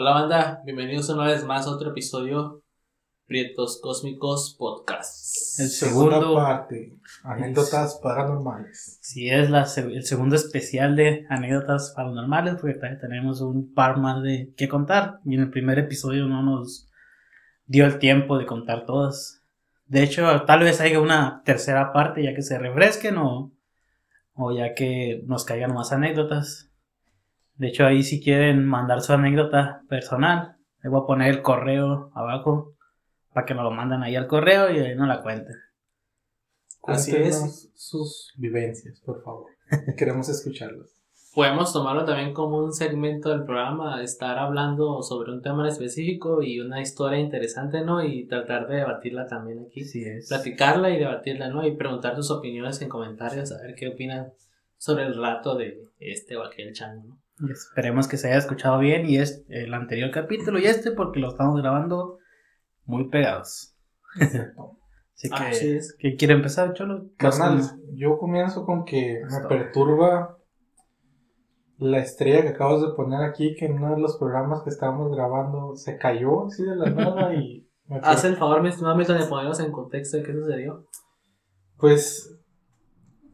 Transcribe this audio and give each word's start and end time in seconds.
Hola 0.00 0.12
banda, 0.12 0.62
bienvenidos 0.64 1.08
una 1.08 1.26
vez 1.26 1.44
más 1.44 1.66
a 1.66 1.70
otro 1.70 1.90
episodio 1.90 2.62
Prietos 3.26 3.80
Cósmicos 3.82 4.54
Podcast. 4.56 5.58
El 5.58 5.66
Segunda 5.66 6.20
segundo, 6.20 6.36
parte, 6.36 6.96
anécdotas 7.24 7.98
paranormales. 8.00 9.00
sí, 9.02 9.28
es 9.28 9.50
la, 9.50 9.66
el 9.76 10.04
segundo 10.04 10.36
especial 10.36 10.94
de 10.94 11.26
anécdotas 11.28 11.94
paranormales, 11.96 12.54
porque 12.60 12.74
también 12.74 13.00
tenemos 13.00 13.40
un 13.40 13.74
par 13.74 13.96
más 13.96 14.22
de 14.22 14.54
que 14.56 14.68
contar. 14.68 15.18
Y 15.24 15.34
en 15.34 15.40
el 15.40 15.50
primer 15.50 15.80
episodio 15.80 16.28
no 16.28 16.44
nos 16.44 16.88
dio 17.66 17.84
el 17.84 17.98
tiempo 17.98 18.38
de 18.38 18.46
contar 18.46 18.86
todas. 18.86 19.42
De 19.86 20.04
hecho, 20.04 20.44
tal 20.46 20.60
vez 20.60 20.80
haya 20.80 21.00
una 21.00 21.42
tercera 21.44 21.92
parte 21.92 22.22
ya 22.22 22.36
que 22.36 22.42
se 22.42 22.56
refresquen 22.56 23.18
o, 23.18 23.52
o 24.34 24.56
ya 24.56 24.74
que 24.74 25.24
nos 25.26 25.44
caigan 25.44 25.74
más 25.74 25.90
anécdotas. 25.90 26.67
De 27.58 27.68
hecho, 27.68 27.84
ahí 27.84 28.04
si 28.04 28.22
quieren 28.22 28.64
mandar 28.64 29.02
su 29.02 29.12
anécdota 29.12 29.82
personal, 29.88 30.56
le 30.82 30.90
voy 30.90 31.02
a 31.02 31.06
poner 31.06 31.28
el 31.28 31.42
correo 31.42 32.12
abajo 32.14 32.76
para 33.32 33.44
que 33.44 33.54
nos 33.54 33.64
lo 33.64 33.72
manden 33.72 34.02
ahí 34.02 34.14
al 34.14 34.28
correo 34.28 34.70
y 34.70 34.78
ahí 34.78 34.94
nos 34.94 35.08
la 35.08 35.20
cuenten. 35.22 35.56
Así 36.84 37.10
Cuéntenos 37.10 37.68
sus 37.74 38.32
vivencias, 38.36 39.00
por 39.00 39.22
favor. 39.24 39.50
Queremos 39.98 40.28
escucharlas. 40.28 40.88
Podemos 41.34 41.72
tomarlo 41.72 42.04
también 42.04 42.32
como 42.32 42.58
un 42.58 42.72
segmento 42.72 43.30
del 43.30 43.44
programa, 43.44 44.02
estar 44.02 44.38
hablando 44.38 45.02
sobre 45.02 45.32
un 45.32 45.42
tema 45.42 45.64
en 45.64 45.72
específico 45.72 46.42
y 46.42 46.60
una 46.60 46.80
historia 46.80 47.18
interesante, 47.18 47.82
¿no? 47.82 48.02
Y 48.04 48.26
tratar 48.26 48.68
de 48.68 48.76
debatirla 48.76 49.26
también 49.26 49.66
aquí. 49.66 49.84
Sí 49.84 50.04
es. 50.04 50.28
Platicarla 50.28 50.90
y 50.90 50.98
debatirla, 50.98 51.48
¿no? 51.48 51.66
Y 51.66 51.76
preguntar 51.76 52.14
sus 52.14 52.30
opiniones 52.30 52.80
en 52.82 52.88
comentarios, 52.88 53.52
a 53.52 53.60
ver 53.62 53.74
qué 53.74 53.88
opinan 53.88 54.32
sobre 54.78 55.04
el 55.04 55.20
rato 55.20 55.56
de 55.56 55.84
este 55.98 56.36
o 56.36 56.44
aquel 56.44 56.72
chango, 56.72 57.02
¿no? 57.04 57.18
Esperemos 57.50 58.08
que 58.08 58.16
se 58.16 58.28
haya 58.28 58.38
escuchado 58.38 58.78
bien 58.78 59.08
y 59.08 59.18
es 59.18 59.44
el 59.48 59.72
anterior 59.74 60.10
capítulo 60.10 60.58
y 60.58 60.64
este 60.64 60.92
porque 60.92 61.20
lo 61.20 61.28
estamos 61.28 61.60
grabando 61.60 62.18
muy 62.84 63.08
pegados. 63.08 63.76
Así 65.14 65.30
que, 65.30 65.34
Así 65.34 65.70
es. 65.72 65.96
¿quién 65.98 66.16
quiere 66.16 66.34
empezar, 66.34 66.74
Cholo? 66.74 67.06
Carnal, 67.16 67.62
yo 67.94 68.18
comienzo 68.18 68.64
con 68.64 68.84
que 68.84 69.20
me 69.28 69.48
perturba 69.48 70.38
la 71.78 71.98
estrella 71.98 72.42
que 72.42 72.48
acabas 72.48 72.82
de 72.82 72.88
poner 72.94 73.22
aquí, 73.22 73.54
que 73.56 73.66
en 73.66 73.74
uno 73.74 73.94
de 73.94 74.00
los 74.00 74.16
programas 74.16 74.62
que 74.62 74.70
estábamos 74.70 75.14
grabando 75.14 75.74
se 75.76 75.96
cayó 75.96 76.46
así 76.46 76.64
de 76.64 76.76
la 76.76 76.90
nada 76.90 77.34
y 77.34 77.68
me 77.86 78.00
Haz 78.02 78.24
el 78.24 78.36
favor, 78.36 78.62
mi 78.62 78.68
estimado 78.68 78.96
Milton, 78.96 79.18
de 79.18 79.26
ponernos 79.26 79.60
en 79.60 79.72
contexto 79.72 80.18
de 80.18 80.22
qué 80.22 80.32
sucedió. 80.32 80.86
Pues 81.78 82.37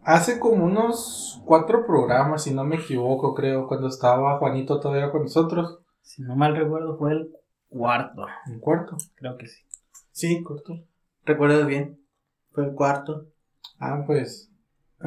hace 0.05 0.39
como 0.39 0.65
unos 0.65 1.43
cuatro 1.45 1.87
programas, 1.87 2.45
si 2.45 2.55
no 2.55 2.65
me 2.65 2.77
equivoco, 2.77 3.35
creo, 3.35 3.67
cuando 3.67 3.89
estaba 3.89 4.39
Juanito 4.39 4.81
todavía 4.81 5.11
con 5.11 5.23
nosotros. 5.23 5.81
Si 6.03 6.23
no 6.23 6.37
mal 6.37 6.55
recuerdo 6.57 6.97
fue 6.99 7.13
el 7.13 7.31
cuarto, 7.69 8.27
Un 8.47 8.61
cuarto. 8.61 8.97
creo 9.17 9.37
que 9.37 9.47
sí. 9.47 9.63
Sí, 10.13 10.43
corto. 10.43 10.75
Recuerdas 11.25 11.67
bien. 11.67 11.99
Fue 12.53 12.65
el 12.67 12.75
cuarto. 12.75 13.27
Ah, 13.81 14.05
pues 14.07 14.51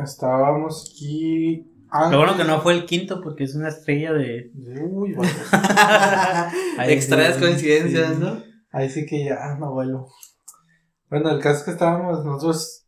estábamos 0.04 0.92
aquí. 0.92 1.72
Lo 1.92 2.18
bueno 2.18 2.32
antes- 2.34 2.46
que 2.46 2.52
no 2.52 2.62
fue 2.62 2.74
el 2.74 2.86
quinto 2.86 3.22
porque 3.22 3.46
es 3.46 3.56
una 3.56 3.70
estrella 3.70 4.12
de... 4.14 4.52
Uy. 4.90 5.16
Ahí 6.78 6.94
Extrañas 6.94 7.36
sí, 7.36 7.40
coincidencias, 7.42 8.16
sí. 8.16 8.20
¿no? 8.22 8.44
Ahí 8.72 8.90
sí 8.90 9.06
que 9.06 9.24
ya 9.26 9.56
no 9.56 9.72
vuelo. 9.72 10.08
Bueno, 11.10 11.30
el 11.30 11.40
caso 11.40 11.60
es 11.60 11.64
que 11.64 11.72
estábamos 11.72 12.26
nosotros 12.26 12.86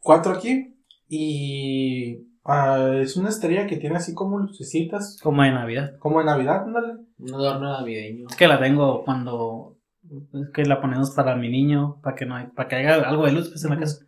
cuatro 0.00 0.32
aquí 0.32 0.73
y 1.16 2.26
ah, 2.44 2.90
es 3.00 3.16
una 3.16 3.28
estrella 3.28 3.66
que 3.66 3.76
tiene 3.76 3.96
así 3.96 4.14
como 4.14 4.38
lucecitas, 4.38 5.18
Como 5.22 5.42
de 5.42 5.50
Navidad. 5.52 5.96
como 5.98 6.18
de 6.18 6.24
Navidad, 6.26 6.64
ándale. 6.64 6.94
Un 7.18 7.34
adorno 7.34 7.72
navideño. 7.72 8.26
Es 8.28 8.36
que 8.36 8.48
la 8.48 8.58
tengo 8.60 9.04
cuando... 9.04 9.78
Es 10.34 10.50
que 10.52 10.64
la 10.66 10.80
ponemos 10.80 11.12
para 11.12 11.34
mi 11.36 11.48
niño, 11.48 12.00
para 12.02 12.14
que 12.16 12.26
no 12.26 12.36
hay- 12.36 12.48
para 12.48 12.68
que 12.68 12.76
haya 12.76 12.94
algo 13.08 13.24
de 13.24 13.32
luz 13.32 13.48
pues, 13.48 13.64
en 13.64 13.70
la 13.70 13.78
casa. 13.78 14.04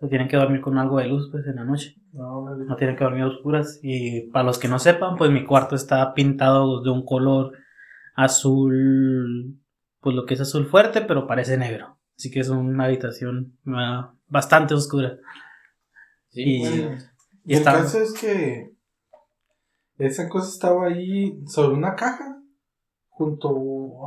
Se 0.00 0.08
tienen 0.08 0.28
que 0.28 0.36
dormir 0.36 0.60
con 0.60 0.76
algo 0.78 0.98
de 0.98 1.06
luz 1.06 1.28
pues 1.30 1.46
en 1.46 1.56
la 1.56 1.64
noche. 1.64 1.94
No, 2.12 2.44
no, 2.44 2.56
no 2.56 2.76
tienen 2.76 2.96
que 2.96 3.04
dormir 3.04 3.22
a 3.22 3.28
oscuras. 3.28 3.78
Y 3.82 4.30
para 4.32 4.44
los 4.44 4.58
que 4.58 4.68
no 4.68 4.78
sepan, 4.78 5.16
pues 5.16 5.30
mi 5.30 5.44
cuarto 5.44 5.76
está 5.76 6.12
pintado 6.12 6.82
de 6.82 6.90
un 6.90 7.04
color 7.06 7.52
azul, 8.14 9.58
pues 10.00 10.16
lo 10.16 10.26
que 10.26 10.34
es 10.34 10.40
azul 10.40 10.66
fuerte, 10.66 11.02
pero 11.02 11.26
parece 11.26 11.56
negro. 11.56 11.98
Así 12.18 12.30
que 12.30 12.40
es 12.40 12.48
una 12.50 12.84
habitación 12.84 13.56
ah, 13.68 14.12
bastante 14.26 14.74
oscura. 14.74 15.16
Sí, 16.32 16.42
Y- 16.42 16.58
bueno. 16.60 16.98
Y 17.44 17.54
el 17.56 17.64
caso 17.64 18.00
es 18.00 18.12
que 18.12 18.72
esa 19.98 20.28
cosa 20.28 20.48
estaba 20.48 20.86
ahí 20.86 21.40
sobre 21.46 21.76
una 21.76 21.94
caja 21.96 22.36
junto 23.08 23.48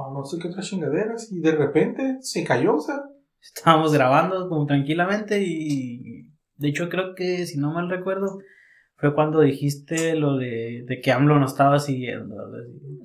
a 0.03 0.13
no 0.13 0.25
sé 0.25 0.38
qué 0.40 0.47
otras 0.47 0.68
chingaderas 0.68 1.31
y 1.31 1.40
de 1.40 1.52
repente 1.52 2.18
se 2.22 2.44
cayó, 2.44 2.75
o 2.75 2.81
sea, 2.81 2.96
estábamos 3.41 3.94
grabando 3.94 4.50
como 4.50 4.66
tranquilamente 4.66 5.41
y 5.44 6.31
de 6.58 6.69
hecho 6.69 6.90
creo 6.90 7.13
que 7.13 7.46
si 7.46 7.58
no 7.58 7.74
mal 7.74 7.90
recuerdo 7.90 8.40
fue 8.96 9.13
cuando 9.13 9.42
dijiste 9.42 10.16
lo 10.16 10.38
de, 10.38 10.86
de 10.88 11.02
que 11.02 11.12
AMLO 11.12 11.38
no 11.38 11.46
estaba 11.46 11.80
siguiendo. 11.80 12.36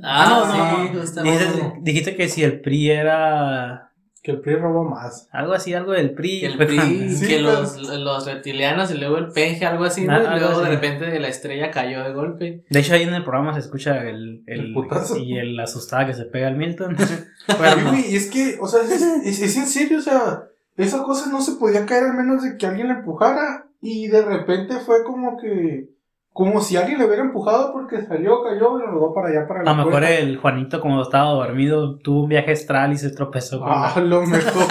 Ah, 0.02 0.86
sí, 0.92 0.96
justamente. 0.96 1.44
Dijiste, 1.44 1.78
dijiste 1.82 2.16
que 2.16 2.28
si 2.28 2.44
el 2.44 2.60
PRI 2.60 2.90
era 2.90 3.89
que 4.22 4.32
el 4.32 4.40
PRI 4.40 4.56
robó 4.56 4.84
más. 4.84 5.28
algo 5.32 5.52
así, 5.54 5.72
algo 5.72 5.92
del 5.92 6.12
PRI. 6.12 6.40
Que 6.40 6.46
el 6.46 6.56
PRI, 6.58 7.10
Sí, 7.14 7.26
que 7.26 7.36
pero- 7.36 7.52
los, 7.62 7.76
los 8.00 8.26
reptilianos 8.26 8.90
y 8.90 8.98
luego 8.98 9.16
el 9.18 9.28
peje, 9.32 9.64
algo 9.64 9.84
así, 9.84 10.04
¿no? 10.06 10.12
Y 10.12 10.26
algo 10.26 10.38
luego 10.38 10.58
de 10.60 10.66
así. 10.66 10.74
repente 10.74 11.18
la 11.20 11.28
estrella 11.28 11.70
cayó 11.70 12.02
de 12.04 12.12
golpe. 12.12 12.64
De 12.68 12.80
hecho, 12.80 12.94
ahí 12.94 13.02
en 13.04 13.14
el 13.14 13.22
programa 13.22 13.54
se 13.54 13.60
escucha 13.60 14.02
el, 14.08 14.42
el, 14.46 14.60
El 14.60 14.72
putazo. 14.74 15.16
y 15.16 15.38
el 15.38 15.58
asustada 15.58 16.06
que 16.06 16.14
se 16.14 16.24
pega 16.26 16.48
al 16.48 16.56
Milton. 16.56 16.96
Bueno, 17.58 17.90
güey, 17.90 18.14
es 18.14 18.30
que, 18.30 18.58
o 18.60 18.66
sea, 18.68 18.82
es, 18.82 19.00
es- 19.02 19.40
es 19.42 19.56
en 19.56 19.66
serio, 19.66 19.98
o 19.98 20.02
sea, 20.02 20.44
esa 20.76 21.02
cosa 21.02 21.30
no 21.30 21.40
se 21.40 21.52
podía 21.52 21.84
caer 21.86 22.04
al 22.04 22.14
menos 22.14 22.42
de 22.42 22.56
que 22.56 22.66
alguien 22.66 22.88
la 22.88 22.94
empujara 23.00 23.66
y 23.82 24.06
de 24.08 24.22
repente 24.22 24.74
fue 24.80 25.02
como 25.04 25.36
que, 25.38 25.88
como 26.40 26.62
si 26.62 26.74
alguien 26.74 26.98
le 26.98 27.04
hubiera 27.04 27.22
empujado 27.22 27.70
porque 27.70 28.00
salió, 28.00 28.42
cayó 28.42 28.78
y 28.78 28.82
rodó 28.86 29.12
para 29.12 29.28
allá 29.28 29.46
para 29.46 29.60
a 29.60 29.64
la 29.64 29.70
lo 29.72 29.76
mejor 29.76 29.92
puerta. 29.92 30.10
el 30.14 30.38
Juanito, 30.38 30.80
como 30.80 31.02
estaba 31.02 31.32
dormido, 31.32 31.98
tuvo 31.98 32.22
un 32.22 32.30
viaje 32.30 32.52
astral 32.52 32.94
y 32.94 32.96
se 32.96 33.10
tropezó 33.10 33.60
con 33.60 33.68
Ah, 33.70 33.92
a 33.94 34.00
lo 34.00 34.22
mejor. 34.24 34.62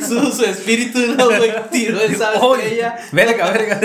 su, 0.00 0.30
su 0.30 0.44
espíritu 0.44 1.00
no, 1.16 1.26
güey, 1.26 1.50
tiró 1.72 1.98
esa 1.98 2.34
estrella. 2.34 2.94
Verga, 3.10 3.50
verga. 3.50 3.80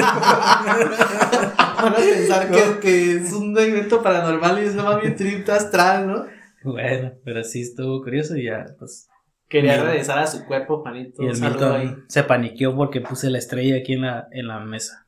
Van 1.81 1.93
a 1.93 1.95
pensar 1.95 2.51
que, 2.51 2.79
que 2.81 3.13
es 3.13 3.33
un 3.33 3.57
evento 3.57 4.03
paranormal 4.03 4.63
y 4.63 4.67
es 4.67 4.75
nomás 4.75 5.01
bien 5.01 5.15
trip 5.15 5.49
astral, 5.49 6.05
¿no? 6.07 6.25
bueno, 6.63 7.13
pero 7.25 7.43
sí 7.43 7.61
estuvo 7.63 8.03
curioso 8.03 8.37
y 8.37 8.43
ya, 8.43 8.67
pues. 8.77 9.09
Quería 9.49 9.83
regresar 9.83 10.19
a 10.19 10.27
su 10.27 10.45
cuerpo, 10.45 10.83
Juanito. 10.83 11.23
Y 11.23 11.29
el 11.29 11.35
saludo 11.35 11.73
ahí. 11.73 11.87
Milton 11.87 12.05
se 12.09 12.23
paniqueó 12.23 12.75
porque 12.75 13.01
puse 13.01 13.31
la 13.31 13.39
estrella 13.39 13.77
aquí 13.77 13.93
en 13.93 14.03
la, 14.03 14.27
en 14.31 14.47
la 14.47 14.59
mesa. 14.59 15.02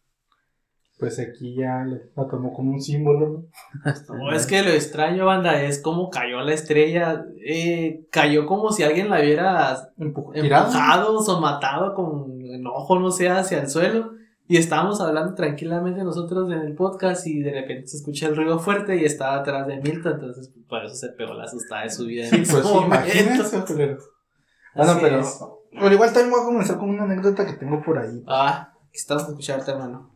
Pues 0.98 1.20
aquí 1.20 1.56
ya 1.56 1.86
lo 2.16 2.28
tomó 2.28 2.54
como 2.54 2.72
un 2.72 2.82
símbolo, 2.82 3.30
¿no? 3.30 3.46
No, 4.18 4.32
es 4.32 4.48
que 4.48 4.64
lo 4.64 4.70
extraño, 4.70 5.26
banda, 5.26 5.62
es 5.62 5.82
como 5.82 6.10
cayó 6.10 6.40
la 6.42 6.54
estrella. 6.54 7.26
Eh, 7.46 8.06
cayó 8.12 8.46
como 8.46 8.72
si 8.72 8.84
alguien 8.84 9.10
la 9.10 9.20
hubiera 9.20 9.78
empujado 9.98 11.18
o 11.18 11.42
matado 11.42 11.94
con 11.94 12.42
enojo, 12.42 12.98
no 12.98 13.12
sé, 13.12 13.30
hacia 13.30 13.60
el 13.60 13.70
suelo. 13.70 14.14
Y 14.48 14.58
estábamos 14.58 15.02
hablando 15.02 15.34
tranquilamente 15.34 16.04
nosotros 16.04 16.52
en 16.52 16.60
el 16.60 16.76
podcast 16.76 17.26
y 17.26 17.42
de 17.42 17.52
repente 17.52 17.88
se 17.88 17.98
escucha 17.98 18.28
el 18.28 18.36
ruido 18.36 18.60
fuerte 18.60 18.96
y 18.96 19.04
estaba 19.04 19.38
atrás 19.38 19.66
de 19.66 19.78
Milton, 19.78 20.14
entonces 20.14 20.54
por 20.70 20.86
eso 20.86 20.94
se 20.94 21.10
pegó 21.10 21.34
la 21.34 21.46
asustada 21.46 21.84
de 21.84 21.90
su 21.90 22.06
vida. 22.06 22.28
Sí, 22.28 22.44
pues 22.50 22.64
imagínense, 22.64 23.66
culero. 23.66 23.98
Bueno, 24.76 24.98
pero, 25.02 25.24
pero 25.72 25.94
igual 25.94 26.14
también 26.14 26.32
voy 26.32 26.42
a 26.42 26.46
comenzar 26.46 26.78
con 26.78 26.90
una 26.90 27.04
anécdota 27.04 27.46
que 27.46 27.54
tengo 27.54 27.82
por 27.82 27.98
ahí. 27.98 28.24
Ah, 28.28 28.72
estamos 28.94 29.24
a 29.24 29.28
escucharte, 29.30 29.72
hermano. 29.72 30.15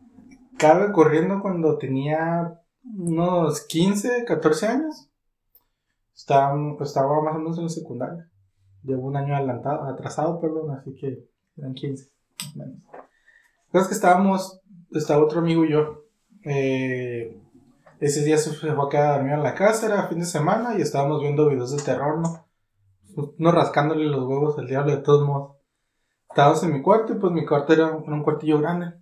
Cabe 0.60 0.92
corriendo 0.92 1.40
cuando 1.40 1.78
tenía 1.78 2.60
unos 2.84 3.62
15, 3.62 4.26
14 4.26 4.66
años. 4.66 5.08
Estaba, 6.14 6.54
estaba 6.82 7.22
más 7.22 7.34
o 7.34 7.38
menos 7.38 7.56
en 7.56 7.64
la 7.64 7.70
secundaria. 7.70 8.30
Llevo 8.82 9.06
un 9.06 9.16
año 9.16 9.34
adelantado, 9.34 9.84
atrasado, 9.84 10.38
perdón, 10.38 10.72
así 10.72 10.94
que 10.94 11.24
eran 11.56 11.72
15. 11.72 12.10
más 12.10 12.54
o 12.54 12.58
menos. 12.58 12.82
La 12.92 13.72
cosa 13.72 13.82
es 13.82 13.88
que 13.88 13.94
estábamos, 13.94 14.60
estaba 14.90 15.24
otro 15.24 15.40
amigo 15.40 15.64
y 15.64 15.72
yo. 15.72 16.04
eh, 16.44 17.40
ese 18.00 18.22
día 18.22 18.36
se 18.36 18.52
fue 18.52 18.70
a 18.70 18.88
quedar 18.90 19.14
dormido 19.16 19.36
en 19.36 19.42
la 19.42 19.54
casa, 19.54 19.86
era 19.86 20.08
fin 20.08 20.20
de 20.20 20.26
semana 20.26 20.76
y 20.76 20.82
estábamos 20.82 21.22
viendo 21.22 21.48
videos 21.48 21.74
de 21.74 21.82
terror, 21.82 22.18
¿no? 22.18 22.46
No 23.38 23.52
rascándole 23.52 24.04
los 24.04 24.26
huevos 24.26 24.58
al 24.58 24.66
diablo 24.66 24.92
de 24.92 25.02
todos 25.02 25.26
modos. 25.26 25.56
Estábamos 26.28 26.62
en 26.64 26.72
mi 26.74 26.82
cuarto 26.82 27.14
y 27.14 27.16
pues 27.16 27.32
mi 27.32 27.46
cuarto 27.46 27.72
era 27.72 27.90
un 27.92 28.22
cuartillo 28.22 28.58
grande. 28.58 29.00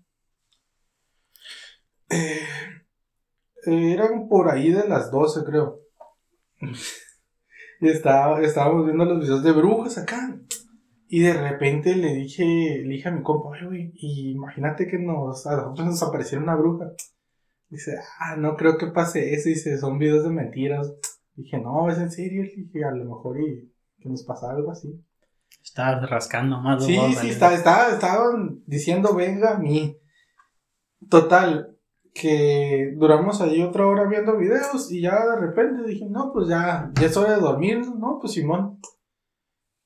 Eh, 2.10 2.40
eran 3.66 4.28
por 4.28 4.50
ahí 4.50 4.72
de 4.72 4.88
las 4.88 5.10
12, 5.10 5.44
creo. 5.44 5.80
y 7.80 7.88
estaba, 7.88 8.40
estábamos 8.42 8.86
viendo 8.86 9.04
los 9.04 9.20
videos 9.20 9.42
de 9.42 9.52
brujas 9.52 9.98
acá. 9.98 10.38
Y 11.10 11.20
de 11.20 11.32
repente 11.32 11.96
le 11.96 12.14
dije, 12.14 12.44
le 12.44 12.88
dije 12.88 13.08
a 13.08 13.12
mi 13.12 13.22
compa, 13.22 13.48
"Oye, 13.48 13.64
güey, 13.66 13.92
y 13.94 14.32
imagínate 14.32 14.86
que 14.86 14.98
nos, 14.98 15.46
a 15.46 15.56
nosotros 15.56 15.86
nos 15.86 16.02
apareciera 16.02 16.42
una 16.42 16.54
bruja. 16.56 16.92
Dice, 17.70 17.98
ah, 18.20 18.36
no 18.36 18.56
creo 18.56 18.76
que 18.78 18.88
pase 18.88 19.34
eso. 19.34 19.48
Dice, 19.48 19.78
son 19.78 19.98
videos 19.98 20.24
de 20.24 20.30
mentiras. 20.30 20.92
Dije, 21.34 21.58
no, 21.58 21.88
es 21.90 21.98
en 21.98 22.10
serio. 22.10 22.42
Dije, 22.42 22.84
a 22.84 22.90
lo 22.90 23.04
mejor 23.04 23.40
y 23.40 23.72
que 23.98 24.08
nos 24.08 24.24
pasa 24.24 24.50
algo 24.50 24.70
así. 24.70 25.02
Estabas 25.62 26.08
rascando 26.08 26.60
más. 26.60 26.84
Sí, 26.84 26.98
sí, 27.20 27.30
está, 27.30 27.54
está, 27.54 27.92
estaban 27.92 28.62
diciendo, 28.66 29.14
venga 29.14 29.54
a 29.54 29.58
mí. 29.58 29.98
Total, 31.08 31.77
que 32.20 32.94
duramos 32.96 33.40
ahí 33.40 33.62
otra 33.62 33.86
hora 33.86 34.06
viendo 34.08 34.36
videos 34.36 34.90
y 34.90 35.00
ya 35.00 35.24
de 35.26 35.36
repente 35.36 35.86
dije, 35.86 36.06
no, 36.06 36.32
pues 36.32 36.48
ya, 36.48 36.90
ya 36.98 37.06
es 37.06 37.16
hora 37.16 37.34
de 37.34 37.40
dormir, 37.40 37.80
¿no? 37.96 38.18
Pues 38.20 38.32
Simón. 38.32 38.80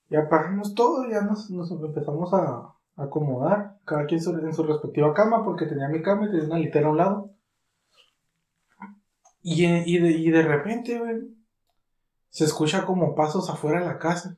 Y 0.08 0.17
apagamos 0.17 0.75
todo, 0.75 1.08
ya 1.08 1.23
nos, 1.23 1.50
empezamos 1.50 2.32
a 2.34 2.75
acomodar, 2.96 3.79
cada 3.84 4.06
quien 4.06 4.20
en 4.20 4.52
su 4.52 4.62
respectiva 4.62 5.14
cama, 5.14 5.44
porque 5.44 5.67
tenía 5.67 5.88
mi 5.88 6.02
cama 6.02 6.26
y 6.26 6.31
tenía 6.31 6.46
una 6.46 6.58
litera 6.58 6.88
a 6.88 6.90
un 6.90 6.96
lado. 6.96 7.31
Y, 9.43 9.64
y, 9.64 9.99
de, 9.99 10.11
y 10.11 10.31
de 10.31 10.43
repente, 10.43 10.99
güey, 10.99 11.17
se 12.28 12.44
escucha 12.44 12.85
como 12.85 13.14
pasos 13.14 13.50
afuera 13.50 13.81
de 13.81 13.87
la 13.87 13.99
casa. 13.99 14.37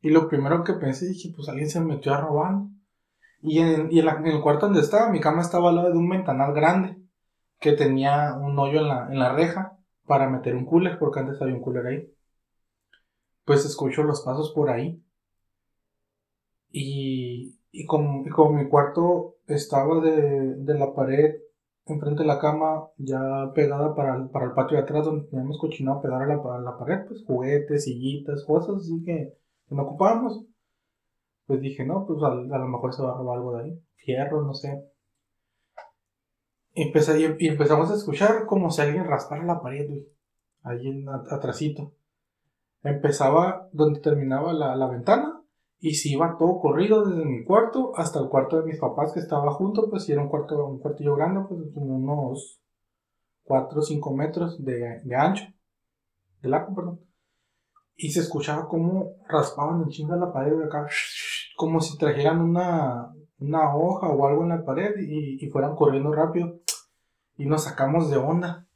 Y 0.00 0.10
lo 0.10 0.28
primero 0.28 0.64
que 0.64 0.74
pensé, 0.74 1.06
dije, 1.06 1.32
pues 1.34 1.48
alguien 1.48 1.70
se 1.70 1.80
metió 1.80 2.12
a 2.14 2.20
robar. 2.20 2.54
Y, 3.40 3.60
en, 3.60 3.90
y 3.90 4.00
en, 4.00 4.26
el 4.26 4.42
cuarto 4.42 4.66
donde 4.66 4.80
estaba, 4.80 5.10
mi 5.10 5.20
cama 5.20 5.42
estaba 5.42 5.70
al 5.70 5.76
lado 5.76 5.90
de 5.90 5.98
un 5.98 6.08
ventanal 6.08 6.52
grande 6.52 7.03
que 7.64 7.72
tenía 7.72 8.34
un 8.34 8.58
hoyo 8.60 8.80
en 8.82 8.88
la, 8.88 9.08
en 9.10 9.18
la 9.18 9.32
reja 9.34 9.78
para 10.06 10.28
meter 10.30 10.54
un 10.54 10.66
cooler, 10.66 10.98
porque 11.00 11.20
antes 11.20 11.42
había 11.42 11.56
un 11.56 11.62
cooler 11.62 11.86
ahí. 11.86 12.14
Pues 13.46 13.64
escucho 13.64 14.02
los 14.02 14.20
pasos 14.20 14.52
por 14.52 14.68
ahí. 14.68 15.02
Y, 16.72 17.58
y, 17.72 17.86
como, 17.86 18.24
como 18.34 18.52
mi 18.58 18.68
cuarto 18.68 19.36
estaba 19.46 20.00
de, 20.00 20.56
de 20.56 20.74
la 20.78 20.92
pared 20.94 21.36
enfrente 21.86 22.22
de 22.22 22.26
la 22.28 22.38
cama, 22.38 22.88
ya 22.98 23.52
pegada 23.54 23.94
para 23.94 24.16
el, 24.16 24.30
para 24.30 24.46
el 24.46 24.52
patio 24.52 24.76
de 24.78 24.82
atrás, 24.84 25.04
donde 25.06 25.28
teníamos 25.28 25.58
cochinado 25.58 26.00
pegar 26.02 26.22
a 26.22 26.26
la, 26.26 26.34
a 26.36 26.60
la 26.60 26.78
pared, 26.78 27.06
pues 27.08 27.24
juguetes, 27.26 27.84
sillitas, 27.84 28.44
cosas 28.44 28.76
así 28.76 29.02
que, 29.04 29.34
que 29.68 29.74
no 29.74 29.82
ocupábamos. 29.84 30.44
Pues 31.46 31.60
dije, 31.62 31.86
no, 31.86 32.04
pues 32.06 32.22
a, 32.22 32.26
a 32.28 32.58
lo 32.58 32.68
mejor 32.68 32.92
se 32.94 33.02
va 33.02 33.12
a 33.12 33.16
robar 33.16 33.38
algo 33.38 33.56
de 33.56 33.62
ahí, 33.64 33.80
fierro, 33.96 34.42
no 34.42 34.52
sé. 34.52 34.84
Empecé, 36.74 37.20
y, 37.38 37.46
empezamos 37.46 37.90
a 37.90 37.94
escuchar 37.94 38.46
como 38.46 38.70
si 38.70 38.82
alguien 38.82 39.06
raspara 39.06 39.44
la 39.44 39.60
pared, 39.60 39.88
güey, 39.88 40.08
ahí 40.62 40.88
en, 40.88 41.08
atrásito. 41.08 41.94
Empezaba 42.82 43.68
donde 43.72 44.00
terminaba 44.00 44.52
la, 44.52 44.76
la 44.76 44.88
ventana 44.88 45.40
y 45.78 45.94
si 45.94 46.12
iba 46.12 46.36
todo 46.38 46.60
corrido 46.60 47.04
desde 47.04 47.24
mi 47.24 47.44
cuarto 47.44 47.92
hasta 47.96 48.18
el 48.18 48.28
cuarto 48.28 48.58
de 48.58 48.66
mis 48.66 48.78
papás 48.78 49.12
que 49.12 49.20
estaba 49.20 49.52
junto, 49.52 49.88
pues 49.88 50.04
si 50.04 50.12
era 50.12 50.22
un 50.22 50.28
cuarto, 50.28 50.66
un 50.66 50.80
cuartillo 50.80 51.14
grande, 51.14 51.42
pues 51.48 51.60
como 51.72 51.96
unos 51.96 52.60
4 53.44 53.78
o 53.78 53.82
5 53.82 54.16
metros 54.16 54.64
de, 54.64 55.00
de 55.04 55.14
ancho, 55.14 55.44
de 56.40 56.48
largo, 56.48 56.74
perdón. 56.74 57.00
Y 57.96 58.10
se 58.10 58.20
escuchaba 58.20 58.66
como 58.66 59.16
raspaban 59.28 59.82
en 59.82 59.88
chinga 59.88 60.16
la 60.16 60.32
pared 60.32 60.56
de 60.56 60.64
acá, 60.64 60.86
como 61.56 61.80
si 61.80 61.96
trajeran 61.96 62.40
una, 62.40 63.14
una 63.38 63.74
hoja 63.74 64.08
o 64.08 64.26
algo 64.26 64.42
en 64.42 64.50
la 64.50 64.64
pared 64.64 64.94
y, 64.98 65.44
y 65.44 65.50
fueran 65.50 65.74
corriendo 65.74 66.12
rápido. 66.12 66.60
Y 67.36 67.46
nos 67.46 67.64
sacamos 67.64 68.10
de 68.10 68.16
onda. 68.16 68.66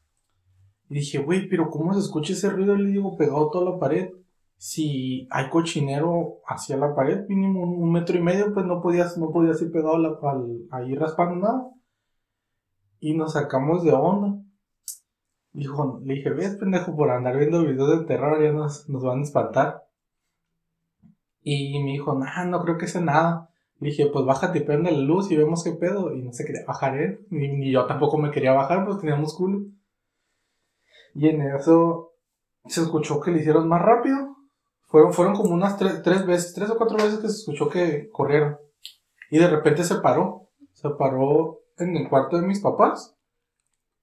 Y 0.88 0.94
dije, 0.94 1.18
güey, 1.18 1.48
pero 1.48 1.70
¿cómo 1.70 1.94
se 1.94 2.00
escucha 2.00 2.32
ese 2.32 2.50
ruido? 2.50 2.74
Y 2.74 2.82
le 2.82 2.90
digo, 2.90 3.16
pegado 3.16 3.50
toda 3.50 3.72
la 3.72 3.78
pared 3.78 4.10
si 4.58 5.28
hay 5.30 5.48
cochinero 5.50 6.40
hacia 6.44 6.76
la 6.76 6.94
pared, 6.94 7.26
mínimo 7.28 7.62
un, 7.62 7.92
metro 7.92 8.18
y 8.18 8.20
medio, 8.20 8.52
pues 8.52 8.66
no 8.66 8.82
podías, 8.82 9.16
no 9.16 9.30
podías 9.30 9.62
ir 9.62 9.70
pegado 9.70 9.94
al, 9.94 10.66
ahí 10.72 10.94
raspando 10.96 11.36
nada. 11.36 11.70
Y 12.98 13.14
nos 13.14 13.34
sacamos 13.34 13.84
de 13.84 13.92
onda. 13.92 14.36
Dijo, 15.52 16.00
le 16.04 16.14
dije, 16.14 16.30
ves 16.30 16.56
pendejo, 16.56 16.94
por 16.96 17.10
andar 17.10 17.36
viendo 17.38 17.64
videos 17.64 18.00
de 18.00 18.06
terror 18.06 18.42
ya 18.42 18.52
nos, 18.52 18.88
nos 18.88 19.04
van 19.04 19.20
a 19.20 19.22
espantar. 19.22 19.84
Y 21.42 21.80
me 21.82 21.92
dijo, 21.92 22.14
nah, 22.14 22.44
no 22.44 22.60
creo 22.62 22.76
que 22.76 22.88
sea 22.88 23.00
nada. 23.00 23.50
Dije, 23.78 24.06
pues 24.12 24.24
bájate 24.24 24.58
y 24.58 24.64
prende 24.64 24.90
la 24.90 24.98
luz 24.98 25.30
y 25.30 25.36
vemos 25.36 25.62
qué 25.64 25.72
pedo. 25.72 26.14
Y 26.14 26.22
no 26.22 26.32
se 26.32 26.44
quería 26.44 26.64
bajar 26.66 26.98
él. 26.98 27.26
Ni, 27.30 27.48
ni 27.48 27.72
yo 27.72 27.86
tampoco 27.86 28.18
me 28.18 28.30
quería 28.30 28.52
bajar, 28.52 28.84
pues 28.84 28.98
teníamos 28.98 29.34
culo. 29.34 29.66
Y 31.14 31.28
en 31.28 31.42
eso 31.42 32.12
se 32.66 32.82
escuchó 32.82 33.20
que 33.20 33.30
le 33.30 33.40
hicieron 33.40 33.68
más 33.68 33.82
rápido 33.82 34.38
fueron, 34.88 35.12
fueron 35.12 35.36
como 35.36 35.54
unas 35.54 35.76
tres, 35.76 36.02
tres 36.02 36.26
veces, 36.26 36.54
tres 36.54 36.70
o 36.70 36.76
cuatro 36.76 36.96
veces 36.96 37.18
que 37.18 37.28
se 37.28 37.38
escuchó 37.38 37.68
que 37.68 38.08
corrieron. 38.10 38.58
Y 39.30 39.38
de 39.38 39.48
repente 39.48 39.84
se 39.84 39.96
paró. 39.96 40.48
Se 40.72 40.88
paró 40.90 41.60
en 41.76 41.96
el 41.96 42.08
cuarto 42.08 42.38
de 42.38 42.46
mis 42.46 42.60
papás. 42.60 43.14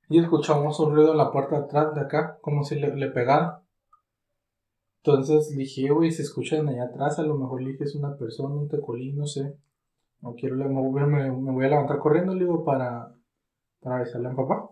Y 0.08 0.20
escuchamos 0.20 0.80
un 0.80 0.94
ruido 0.94 1.12
en 1.12 1.18
la 1.18 1.32
puerta 1.32 1.58
de 1.58 1.66
atrás 1.66 1.96
de 1.96 2.02
acá, 2.02 2.38
como 2.42 2.64
si 2.64 2.76
le, 2.76 2.96
le 2.96 3.10
pegara. 3.10 3.64
Entonces 5.06 5.56
dije, 5.56 5.88
güey, 5.92 6.12
se 6.12 6.24
escuchan 6.24 6.68
allá 6.68 6.86
atrás, 6.86 7.20
a 7.20 7.22
lo 7.22 7.38
mejor 7.38 7.62
le 7.62 7.74
dije 7.74 7.84
es 7.84 7.94
una 7.94 8.18
persona, 8.18 8.56
un 8.56 8.68
tecolín, 8.68 9.18
no 9.18 9.28
sé. 9.28 9.56
No 10.22 10.34
quiero, 10.34 10.56
me, 10.56 11.06
me, 11.06 11.32
me 11.32 11.52
voy 11.52 11.66
a 11.66 11.70
levantar 11.70 12.00
corriendo, 12.00 12.34
le 12.34 12.46
digo, 12.46 12.66
para, 12.66 13.14
para 13.82 13.98
avisarle 13.98 14.30
a 14.30 14.32
mi 14.32 14.36
papá. 14.36 14.72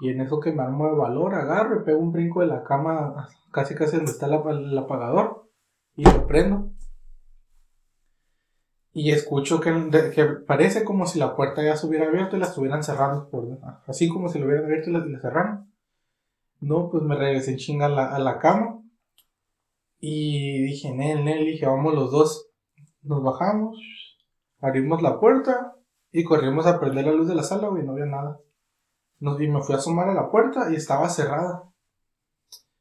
Y 0.00 0.08
en 0.08 0.22
eso 0.22 0.40
que 0.40 0.52
me 0.52 0.62
armo 0.62 0.86
de 0.86 0.94
valor, 0.94 1.34
agarro 1.34 1.78
y 1.78 1.84
pego 1.84 1.98
un 1.98 2.12
brinco 2.12 2.40
de 2.40 2.46
la 2.46 2.62
cama 2.62 3.28
casi 3.52 3.74
casi 3.74 3.96
donde 3.96 4.10
está 4.10 4.24
el, 4.24 4.78
apagador 4.78 5.50
y 5.96 6.04
lo 6.04 6.26
prendo. 6.26 6.70
Y 8.94 9.10
escucho 9.10 9.60
que, 9.60 9.70
que, 10.14 10.24
parece 10.24 10.82
como 10.82 11.04
si 11.04 11.18
la 11.18 11.36
puerta 11.36 11.62
ya 11.62 11.76
se 11.76 11.86
hubiera 11.86 12.06
abierto 12.06 12.36
y 12.36 12.38
la 12.38 12.46
estuvieran 12.46 12.82
cerrando 12.82 13.28
Así 13.86 14.08
como 14.08 14.30
si 14.30 14.38
lo 14.38 14.46
hubieran 14.46 14.64
abierto 14.64 14.88
y 14.88 14.94
la, 14.94 15.20
cerraron. 15.20 15.70
No, 16.60 16.88
pues 16.88 17.02
me 17.02 17.16
regresé 17.16 17.50
en 17.50 17.56
chinga 17.58 17.84
a 17.84 17.90
la, 17.90 18.14
a 18.14 18.18
la 18.18 18.38
cama. 18.38 18.75
Y 20.08 20.62
dije, 20.62 20.92
Nel, 20.94 21.24
Nel, 21.24 21.44
dije, 21.46 21.66
vamos 21.66 21.94
los 21.94 22.10
dos. 22.12 22.48
Nos 23.02 23.22
bajamos, 23.22 23.76
abrimos 24.60 25.02
la 25.02 25.18
puerta 25.18 25.74
y 26.12 26.22
corrimos 26.24 26.66
a 26.66 26.78
prender 26.78 27.06
la 27.06 27.12
luz 27.12 27.28
de 27.28 27.34
la 27.34 27.42
sala, 27.42 27.68
y 27.78 27.84
no 27.84 27.92
había 27.92 28.06
nada 28.06 28.38
y 29.20 29.48
me 29.48 29.62
fui 29.62 29.74
a 29.74 29.78
asomar 29.78 30.08
a 30.08 30.14
la 30.14 30.30
puerta 30.30 30.70
y 30.70 30.76
estaba 30.76 31.08
cerrada. 31.08 31.64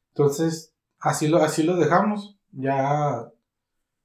Entonces, 0.09 0.73
así 0.99 1.27
lo, 1.27 1.37
así 1.37 1.63
lo 1.63 1.77
dejamos. 1.77 2.37
Ya 2.51 3.31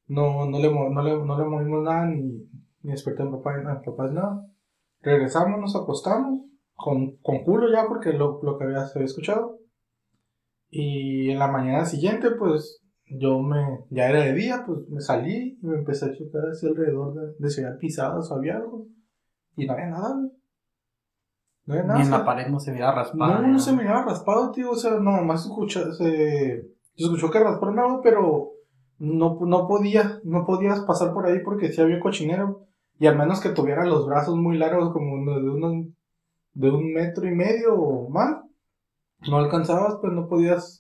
no, 0.07 0.47
no, 0.47 0.59
le, 0.59 0.73
no, 0.73 1.03
le, 1.03 1.25
no 1.25 1.39
le 1.39 1.45
movimos 1.45 1.83
nada 1.83 2.07
ni, 2.07 2.49
ni 2.83 2.93
desperté 2.93 3.23
a 3.23 3.27
mi 3.27 3.33
papá, 3.33 3.57
a 3.57 3.83
papá 3.83 4.09
nada. 4.09 4.47
Regresamos, 5.03 5.61
nos 5.61 5.77
acostamos 5.77 6.41
con, 6.75 7.17
con 7.19 7.45
culo 7.45 7.71
ya 7.71 7.87
porque 7.89 8.13
lo, 8.13 8.41
lo 8.43 8.59
que 8.59 8.65
había, 8.65 8.83
había 8.83 9.05
escuchado. 9.05 9.59
Y 10.69 11.31
en 11.31 11.39
la 11.39 11.49
mañana 11.49 11.85
siguiente, 11.85 12.31
pues 12.33 12.83
yo 13.19 13.41
me, 13.41 13.85
ya 13.91 14.09
era 14.09 14.25
de 14.25 14.35
día, 14.35 14.63
pues 14.67 14.89
me 14.89 15.01
salí 15.01 15.59
y 15.61 15.67
me 15.67 15.79
empecé 15.79 16.07
a 16.07 16.13
checar 16.13 16.43
hacia 16.43 16.69
alrededor 16.69 17.15
de, 17.15 17.35
de 17.39 17.51
si 17.51 17.63
había 17.63 17.79
pisadas 17.79 18.31
o 18.31 18.35
había 18.35 18.57
algo. 18.57 18.87
Y 19.57 19.67
no 19.67 19.73
había 19.73 19.87
nada, 19.87 20.17
ni 21.67 22.03
en 22.03 22.11
la 22.11 22.25
pared 22.25 22.49
no 22.49 22.59
se 22.59 22.73
miraba 22.73 22.97
raspado. 22.97 23.43
No, 23.43 23.49
no, 23.49 23.59
se 23.59 23.73
miraba 23.73 24.03
raspado, 24.03 24.51
tío. 24.51 24.71
O 24.71 24.77
sea, 24.77 24.99
nada 24.99 25.23
más 25.23 25.45
escucha, 25.45 25.93
se, 25.93 26.67
escuchó 26.97 27.31
que 27.31 27.39
rasparon 27.39 27.79
algo, 27.79 28.01
pero 28.03 28.53
no, 28.99 29.39
no 29.41 29.69
podía, 29.69 30.21
no 30.25 30.45
podías 30.45 30.81
pasar 30.81 31.13
por 31.13 31.27
ahí 31.27 31.41
porque 31.45 31.73
sí 31.73 31.81
había 31.81 32.01
cochinero. 32.01 32.67
Y 32.99 33.07
al 33.07 33.17
menos 33.17 33.41
que 33.41 33.51
tuviera 33.51 33.85
los 33.85 34.07
brazos 34.07 34.37
muy 34.37 34.59
largos, 34.59 34.93
como 34.93 35.17
de, 35.33 35.49
unos, 35.49 35.87
de 36.55 36.71
un 36.71 36.93
metro 36.93 37.27
y 37.27 37.35
medio 37.35 37.75
o 37.75 38.11
más, 38.11 38.37
no 39.29 39.39
alcanzabas, 39.39 39.97
pues 40.01 40.13
no 40.13 40.29
podías 40.29 40.80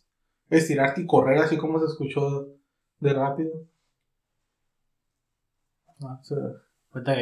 estirarte 0.50 1.00
y 1.00 1.07
correr 1.07 1.38
así 1.38 1.57
como 1.57 1.78
se 1.78 1.87
escuchó 1.87 2.49
de 2.99 3.12
rápido. 3.14 3.52
Ah, 6.02 6.21
ahorita 6.92 7.14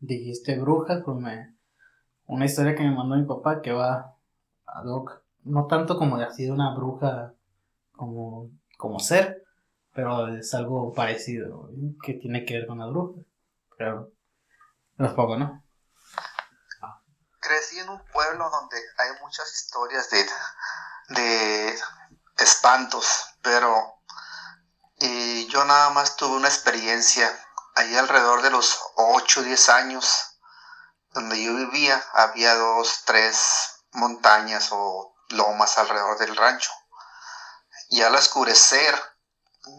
dijiste 0.00 0.58
brujas, 0.58 1.02
pues 1.04 1.16
me, 1.16 1.54
una 2.26 2.44
historia 2.44 2.74
que 2.74 2.82
me 2.82 2.94
mandó 2.94 3.16
mi 3.16 3.26
papá 3.26 3.62
que 3.62 3.72
va 3.72 4.16
a 4.66 4.82
Doc, 4.82 5.22
no 5.44 5.66
tanto 5.66 5.96
como 5.96 6.18
de 6.18 6.24
así 6.24 6.44
de 6.44 6.50
una 6.50 6.74
bruja 6.74 7.34
como, 7.92 8.50
como 8.78 8.98
ser, 8.98 9.44
pero 9.94 10.28
es 10.28 10.54
algo 10.54 10.92
parecido, 10.92 11.70
que 12.02 12.14
tiene 12.14 12.44
que 12.44 12.54
ver 12.54 12.66
con 12.66 12.78
la 12.78 12.86
bruja. 12.86 13.20
Pero 13.76 14.12
los 14.96 15.12
poco, 15.12 15.36
¿no? 15.36 15.62
Crecí 17.38 17.80
en 17.80 17.88
un 17.88 18.00
pueblo 18.12 18.48
donde 18.50 18.76
hay 18.98 19.20
muchas 19.20 19.52
historias 19.52 20.08
de, 20.10 21.20
de 21.20 21.74
espantos, 22.38 23.06
pero 23.42 23.98
y 24.98 25.46
yo 25.48 25.64
nada 25.64 25.90
más 25.90 26.16
tuve 26.16 26.36
una 26.36 26.48
experiencia 26.48 27.28
ahí 27.74 27.96
alrededor 27.96 28.42
de 28.42 28.50
los 28.50 28.78
8 28.96 29.40
o 29.40 29.42
10 29.42 29.68
años 29.70 30.32
donde 31.12 31.42
yo 31.42 31.54
vivía 31.54 32.02
había 32.14 32.54
dos, 32.54 33.02
tres 33.04 33.82
montañas 33.92 34.68
o 34.70 35.14
lomas 35.28 35.78
alrededor 35.78 36.18
del 36.18 36.36
rancho. 36.36 36.70
Y 37.88 38.02
al 38.02 38.14
oscurecer, 38.14 38.98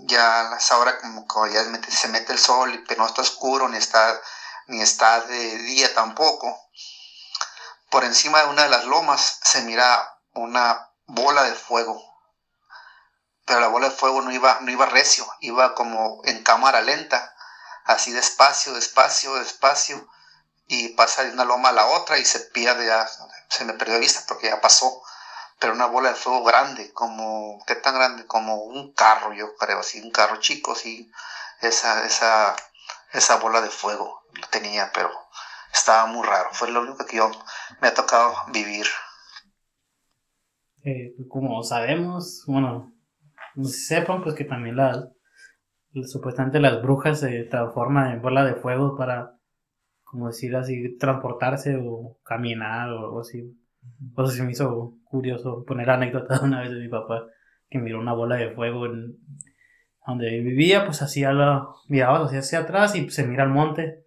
ya 0.06 0.52
a 0.52 0.58
esa 0.58 1.00
como 1.00 1.28
que 1.28 1.54
ya 1.54 1.64
se 1.90 2.08
mete 2.10 2.34
el 2.34 2.40
sol, 2.40 2.84
pero 2.88 3.02
no 3.02 3.08
está 3.08 3.22
oscuro 3.22 3.68
ni 3.68 3.78
está, 3.78 4.22
ni 4.68 4.82
está 4.82 5.22
de 5.22 5.58
día 5.60 5.94
tampoco. 5.94 6.56
Por 7.90 8.04
encima 8.04 8.44
de 8.44 8.50
una 8.50 8.64
de 8.64 8.70
las 8.70 8.86
lomas 8.86 9.40
se 9.44 9.62
mira 9.64 10.20
una 10.34 10.92
bola 11.06 11.44
de 11.44 11.54
fuego. 11.54 12.13
Pero 13.46 13.60
la 13.60 13.68
bola 13.68 13.90
de 13.90 13.96
fuego 13.96 14.22
no 14.22 14.32
iba, 14.32 14.60
no 14.62 14.72
iba 14.72 14.86
recio, 14.86 15.26
iba 15.40 15.76
como 15.76 16.22
en 16.26 16.44
cámara 16.44 16.82
lenta, 16.82 17.34
así 17.86 18.12
despacio, 18.12 18.74
despacio, 18.74 19.36
despacio, 19.36 20.08
y 20.68 20.90
pasa 20.90 21.24
de 21.24 21.32
una 21.32 21.46
loma 21.46 21.70
a 21.70 21.74
la 21.74 21.88
otra 21.88 22.18
y 22.18 22.26
se 22.26 22.40
pierde, 22.40 22.86
ya, 22.86 23.08
se 23.50 23.66
me 23.66 23.74
perdió 23.74 23.96
de 23.96 24.00
vista 24.00 24.22
porque 24.28 24.48
ya 24.48 24.62
pasó, 24.62 25.02
pero 25.60 25.74
una 25.74 25.86
bola 25.88 26.10
de 26.10 26.16
fuego 26.16 26.44
grande, 26.44 26.92
como, 26.94 27.64
¿qué 27.68 27.76
tan 27.76 27.96
grande? 27.96 28.26
Como 28.26 28.56
un 28.64 28.94
carro, 28.94 29.34
yo 29.34 29.56
creo, 29.56 29.80
así, 29.80 30.02
un 30.02 30.12
carro 30.12 30.38
chico, 30.38 30.76
sí, 30.76 31.12
esa, 31.62 32.06
esa, 32.06 32.56
esa 33.12 33.36
bola 33.38 33.62
de 33.62 33.70
fuego 33.70 34.24
lo 34.34 34.48
tenía, 34.48 34.92
pero 34.94 35.12
estaba 35.74 36.06
muy 36.06 36.26
raro, 36.26 36.50
fue 36.54 36.70
lo 36.72 36.82
único 36.82 37.06
que 37.06 37.18
yo 37.18 37.32
me 37.82 37.90
ha 37.90 37.94
tocado 37.94 38.36
vivir. 38.48 38.88
Eh, 40.86 41.14
como 41.30 41.64
sabemos, 41.64 42.44
bueno, 42.46 42.93
sepan, 43.64 44.24
pues 44.24 44.36
que 44.36 44.46
también 44.46 44.76
las, 44.76 45.10
supuestamente 46.06 46.60
las 46.60 46.82
brujas 46.82 47.20
se 47.20 47.44
transforman 47.46 48.14
en 48.14 48.22
bola 48.22 48.46
de 48.46 48.56
fuego 48.56 48.96
para, 48.98 49.38
como 50.04 50.28
decir 50.28 50.56
así, 50.56 50.98
transportarse 50.98 51.78
o 51.78 52.18
caminar 52.24 52.90
o 52.92 53.00
algo 53.00 53.20
así. 53.22 53.58
Pues 54.16 54.34
se 54.34 54.44
me 54.44 54.52
hizo 54.52 54.98
curioso 55.04 55.64
poner 55.66 55.90
anécdota 55.90 56.42
una 56.44 56.62
vez 56.62 56.72
de 56.72 56.80
mi 56.80 56.90
papá 56.90 57.28
que 57.70 57.80
miró 57.80 58.00
una 58.00 58.14
bola 58.14 58.36
de 58.38 58.52
fuego 58.52 58.86
en 58.86 59.18
donde 60.06 60.42
vivía, 60.42 60.86
pues 60.86 61.02
hacía 61.02 61.32
la, 61.34 61.68
miraba 61.88 62.26
hacia, 62.26 62.40
hacia 62.40 62.60
atrás 62.60 62.96
y 62.96 63.10
se 63.10 63.26
mira 63.26 63.44
el 63.44 63.50
monte. 63.50 64.06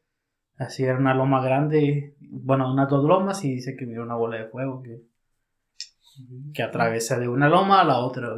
Así 0.59 0.85
era 0.85 0.99
una 0.99 1.15
loma 1.15 1.43
grande, 1.43 2.17
bueno, 2.21 2.73
unas 2.73 2.89
dos 2.89 3.05
lomas 3.05 3.45
y 3.45 3.55
dice 3.55 3.77
que 3.77 3.87
miró 3.87 4.03
una 4.03 4.15
bola 4.15 4.39
de 4.39 4.47
fuego 4.49 4.83
que 4.83 5.03
que 6.55 6.63
atraviesa 6.63 7.19
de 7.19 7.29
una 7.29 7.49
loma 7.49 7.81
a 7.81 7.85
la 7.85 7.99
otra, 7.99 8.35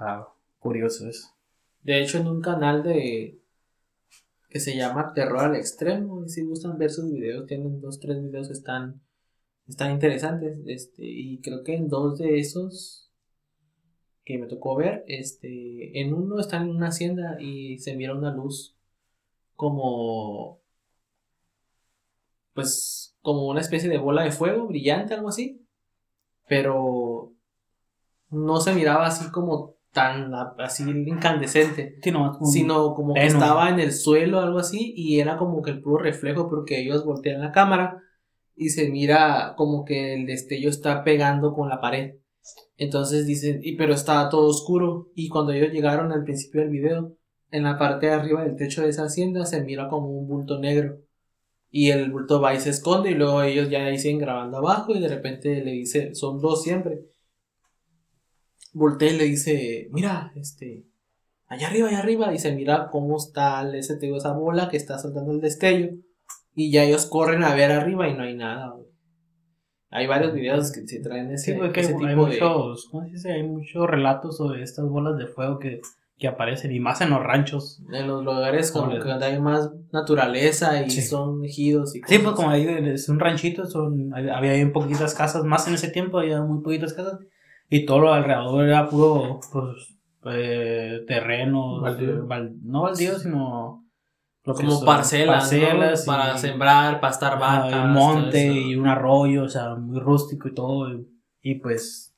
Está 0.00 0.26
curioso 0.58 1.06
eso. 1.06 1.28
De 1.82 2.00
hecho, 2.00 2.16
en 2.16 2.26
un 2.26 2.40
canal 2.40 2.82
de 2.82 3.38
que 4.48 4.58
se 4.58 4.74
llama 4.74 5.12
Terror 5.12 5.40
al 5.40 5.56
Extremo, 5.56 6.26
si 6.26 6.42
gustan 6.42 6.78
ver 6.78 6.90
sus 6.90 7.12
videos, 7.12 7.46
tienen 7.46 7.82
dos, 7.82 8.00
tres 8.00 8.18
videos 8.22 8.46
que 8.46 8.54
están, 8.54 9.02
están 9.68 9.92
interesantes, 9.92 10.58
este, 10.66 11.04
y 11.04 11.38
creo 11.42 11.62
que 11.62 11.74
en 11.74 11.88
dos 11.88 12.18
de 12.18 12.38
esos 12.38 13.10
que 14.24 14.38
me 14.38 14.46
tocó 14.46 14.74
ver, 14.74 15.04
este, 15.06 16.00
en 16.00 16.14
uno 16.14 16.40
están 16.40 16.62
en 16.62 16.76
una 16.76 16.88
hacienda 16.88 17.36
y 17.38 17.78
se 17.78 17.94
mira 17.94 18.14
una 18.14 18.34
luz 18.34 18.74
como, 19.54 20.62
pues, 22.54 23.18
como 23.20 23.48
una 23.48 23.60
especie 23.60 23.90
de 23.90 23.98
bola 23.98 24.22
de 24.24 24.32
fuego 24.32 24.66
brillante, 24.66 25.12
algo 25.12 25.28
así, 25.28 25.62
pero 26.48 27.34
no 28.30 28.60
se 28.60 28.72
miraba 28.72 29.06
así 29.06 29.30
como 29.30 29.79
tan 29.92 30.32
así 30.58 30.84
incandescente, 30.88 31.98
sino 32.44 32.94
como 32.94 33.14
que 33.14 33.26
estaba 33.26 33.70
en 33.70 33.80
el 33.80 33.92
suelo 33.92 34.38
algo 34.38 34.58
así 34.58 34.92
y 34.96 35.20
era 35.20 35.36
como 35.36 35.62
que 35.62 35.72
el 35.72 35.80
puro 35.80 35.98
reflejo 35.98 36.48
porque 36.48 36.80
ellos 36.80 37.04
voltean 37.04 37.40
la 37.40 37.50
cámara 37.50 38.02
y 38.54 38.68
se 38.68 38.88
mira 38.88 39.54
como 39.56 39.84
que 39.84 40.14
el 40.14 40.26
destello 40.26 40.68
está 40.68 41.02
pegando 41.02 41.52
con 41.54 41.68
la 41.68 41.80
pared. 41.80 42.16
Entonces 42.76 43.26
dicen, 43.26 43.60
y 43.62 43.76
pero 43.76 43.94
estaba 43.94 44.28
todo 44.28 44.48
oscuro 44.48 45.08
y 45.14 45.28
cuando 45.28 45.52
ellos 45.52 45.72
llegaron 45.72 46.12
al 46.12 46.24
principio 46.24 46.60
del 46.60 46.70
video, 46.70 47.16
en 47.50 47.64
la 47.64 47.76
parte 47.76 48.06
de 48.06 48.12
arriba 48.12 48.44
del 48.44 48.56
techo 48.56 48.82
de 48.82 48.90
esa 48.90 49.04
hacienda 49.04 49.44
se 49.44 49.62
mira 49.62 49.88
como 49.88 50.08
un 50.08 50.28
bulto 50.28 50.58
negro 50.58 50.98
y 51.70 51.90
el 51.90 52.10
bulto 52.10 52.40
va 52.40 52.54
y 52.54 52.60
se 52.60 52.70
esconde 52.70 53.10
y 53.10 53.14
luego 53.14 53.42
ellos 53.42 53.70
ya 53.70 53.96
siguen 53.96 54.18
grabando 54.18 54.58
abajo 54.58 54.94
y 54.94 55.00
de 55.00 55.08
repente 55.08 55.64
le 55.64 55.72
dice, 55.72 56.14
son 56.14 56.40
dos 56.40 56.62
siempre. 56.62 57.09
Voltea 58.72 59.12
y 59.12 59.16
le 59.16 59.24
dice, 59.24 59.88
mira, 59.90 60.32
este, 60.36 60.84
allá 61.46 61.68
arriba, 61.68 61.88
allá 61.88 61.98
arriba, 61.98 62.34
y 62.34 62.38
se 62.38 62.52
mira 62.52 62.88
cómo 62.90 63.16
está 63.16 63.68
ese, 63.76 63.98
esa 64.00 64.32
bola 64.32 64.68
que 64.68 64.76
está 64.76 64.98
soltando 64.98 65.32
el 65.32 65.40
destello. 65.40 65.90
Y 66.54 66.70
ya 66.70 66.84
ellos 66.84 67.06
corren 67.06 67.42
a 67.42 67.54
ver 67.54 67.70
arriba 67.70 68.08
y 68.08 68.14
no 68.14 68.24
hay 68.24 68.34
nada, 68.34 68.74
Hay 69.90 70.06
varios 70.06 70.34
videos 70.34 70.72
que 70.72 70.86
se 70.86 71.00
traen 71.00 71.30
ese, 71.32 71.52
tipo 71.52 72.04
hay 72.04 72.16
muchos, 72.16 72.88
¿cómo 72.90 73.04
se 73.04 73.10
dice? 73.10 73.32
Hay 73.32 73.42
muchos 73.44 73.88
relatos 73.88 74.36
sobre 74.36 74.62
estas 74.62 74.88
bolas 74.88 75.16
de 75.16 75.26
fuego 75.26 75.58
que 75.58 75.80
que 76.20 76.28
aparecen 76.28 76.70
y 76.70 76.78
más 76.78 77.00
en 77.00 77.10
los 77.10 77.22
ranchos. 77.22 77.82
En 77.90 78.06
los 78.06 78.22
lugares 78.22 78.70
como 78.70 78.90
que 78.90 79.10
hay 79.10 79.40
más 79.40 79.70
naturaleza 79.90 80.82
y 80.82 80.90
son 80.90 81.42
ejidos 81.44 81.96
y 81.96 82.02
cosas. 82.02 82.16
Sí, 82.16 82.22
pues 82.22 82.36
como 82.36 82.50
ahí 82.50 82.66
es 82.68 83.08
un 83.08 83.18
ranchito, 83.18 83.64
son, 83.64 84.12
había 84.14 84.52
muy 84.62 84.70
poquitas 84.70 85.14
casas, 85.14 85.44
más 85.44 85.66
en 85.66 85.74
ese 85.74 85.88
tiempo 85.88 86.18
había 86.18 86.42
muy 86.42 86.62
poquitas 86.62 86.92
casas 86.92 87.18
y 87.70 87.86
todo 87.86 88.00
lo 88.00 88.12
alrededor 88.12 88.66
era 88.66 88.88
puro 88.88 89.40
pues, 89.52 89.96
eh, 90.26 91.04
terreno, 91.06 91.80
no 91.80 92.82
baldío, 92.82 93.18
sino 93.18 93.86
como 94.42 94.84
parcelas, 94.84 96.04
para 96.04 96.36
sembrar, 96.36 97.00
pastar 97.00 97.38
vacas, 97.38 97.84
un 97.84 97.92
monte 97.92 98.46
y 98.46 98.74
un 98.74 98.88
arroyo, 98.88 99.44
o 99.44 99.48
sea, 99.48 99.76
muy 99.76 100.00
rústico 100.00 100.48
y 100.48 100.54
todo 100.54 100.88
y, 101.42 101.54
pues 101.60 102.14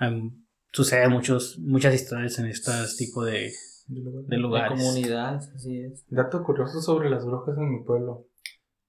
em, 0.00 0.32
sucede 0.72 1.08
muchos, 1.08 1.58
muchas 1.58 1.94
historias 1.94 2.38
en 2.38 2.46
este 2.46 2.72
tipo 2.96 3.22
de, 3.24 3.52
de 3.88 4.36
lugares. 4.38 4.78
De 4.78 4.84
comunidades, 4.84 5.50
así 5.54 5.80
es. 5.80 6.04
Dato 6.08 6.42
curioso 6.42 6.80
sobre 6.80 7.10
las 7.10 7.24
brujas 7.24 7.56
en 7.58 7.70
mi 7.70 7.84
pueblo. 7.84 8.26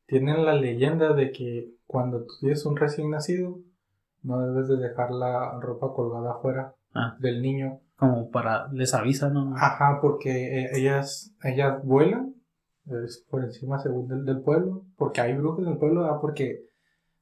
Tienen 0.05 0.45
la 0.45 0.53
leyenda 0.53 1.13
de 1.13 1.31
que 1.31 1.73
cuando 1.85 2.21
tú 2.21 2.33
tienes 2.39 2.65
un 2.65 2.77
recién 2.77 3.11
nacido, 3.11 3.59
no 4.27 4.39
debes 4.41 4.67
de 4.67 4.77
dejar 4.77 5.12
la 5.12 5.60
ropa 5.60 5.93
colgada 5.93 6.34
afuera 6.34 6.75
ah. 6.93 7.15
del 7.19 7.41
niño. 7.41 7.79
Como 7.96 8.29
para, 8.29 8.67
les 8.74 8.93
avisa, 8.93 9.29
¿no? 9.29 9.55
Ajá, 9.55 10.00
porque 10.01 10.62
eh, 10.62 10.69
ellas, 10.75 11.34
ellas 11.43 11.84
vuelan 11.84 12.36
es 13.03 13.25
por 13.29 13.43
encima 13.43 13.79
según 13.79 14.07
del, 14.07 14.24
del, 14.24 14.41
pueblo, 14.41 14.86
porque 14.98 15.19
hay 15.19 15.34
brujas 15.34 15.65
en 15.65 15.74
el 15.74 15.77
pueblo, 15.77 16.07
porque 16.22 16.63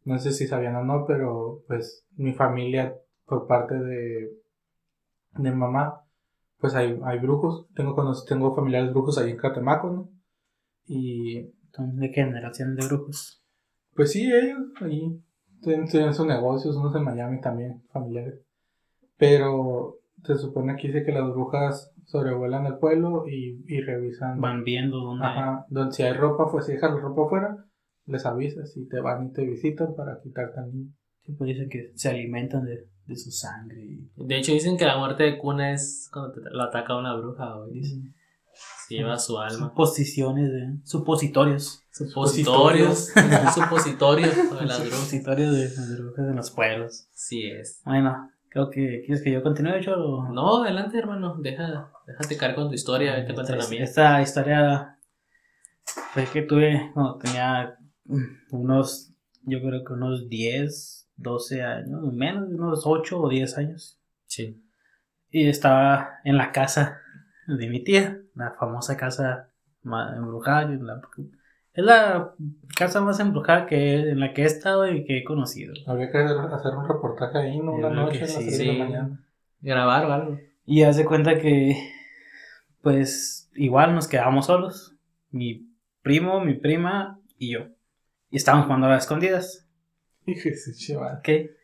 no 0.03 0.19
sé 0.19 0.31
si 0.31 0.45
sabían 0.45 0.75
o 0.75 0.83
no, 0.83 1.05
pero 1.07 1.63
pues 1.67 2.05
mi 2.17 2.33
familia 2.33 2.95
por 3.25 3.47
parte 3.47 3.73
de 3.73 4.29
de 5.37 5.51
mamá, 5.51 6.01
pues 6.59 6.75
hay, 6.75 6.99
hay 7.03 7.19
brujos. 7.19 7.67
Tengo, 7.75 7.95
tengo 8.27 8.55
familiares 8.55 8.91
brujos 8.91 9.17
ahí 9.17 9.31
en 9.31 9.37
Catemaco, 9.37 9.89
¿no? 9.89 10.09
Y. 10.85 11.53
¿De 11.77 12.09
qué 12.09 12.23
generación 12.23 12.75
de 12.75 12.87
brujos? 12.87 13.43
Pues 13.95 14.13
sí, 14.13 14.31
ellos 14.31 14.59
ahí 14.79 15.21
tienen, 15.61 16.13
sus 16.13 16.25
negocios, 16.25 16.75
unos 16.75 16.95
en 16.95 17.03
Miami 17.03 17.41
también, 17.41 17.81
familiares. 17.91 18.41
Pero 19.17 19.99
se 20.23 20.35
supone 20.37 20.75
que 20.75 20.87
dice 20.87 21.03
que 21.03 21.11
las 21.11 21.29
brujas 21.29 21.93
sobrevuelan 22.05 22.65
el 22.65 22.77
pueblo 22.77 23.25
y, 23.27 23.63
y 23.67 23.81
revisan. 23.81 24.39
Van 24.39 24.63
viendo 24.63 24.97
dónde. 24.97 25.25
Ajá, 25.25 25.65
donde 25.69 25.93
si 25.93 26.03
hay 26.03 26.13
ropa, 26.13 26.49
pues 26.51 26.65
si 26.65 26.73
dejas 26.73 26.91
la 26.93 26.99
ropa 26.99 27.25
afuera, 27.25 27.65
les 28.05 28.25
avisas 28.25 28.75
y 28.77 28.87
te 28.87 28.99
van 28.99 29.27
y 29.27 29.33
te 29.33 29.45
visitan 29.45 29.95
para 29.95 30.19
quitarte 30.21 30.59
al 30.59 30.71
niño. 30.71 30.91
Sí, 31.23 31.33
pues 31.33 31.47
dicen 31.49 31.69
que 31.69 31.91
se 31.95 32.09
alimentan 32.09 32.65
de, 32.65 32.87
de 33.05 33.15
su 33.15 33.31
sangre. 33.31 33.81
De 34.15 34.37
hecho, 34.37 34.51
dicen 34.51 34.77
que 34.77 34.85
la 34.85 34.97
muerte 34.97 35.23
de 35.23 35.37
cuna 35.37 35.73
es 35.73 36.09
cuando 36.11 36.33
te, 36.33 36.41
lo 36.49 36.63
ataca 36.63 36.97
una 36.97 37.15
bruja, 37.15 37.57
o 37.57 37.67
Se 37.67 37.73
lleva 38.89 39.17
su 39.17 39.37
alma. 39.37 39.69
Suposiciones, 39.69 40.51
de 40.51 40.77
supositorios. 40.83 41.83
Supositorios. 41.91 43.11
supositorios 43.53 44.35
de 44.59 44.65
las 44.65 44.79
brujas. 44.79 44.99
Supositorios 44.99 45.51
de 45.53 45.63
las 45.63 45.97
brujas 45.97 46.27
de 46.27 46.33
los 46.33 46.51
pueblos. 46.51 47.07
Sí 47.13 47.49
es. 47.49 47.81
Bueno, 47.85 48.29
creo 48.49 48.69
que. 48.69 49.03
¿Quieres 49.05 49.23
que 49.23 49.31
yo 49.31 49.43
continúe, 49.43 49.75
hecho 49.75 49.95
No, 50.31 50.63
adelante, 50.63 50.97
hermano. 50.97 51.37
Deja, 51.41 51.91
déjate 52.05 52.37
caer 52.37 52.55
con 52.55 52.69
tu 52.69 52.75
historia. 52.75 53.25
Te 53.25 53.33
cuento 53.33 53.55
la 53.55 53.67
mía. 53.67 53.83
Esta 53.83 54.21
historia 54.21 54.97
fue 56.13 56.25
que 56.25 56.41
tuve 56.43 56.91
cuando 56.93 57.17
tenía 57.17 57.77
unos. 58.51 59.11
Yo 59.47 59.59
creo 59.61 59.83
que 59.83 59.93
unos 59.93 60.27
10 60.27 61.05
12 61.17 61.63
años, 61.63 62.13
menos 62.13 62.49
de 62.49 62.55
unos 62.55 62.81
8 62.85 63.19
o 63.19 63.29
10 63.29 63.57
años. 63.57 63.99
Sí. 64.25 64.61
Y 65.29 65.47
estaba 65.47 66.19
en 66.23 66.37
la 66.37 66.51
casa 66.51 66.99
de 67.47 67.69
mi 67.69 67.83
tía, 67.83 68.21
la 68.35 68.51
famosa 68.51 68.97
casa 68.97 69.49
embrujada. 69.83 70.71
Es 71.73 71.83
la 71.83 72.33
casa 72.77 73.01
más 73.01 73.19
embrujada 73.19 73.65
que 73.65 74.11
en 74.11 74.19
la 74.19 74.33
que 74.33 74.43
he 74.43 74.45
estado 74.45 74.87
y 74.87 75.05
que 75.05 75.19
he 75.19 75.23
conocido. 75.23 75.73
Habría 75.87 76.11
que 76.11 76.17
hacer 76.19 76.73
un 76.75 76.87
reportaje 76.87 77.37
ahí, 77.37 77.59
¿no? 77.59 77.73
Una 77.73 77.89
noche, 77.89 78.27
sí, 78.27 78.57
de 78.57 78.65
la 78.65 78.85
mañana. 78.85 79.23
Grabar 79.61 80.05
o 80.05 80.13
algo. 80.13 80.39
Y 80.65 80.83
hace 80.83 81.05
cuenta 81.05 81.37
que, 81.39 81.75
pues, 82.81 83.49
igual 83.55 83.93
nos 83.93 84.07
quedamos 84.07 84.45
solos. 84.45 84.95
Mi 85.31 85.69
primo, 86.01 86.39
mi 86.39 86.53
prima 86.53 87.19
y 87.37 87.53
yo. 87.53 87.67
Y 88.29 88.37
estábamos 88.37 88.65
jugando 88.65 88.87
a 88.87 88.91
las 88.91 89.03
escondidas. 89.03 89.67
¿Qué? 91.23 91.55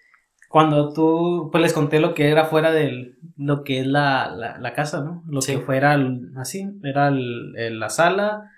Cuando 0.51 0.91
tú, 0.91 1.47
pues 1.49 1.61
les 1.63 1.71
conté 1.71 2.01
lo 2.01 2.13
que 2.13 2.27
era 2.29 2.43
fuera 2.43 2.71
de 2.73 3.15
lo 3.37 3.63
que 3.63 3.79
es 3.79 3.87
la, 3.87 4.35
la, 4.59 4.73
casa, 4.73 5.01
¿no? 5.01 5.23
Lo 5.25 5.39
que 5.39 5.59
fuera 5.59 5.97
así, 6.35 6.67
era 6.83 7.09
la 7.09 7.89
sala, 7.89 8.51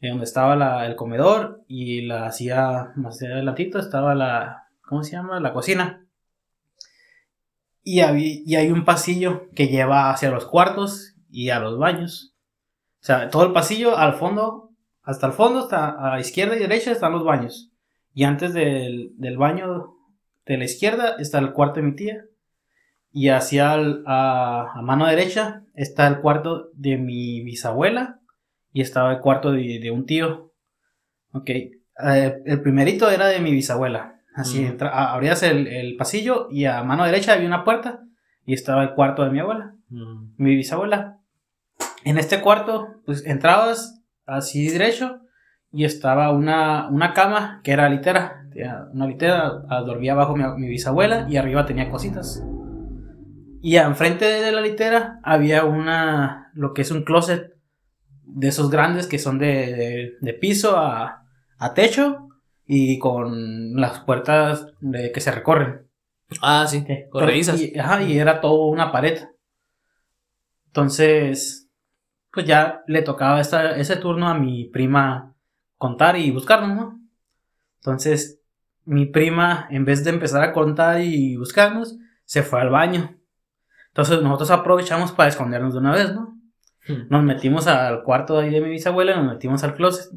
eh, 0.00 0.10
donde 0.10 0.26
estaba 0.26 0.86
el 0.86 0.94
comedor 0.94 1.64
y 1.66 2.02
la 2.02 2.26
hacía 2.26 2.92
más 2.94 3.20
adelantito 3.20 3.80
estaba 3.80 4.14
la, 4.14 4.68
¿cómo 4.82 5.02
se 5.02 5.10
llama? 5.10 5.40
La 5.40 5.52
cocina. 5.52 6.06
Y, 7.82 7.98
habí- 8.00 8.44
y 8.46 8.54
hay 8.54 8.70
un 8.70 8.84
pasillo 8.84 9.48
que 9.56 9.66
lleva 9.66 10.10
hacia 10.10 10.30
los 10.30 10.46
cuartos 10.46 11.16
y 11.32 11.50
a 11.50 11.58
los 11.58 11.78
baños. 11.78 12.32
O 13.02 13.04
sea, 13.04 13.28
todo 13.28 13.44
el 13.44 13.52
pasillo 13.52 13.96
al 13.98 14.14
fondo, 14.14 14.70
hasta 15.02 15.26
el 15.26 15.32
fondo, 15.32 15.58
hasta 15.60 15.88
a 15.90 16.10
la 16.10 16.20
izquierda 16.20 16.54
y 16.54 16.60
derecha 16.60 16.92
están 16.92 17.10
los 17.10 17.24
baños. 17.24 17.72
Y 18.14 18.22
antes 18.22 18.54
del, 18.54 19.14
del 19.16 19.36
baño 19.36 19.96
de 20.46 20.58
la 20.58 20.64
izquierda 20.64 21.16
está 21.18 21.38
el 21.38 21.52
cuarto 21.52 21.80
de 21.80 21.86
mi 21.86 21.94
tía. 21.96 22.24
Y 23.12 23.28
hacia 23.28 23.74
el- 23.74 24.04
a, 24.06 24.72
a 24.74 24.82
mano 24.82 25.06
derecha 25.06 25.64
está 25.74 26.06
el 26.06 26.20
cuarto 26.20 26.70
de 26.74 26.96
mi 26.96 27.42
bisabuela. 27.42 28.20
Y 28.72 28.82
estaba 28.82 29.12
el 29.12 29.18
cuarto 29.20 29.50
de, 29.52 29.80
de 29.82 29.90
un 29.90 30.06
tío. 30.06 30.52
Ok. 31.32 31.50
Eh, 31.50 31.74
el 32.46 32.62
primerito 32.62 33.10
era 33.10 33.26
de 33.26 33.40
mi 33.40 33.50
bisabuela. 33.52 34.16
Así, 34.34 34.64
entra- 34.64 34.90
a- 34.90 35.12
abrías 35.14 35.42
el, 35.42 35.66
el 35.66 35.96
pasillo 35.96 36.48
y 36.50 36.64
a 36.66 36.82
mano 36.84 37.04
derecha 37.04 37.32
había 37.32 37.48
una 37.48 37.64
puerta. 37.64 38.00
Y 38.46 38.54
estaba 38.54 38.82
el 38.82 38.94
cuarto 38.94 39.24
de 39.24 39.30
mi 39.30 39.40
abuela 39.40 39.74
Mm. 39.88 40.34
mi 40.38 40.54
bisabuela. 40.54 41.18
En 42.04 42.16
este 42.16 42.40
cuarto, 42.40 43.00
pues 43.04 43.26
entrabas 43.26 44.00
así 44.24 44.68
derecho 44.70 45.20
y 45.72 45.84
estaba 45.84 46.30
una, 46.32 46.88
una 46.88 47.12
cama 47.12 47.60
que 47.64 47.72
era 47.72 47.88
litera. 47.88 48.39
Tenía 48.52 48.86
Una 48.92 49.06
litera, 49.06 49.50
dormía 49.84 50.12
abajo 50.12 50.36
mi, 50.36 50.44
mi 50.56 50.68
bisabuela 50.68 51.26
y 51.28 51.36
arriba 51.36 51.66
tenía 51.66 51.90
cositas. 51.90 52.42
Y 53.62 53.76
enfrente 53.76 54.24
de 54.24 54.52
la 54.52 54.60
litera 54.60 55.20
había 55.22 55.64
una, 55.64 56.50
lo 56.54 56.72
que 56.72 56.82
es 56.82 56.90
un 56.90 57.04
closet 57.04 57.54
de 58.24 58.48
esos 58.48 58.70
grandes 58.70 59.06
que 59.06 59.18
son 59.18 59.38
de, 59.38 59.46
de- 59.74 60.12
de 60.20 60.34
piso 60.34 60.76
a, 60.78 61.24
a 61.58 61.74
techo 61.74 62.28
y 62.66 62.98
con 62.98 63.74
las 63.74 64.00
puertas 64.00 64.66
de, 64.80 65.12
que 65.12 65.20
se 65.20 65.32
recorren. 65.32 65.88
Ah, 66.40 66.64
sí. 66.68 66.84
Corredizas. 67.10 67.60
Y, 67.60 67.78
ajá, 67.78 68.02
y 68.02 68.18
era 68.18 68.40
todo 68.40 68.66
una 68.66 68.92
pared. 68.92 69.18
Entonces, 70.66 71.68
pues 72.32 72.46
ya 72.46 72.82
le 72.86 73.02
tocaba 73.02 73.40
esta- 73.40 73.76
ese 73.76 73.96
turno 73.96 74.28
a 74.28 74.34
mi 74.38 74.66
prima 74.66 75.34
contar 75.76 76.16
y 76.16 76.30
buscarnos, 76.30 76.76
¿no? 76.76 77.00
Entonces, 77.80 78.39
mi 78.84 79.06
prima, 79.06 79.66
en 79.70 79.84
vez 79.84 80.04
de 80.04 80.10
empezar 80.10 80.42
a 80.42 80.52
contar 80.52 81.00
y 81.00 81.36
buscarnos, 81.36 81.96
se 82.24 82.42
fue 82.42 82.60
al 82.60 82.70
baño. 82.70 83.16
Entonces, 83.88 84.22
nosotros 84.22 84.50
aprovechamos 84.50 85.12
para 85.12 85.28
escondernos 85.28 85.74
de 85.74 85.80
una 85.80 85.92
vez, 85.92 86.14
¿no? 86.14 86.38
Hmm. 86.86 87.08
Nos 87.08 87.22
metimos 87.24 87.66
al 87.66 88.02
cuarto 88.02 88.38
de 88.38 88.46
ahí 88.46 88.50
de 88.50 88.60
mi 88.60 88.70
bisabuela, 88.70 89.16
nos 89.16 89.32
metimos 89.32 89.62
al 89.64 89.74
closet. 89.74 90.10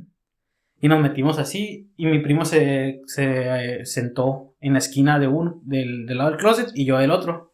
Y 0.79 0.87
nos 0.87 1.01
metimos 1.01 1.39
así. 1.39 1.91
Y 1.95 2.05
mi 2.05 2.19
primo 2.19 2.45
se, 2.45 3.01
se 3.05 3.79
eh, 3.79 3.85
sentó 3.85 4.55
en 4.59 4.73
la 4.73 4.79
esquina 4.79 5.17
de 5.17 5.27
uno, 5.27 5.61
del, 5.63 6.05
del 6.05 6.17
lado 6.17 6.31
del 6.31 6.39
closet, 6.39 6.71
y 6.75 6.85
yo 6.85 6.97
del 6.97 7.11
otro. 7.11 7.53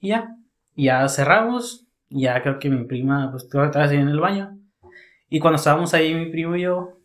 Y 0.00 0.08
ya. 0.08 0.36
Y 0.74 0.84
ya 0.84 1.08
cerramos. 1.08 1.86
Y 2.08 2.22
ya 2.22 2.42
creo 2.42 2.58
que 2.58 2.70
mi 2.70 2.84
prima, 2.84 3.30
pues, 3.30 3.44
estaba 3.44 3.84
ahí 3.84 3.96
en 3.96 4.08
el 4.08 4.20
baño. 4.20 4.58
Y 5.28 5.40
cuando 5.40 5.56
estábamos 5.56 5.94
ahí, 5.94 6.14
mi 6.14 6.30
primo 6.30 6.54
y 6.54 6.62
yo, 6.62 7.00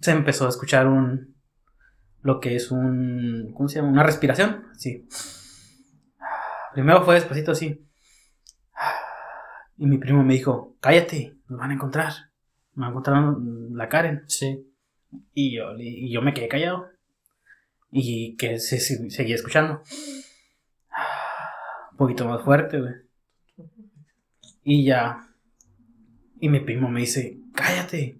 se 0.00 0.12
empezó 0.12 0.46
a 0.46 0.50
escuchar 0.50 0.86
un. 0.86 1.33
Lo 2.24 2.40
que 2.40 2.56
es 2.56 2.70
un. 2.70 3.52
¿Cómo 3.54 3.68
se 3.68 3.76
llama? 3.76 3.90
Una 3.92 4.02
respiración. 4.02 4.64
Sí. 4.78 5.06
Primero 6.72 7.04
fue 7.04 7.14
despacito 7.16 7.52
así. 7.52 7.86
Y 9.76 9.86
mi 9.86 9.98
primo 9.98 10.24
me 10.24 10.32
dijo, 10.34 10.74
cállate, 10.80 11.36
nos 11.48 11.58
van 11.60 11.70
a 11.70 11.74
encontrar. 11.74 12.12
Me 12.72 12.80
van 12.80 12.88
a 12.88 12.90
encontrar 12.92 13.22
la 13.72 13.88
Karen. 13.90 14.24
Sí. 14.26 14.66
Y 15.34 15.54
yo, 15.54 15.74
y 15.78 16.10
yo 16.12 16.22
me 16.22 16.32
quedé 16.32 16.48
callado. 16.48 16.88
Y 17.92 18.36
que 18.36 18.58
se, 18.58 18.80
se- 18.80 19.10
seguía 19.10 19.34
escuchando. 19.34 19.82
Un 21.92 21.96
poquito 21.98 22.26
más 22.26 22.42
fuerte, 22.42 22.80
güey. 22.80 22.94
Y 24.62 24.86
ya. 24.86 25.28
Y 26.40 26.48
mi 26.48 26.60
primo 26.60 26.88
me 26.88 27.00
dice, 27.00 27.38
cállate. 27.54 28.18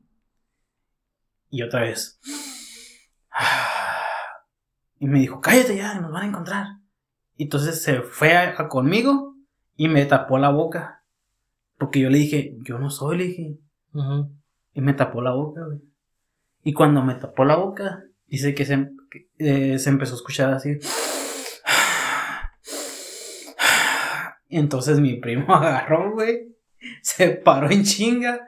Y 1.48 1.62
otra 1.62 1.80
vez. 1.80 2.20
Y 4.98 5.06
me 5.06 5.18
dijo, 5.20 5.40
cállate 5.40 5.76
ya, 5.76 5.98
nos 6.00 6.12
van 6.12 6.22
a 6.24 6.28
encontrar. 6.28 6.66
Y 7.36 7.44
entonces 7.44 7.82
se 7.82 8.00
fue 8.02 8.36
a- 8.36 8.54
a 8.60 8.68
conmigo 8.68 9.34
y 9.76 9.88
me 9.88 10.04
tapó 10.06 10.38
la 10.38 10.50
boca. 10.50 11.02
Porque 11.78 12.00
yo 12.00 12.08
le 12.10 12.18
dije, 12.18 12.56
yo 12.62 12.78
no 12.78 12.90
soy, 12.90 13.18
le 13.18 13.24
dije. 13.24 13.58
Y 14.72 14.80
me 14.80 14.94
tapó 14.94 15.20
la 15.20 15.32
boca, 15.32 15.62
güey. 15.64 15.80
Y 16.62 16.72
cuando 16.72 17.02
me 17.02 17.14
tapó 17.14 17.44
la 17.44 17.56
boca, 17.56 18.04
dice 18.26 18.54
que 18.54 18.64
se, 18.64 18.88
que, 19.10 19.28
eh, 19.38 19.78
se 19.78 19.90
empezó 19.90 20.14
a 20.14 20.16
escuchar 20.16 20.52
así. 20.54 20.78
Y 24.48 24.58
entonces 24.58 25.00
mi 25.00 25.14
primo 25.16 25.52
agarró, 25.54 26.12
güey. 26.12 26.54
Se 27.02 27.30
paró 27.30 27.70
en 27.70 27.82
chinga. 27.82 28.40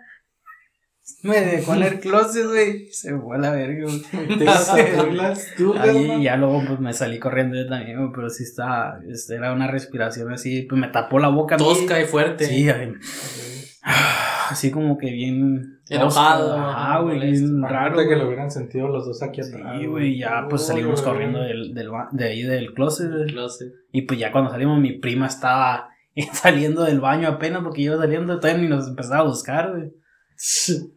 Me 1.22 1.40
dejó 1.40 1.74
en 1.74 1.82
el 1.82 2.00
closet, 2.00 2.46
güey. 2.46 2.88
Se 2.90 3.16
fue 3.16 3.36
a 3.36 3.38
la 3.38 3.50
verga, 3.52 3.84
güey. 3.84 4.38
Te 4.38 4.96
burlas 4.96 5.46
tú, 5.56 5.74
Ahí 5.78 6.04
hermano? 6.04 6.22
ya 6.22 6.36
luego 6.36 6.62
pues 6.66 6.80
me 6.80 6.92
salí 6.92 7.18
corriendo 7.18 7.56
yo 7.56 7.68
también, 7.68 7.98
güey, 7.98 8.10
pero 8.14 8.28
sí 8.28 8.42
estaba, 8.42 8.98
este, 9.08 9.36
era 9.36 9.52
una 9.52 9.68
respiración 9.68 10.32
así, 10.32 10.62
pues 10.62 10.80
me 10.80 10.88
tapó 10.88 11.18
la 11.18 11.28
boca. 11.28 11.56
Tosca 11.56 12.00
y 12.00 12.06
fuerte. 12.06 12.46
Sí, 12.46 12.68
ay, 12.68 12.94
así 14.50 14.70
como 14.70 14.98
que 14.98 15.10
bien 15.10 15.76
Enojado, 15.88 16.56
Ajá, 16.56 16.98
güey, 17.00 17.20
bien 17.20 17.62
raro. 17.62 17.96
Que 17.96 18.16
lo 18.16 18.26
hubieran 18.26 18.50
sentido 18.50 18.88
los 18.88 19.06
dos 19.06 19.22
aquí 19.22 19.40
atrás. 19.40 19.78
Sí, 19.78 19.86
güey, 19.86 20.18
ya 20.18 20.46
pues 20.50 20.66
salimos 20.66 21.00
corriendo 21.02 21.40
del, 21.40 21.74
del 21.74 21.90
de 22.12 22.24
ahí 22.24 22.42
del 22.42 22.74
closet. 22.74 23.08
güey. 23.12 23.30
Lo 23.30 23.48
sé. 23.48 23.66
Y 23.92 24.02
pues 24.02 24.18
ya 24.18 24.32
cuando 24.32 24.50
salimos, 24.50 24.80
mi 24.80 24.98
prima 24.98 25.26
estaba 25.28 25.90
saliendo 26.32 26.82
del 26.82 27.00
baño 27.00 27.28
apenas 27.28 27.62
porque 27.62 27.84
yo 27.84 27.92
iba 27.92 28.02
saliendo, 28.02 28.40
todavía 28.40 28.62
ni 28.62 28.68
nos 28.68 28.88
empezaba 28.88 29.20
a 29.20 29.24
buscar, 29.24 29.70
güey. 29.70 29.92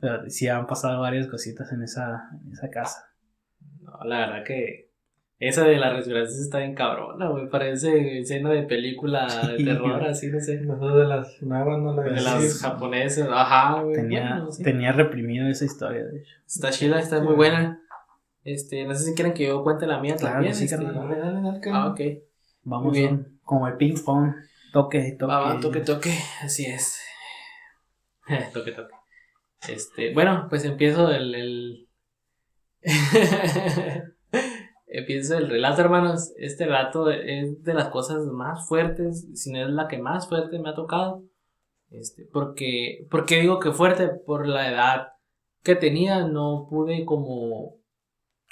Pero 0.00 0.28
sí 0.30 0.48
han 0.48 0.66
pasado 0.66 1.00
varias 1.00 1.26
cositas 1.26 1.72
en 1.72 1.82
esa, 1.82 2.30
en 2.44 2.52
esa 2.52 2.70
casa. 2.70 3.10
No, 3.80 3.98
la 4.04 4.18
verdad 4.20 4.44
que 4.44 4.88
esa 5.40 5.64
de 5.64 5.76
la 5.76 5.92
respiración 5.92 6.40
está 6.40 6.58
bien 6.58 6.74
cabrona, 6.74 7.28
güey. 7.28 7.48
Parece 7.48 8.20
escena 8.20 8.50
de 8.50 8.62
película 8.64 9.26
de 9.48 9.64
terror, 9.64 10.04
así, 10.04 10.28
no 10.28 10.40
sé. 10.40 10.60
Nosotros 10.60 10.98
de 10.98 11.04
las 11.06 11.42
nuevas 11.42 11.78
no 11.80 11.94
la 11.94 12.02
De 12.02 12.20
las 12.20 12.60
japonesas. 12.60 13.28
Ajá, 13.30 13.80
güey. 13.82 13.94
Tenía, 13.94 14.30
Bueno, 14.36 14.52
sí. 14.52 14.62
tenía 14.62 14.92
reprimido 14.92 15.48
esa 15.48 15.64
historia, 15.64 16.04
de 16.04 16.18
hecho. 16.20 16.32
Está 16.46 16.70
chila, 16.70 16.98
está 17.00 17.20
muy 17.20 17.34
buena. 17.34 17.80
Este, 18.44 18.84
no 18.86 18.94
sé 18.94 19.04
si 19.04 19.14
quieren 19.14 19.34
que 19.34 19.46
yo 19.46 19.62
cuente 19.62 19.86
la 19.86 20.00
mía 20.00 20.16
Claro 20.16 20.34
también. 20.36 20.54
sí, 20.54 20.64
este. 20.64 20.76
carnal. 20.76 21.08
Dale, 21.08 21.20
dale, 21.20 21.40
dale, 21.42 21.60
Ah, 21.72 21.86
ok. 21.88 22.00
Vamos 22.64 22.86
Muy 22.92 22.98
bien. 22.98 23.16
bien. 23.16 23.38
como 23.44 23.66
el 23.68 23.76
ping 23.76 23.96
pong, 24.04 24.32
toque, 24.72 25.16
toque. 25.18 25.32
Va, 25.32 25.40
va, 25.54 25.60
toque, 25.60 25.80
toque. 25.80 26.12
Así 26.42 26.64
es. 26.66 26.98
toque, 28.52 28.72
toque. 28.72 28.94
Este, 29.66 30.12
bueno, 30.14 30.46
pues 30.48 30.64
empiezo 30.64 31.10
el. 31.10 31.34
el... 31.34 31.88
empiezo 34.86 35.38
el 35.38 35.48
relato, 35.48 35.80
hermanos. 35.80 36.32
Este 36.36 36.66
relato 36.66 37.10
es 37.10 37.62
de 37.64 37.74
las 37.74 37.88
cosas 37.88 38.24
más 38.26 38.68
fuertes, 38.68 39.26
si 39.34 39.50
no 39.50 39.62
es 39.62 39.70
la 39.70 39.88
que 39.88 39.98
más 39.98 40.28
fuerte 40.28 40.58
me 40.58 40.70
ha 40.70 40.74
tocado. 40.74 41.24
Este, 41.90 42.28
porque, 42.32 43.06
¿Por 43.10 43.24
qué 43.24 43.40
digo 43.40 43.58
que 43.58 43.72
fuerte? 43.72 44.08
Por 44.08 44.46
la 44.46 44.70
edad 44.70 45.08
que 45.62 45.74
tenía, 45.74 46.26
no 46.26 46.66
pude 46.70 47.04
como 47.04 47.76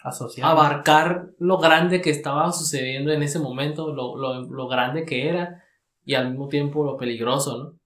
asociado. 0.02 0.50
abarcar 0.50 1.30
lo 1.38 1.58
grande 1.58 2.00
que 2.00 2.10
estaba 2.10 2.50
sucediendo 2.52 3.12
en 3.12 3.22
ese 3.22 3.38
momento, 3.38 3.92
lo, 3.92 4.16
lo, 4.16 4.42
lo 4.42 4.68
grande 4.68 5.04
que 5.04 5.28
era 5.28 5.62
y 6.04 6.14
al 6.14 6.30
mismo 6.30 6.48
tiempo 6.48 6.84
lo 6.84 6.96
peligroso, 6.96 7.58
¿no? 7.58 7.78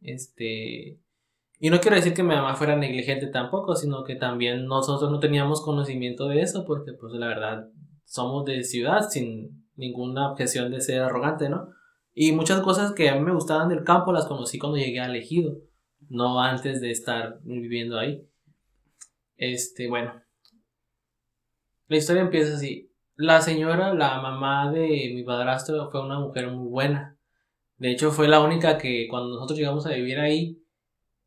Este. 0.00 0.98
Y 1.64 1.70
no 1.70 1.78
quiero 1.78 1.94
decir 1.94 2.12
que 2.12 2.24
mi 2.24 2.34
mamá 2.34 2.56
fuera 2.56 2.74
negligente 2.74 3.28
tampoco, 3.28 3.76
sino 3.76 4.02
que 4.02 4.16
también 4.16 4.66
nosotros 4.66 5.12
no 5.12 5.20
teníamos 5.20 5.60
conocimiento 5.62 6.26
de 6.26 6.40
eso, 6.40 6.64
porque 6.64 6.92
pues 6.92 7.12
la 7.12 7.28
verdad 7.28 7.68
somos 8.04 8.44
de 8.44 8.64
ciudad 8.64 9.08
sin 9.08 9.64
ninguna 9.76 10.32
objeción 10.32 10.72
de 10.72 10.80
ser 10.80 11.02
arrogante, 11.02 11.48
¿no? 11.48 11.68
Y 12.14 12.32
muchas 12.32 12.62
cosas 12.62 12.90
que 12.90 13.08
a 13.08 13.14
mí 13.14 13.20
me 13.20 13.32
gustaban 13.32 13.68
del 13.68 13.84
campo 13.84 14.12
las 14.12 14.26
conocí 14.26 14.58
cuando 14.58 14.76
llegué 14.76 14.98
al 14.98 15.14
ejido, 15.14 15.58
no 16.08 16.42
antes 16.42 16.80
de 16.80 16.90
estar 16.90 17.38
viviendo 17.44 17.96
ahí. 17.96 18.26
Este, 19.36 19.88
bueno. 19.88 20.20
La 21.86 21.96
historia 21.96 22.22
empieza 22.22 22.56
así. 22.56 22.90
La 23.14 23.40
señora, 23.40 23.94
la 23.94 24.20
mamá 24.20 24.72
de 24.72 25.12
mi 25.14 25.22
padrastro, 25.22 25.92
fue 25.92 26.04
una 26.04 26.18
mujer 26.18 26.50
muy 26.50 26.68
buena. 26.68 27.16
De 27.76 27.92
hecho, 27.92 28.10
fue 28.10 28.26
la 28.26 28.40
única 28.40 28.78
que 28.78 29.06
cuando 29.08 29.36
nosotros 29.36 29.56
llegamos 29.56 29.86
a 29.86 29.90
vivir 29.90 30.18
ahí, 30.18 30.58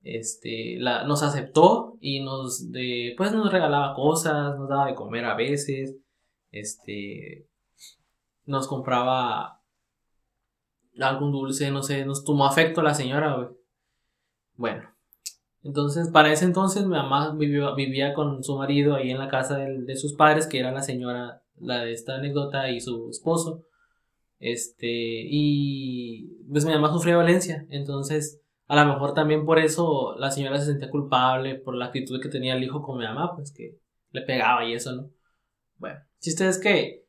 este, 0.06 0.78
la, 0.80 1.04
nos 1.04 1.24
aceptó 1.24 1.98
y 2.00 2.22
nos, 2.24 2.72
de, 2.72 3.16
pues 3.18 3.34
nos 3.34 3.52
regalaba 3.52 3.96
cosas, 3.96 4.58
nos 4.58 4.70
daba 4.70 4.86
de 4.86 4.96
comer 4.96 5.26
a 5.26 5.36
veces, 5.36 5.98
este, 6.52 7.48
nos 8.46 8.68
compraba 8.68 9.62
algún 11.00 11.32
dulce, 11.32 11.72
no 11.72 11.82
sé, 11.82 12.06
nos 12.06 12.24
tomó 12.24 12.46
afecto 12.46 12.84
la 12.84 12.94
señora. 12.94 13.50
Bueno, 14.56 14.90
entonces, 15.64 16.10
para 16.10 16.32
ese 16.32 16.46
entonces 16.46 16.84
mi 16.84 16.92
mamá 16.96 17.36
vivía 17.36 18.14
con 18.14 18.44
su 18.44 18.56
marido 18.56 18.94
ahí 18.96 19.10
en 19.10 19.18
la 19.18 19.28
casa 19.28 19.58
del- 19.58 19.88
de, 19.88 19.96
sus 19.96 20.14
padres, 20.14 20.46
que 20.46 20.60
era 20.60 20.72
la 20.72 20.84
señora 20.84 21.42
la 21.58 21.84
de 21.84 21.94
esta 21.94 22.16
anécdota 22.18 22.70
y 22.70 22.80
su 22.80 23.10
esposo. 23.10 23.64
Este, 24.40 24.88
y 24.88 26.28
pues 26.52 26.64
mi 26.66 26.74
mamá 26.74 26.94
sufrió 26.94 27.18
violencia, 27.18 27.66
entonces 27.70 28.42
a 28.68 28.84
lo 28.84 28.94
mejor 28.94 29.14
también 29.14 29.46
por 29.46 29.60
eso 29.60 30.16
la 30.18 30.32
señora 30.32 30.58
se 30.60 30.66
sentía 30.66 30.90
culpable 30.90 31.56
por 31.56 31.76
la 31.76 31.86
actitud 31.86 32.20
que 32.22 32.30
tenía 32.30 32.56
el 32.56 32.64
hijo 32.64 32.82
con 32.82 32.98
mi 32.98 33.06
mamá, 33.06 33.36
pues 33.36 33.52
que 33.52 33.78
le 34.12 34.22
pegaba 34.22 34.66
y 34.66 34.74
eso, 34.74 34.94
¿no? 34.94 35.10
Bueno, 35.78 36.00
si 36.20 36.32
es 36.32 36.58
que 36.58 37.06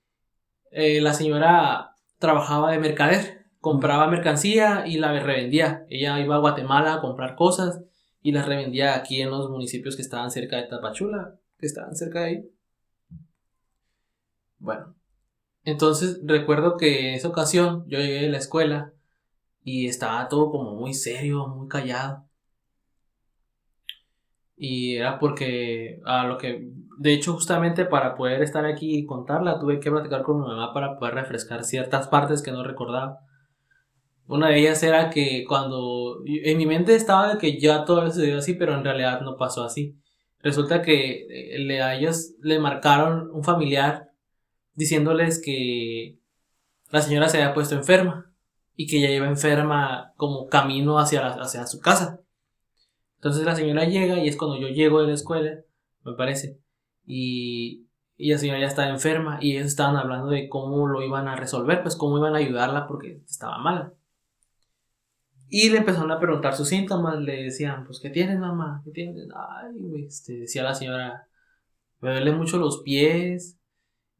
eh, 0.70 1.00
la 1.00 1.14
señora 1.14 1.94
trabajaba 2.18 2.72
de 2.72 2.78
mercader, 2.78 3.46
compraba 3.60 4.08
mercancía 4.08 4.86
y 4.86 4.98
la 4.98 5.18
revendía. 5.20 5.86
Ella 5.88 6.20
iba 6.20 6.36
a 6.36 6.40
Guatemala 6.40 6.94
a 6.94 7.00
comprar 7.00 7.36
cosas 7.36 7.80
y 8.20 8.32
las 8.32 8.46
revendía 8.46 8.94
aquí 8.96 9.22
en 9.22 9.30
los 9.30 9.48
municipios 9.50 9.96
que 9.96 10.02
estaban 10.02 10.30
cerca 10.30 10.56
de 10.56 10.64
Tapachula, 10.64 11.36
que 11.58 11.66
estaban 11.66 11.94
cerca 11.94 12.20
de 12.20 12.26
ahí. 12.26 12.50
Bueno, 14.58 14.94
entonces 15.64 16.20
recuerdo 16.24 16.76
que 16.76 17.08
en 17.08 17.14
esa 17.14 17.28
ocasión 17.28 17.84
yo 17.88 17.98
llegué 17.98 18.26
a 18.26 18.30
la 18.30 18.38
escuela 18.38 18.92
y 19.66 19.88
estaba 19.88 20.28
todo 20.28 20.50
como 20.52 20.76
muy 20.76 20.94
serio, 20.94 21.48
muy 21.48 21.66
callado. 21.66 22.24
Y 24.56 24.94
era 24.96 25.18
porque 25.18 26.00
a 26.04 26.24
lo 26.24 26.38
que, 26.38 26.70
de 26.98 27.12
hecho, 27.12 27.32
justamente 27.34 27.84
para 27.84 28.14
poder 28.14 28.42
estar 28.42 28.64
aquí 28.64 28.96
y 28.96 29.06
contarla, 29.06 29.58
tuve 29.58 29.80
que 29.80 29.90
platicar 29.90 30.22
con 30.22 30.40
mi 30.40 30.46
mamá 30.46 30.72
para 30.72 30.96
poder 30.96 31.14
refrescar 31.14 31.64
ciertas 31.64 32.06
partes 32.06 32.42
que 32.42 32.52
no 32.52 32.62
recordaba. 32.62 33.18
Una 34.28 34.50
de 34.50 34.60
ellas 34.60 34.80
era 34.84 35.10
que 35.10 35.44
cuando 35.48 36.22
en 36.24 36.58
mi 36.58 36.66
mente 36.66 36.94
estaba 36.94 37.34
de 37.34 37.38
que 37.38 37.58
ya 37.58 37.84
todo 37.84 38.06
sucedió 38.06 38.38
así, 38.38 38.54
pero 38.54 38.74
en 38.74 38.84
realidad 38.84 39.20
no 39.22 39.36
pasó 39.36 39.64
así. 39.64 39.96
Resulta 40.42 40.80
que 40.80 41.26
eh, 41.28 41.58
le, 41.58 41.82
a 41.82 41.96
ellos 41.96 42.34
le 42.40 42.60
marcaron 42.60 43.30
un 43.32 43.42
familiar 43.42 44.10
diciéndoles 44.74 45.42
que 45.42 46.20
la 46.90 47.02
señora 47.02 47.28
se 47.28 47.38
había 47.38 47.54
puesto 47.54 47.74
enferma 47.74 48.25
y 48.76 48.86
que 48.86 49.00
ya 49.00 49.10
iba 49.10 49.26
enferma 49.26 50.12
como 50.16 50.48
camino 50.48 50.98
hacia, 50.98 51.26
hacia 51.26 51.66
su 51.66 51.80
casa. 51.80 52.20
Entonces 53.16 53.44
la 53.44 53.56
señora 53.56 53.84
llega 53.84 54.18
y 54.18 54.28
es 54.28 54.36
cuando 54.36 54.58
yo 54.58 54.68
llego 54.68 55.00
de 55.00 55.08
la 55.08 55.14
escuela, 55.14 55.60
me 56.04 56.12
parece, 56.12 56.60
y, 57.06 57.86
y 58.16 58.30
la 58.30 58.38
señora 58.38 58.60
ya 58.60 58.66
estaba 58.66 58.88
enferma 58.88 59.38
y 59.40 59.52
ellos 59.52 59.66
estaban 59.66 59.96
hablando 59.96 60.28
de 60.28 60.48
cómo 60.48 60.86
lo 60.86 61.02
iban 61.02 61.28
a 61.28 61.36
resolver, 61.36 61.82
pues 61.82 61.96
cómo 61.96 62.18
iban 62.18 62.34
a 62.34 62.38
ayudarla 62.38 62.86
porque 62.86 63.22
estaba 63.26 63.58
mala. 63.58 63.94
Y 65.48 65.70
le 65.70 65.78
empezaron 65.78 66.10
a 66.10 66.18
preguntar 66.18 66.56
sus 66.56 66.68
síntomas, 66.68 67.20
le 67.20 67.44
decían, 67.44 67.84
pues, 67.86 68.00
¿qué 68.00 68.10
tienes, 68.10 68.38
mamá? 68.38 68.82
¿Qué 68.84 68.90
tienes? 68.90 69.28
Ay, 69.34 70.04
este, 70.04 70.38
decía 70.38 70.64
la 70.64 70.74
señora, 70.74 71.28
me 72.00 72.10
duelen 72.10 72.36
mucho 72.36 72.58
los 72.58 72.82
pies 72.82 73.56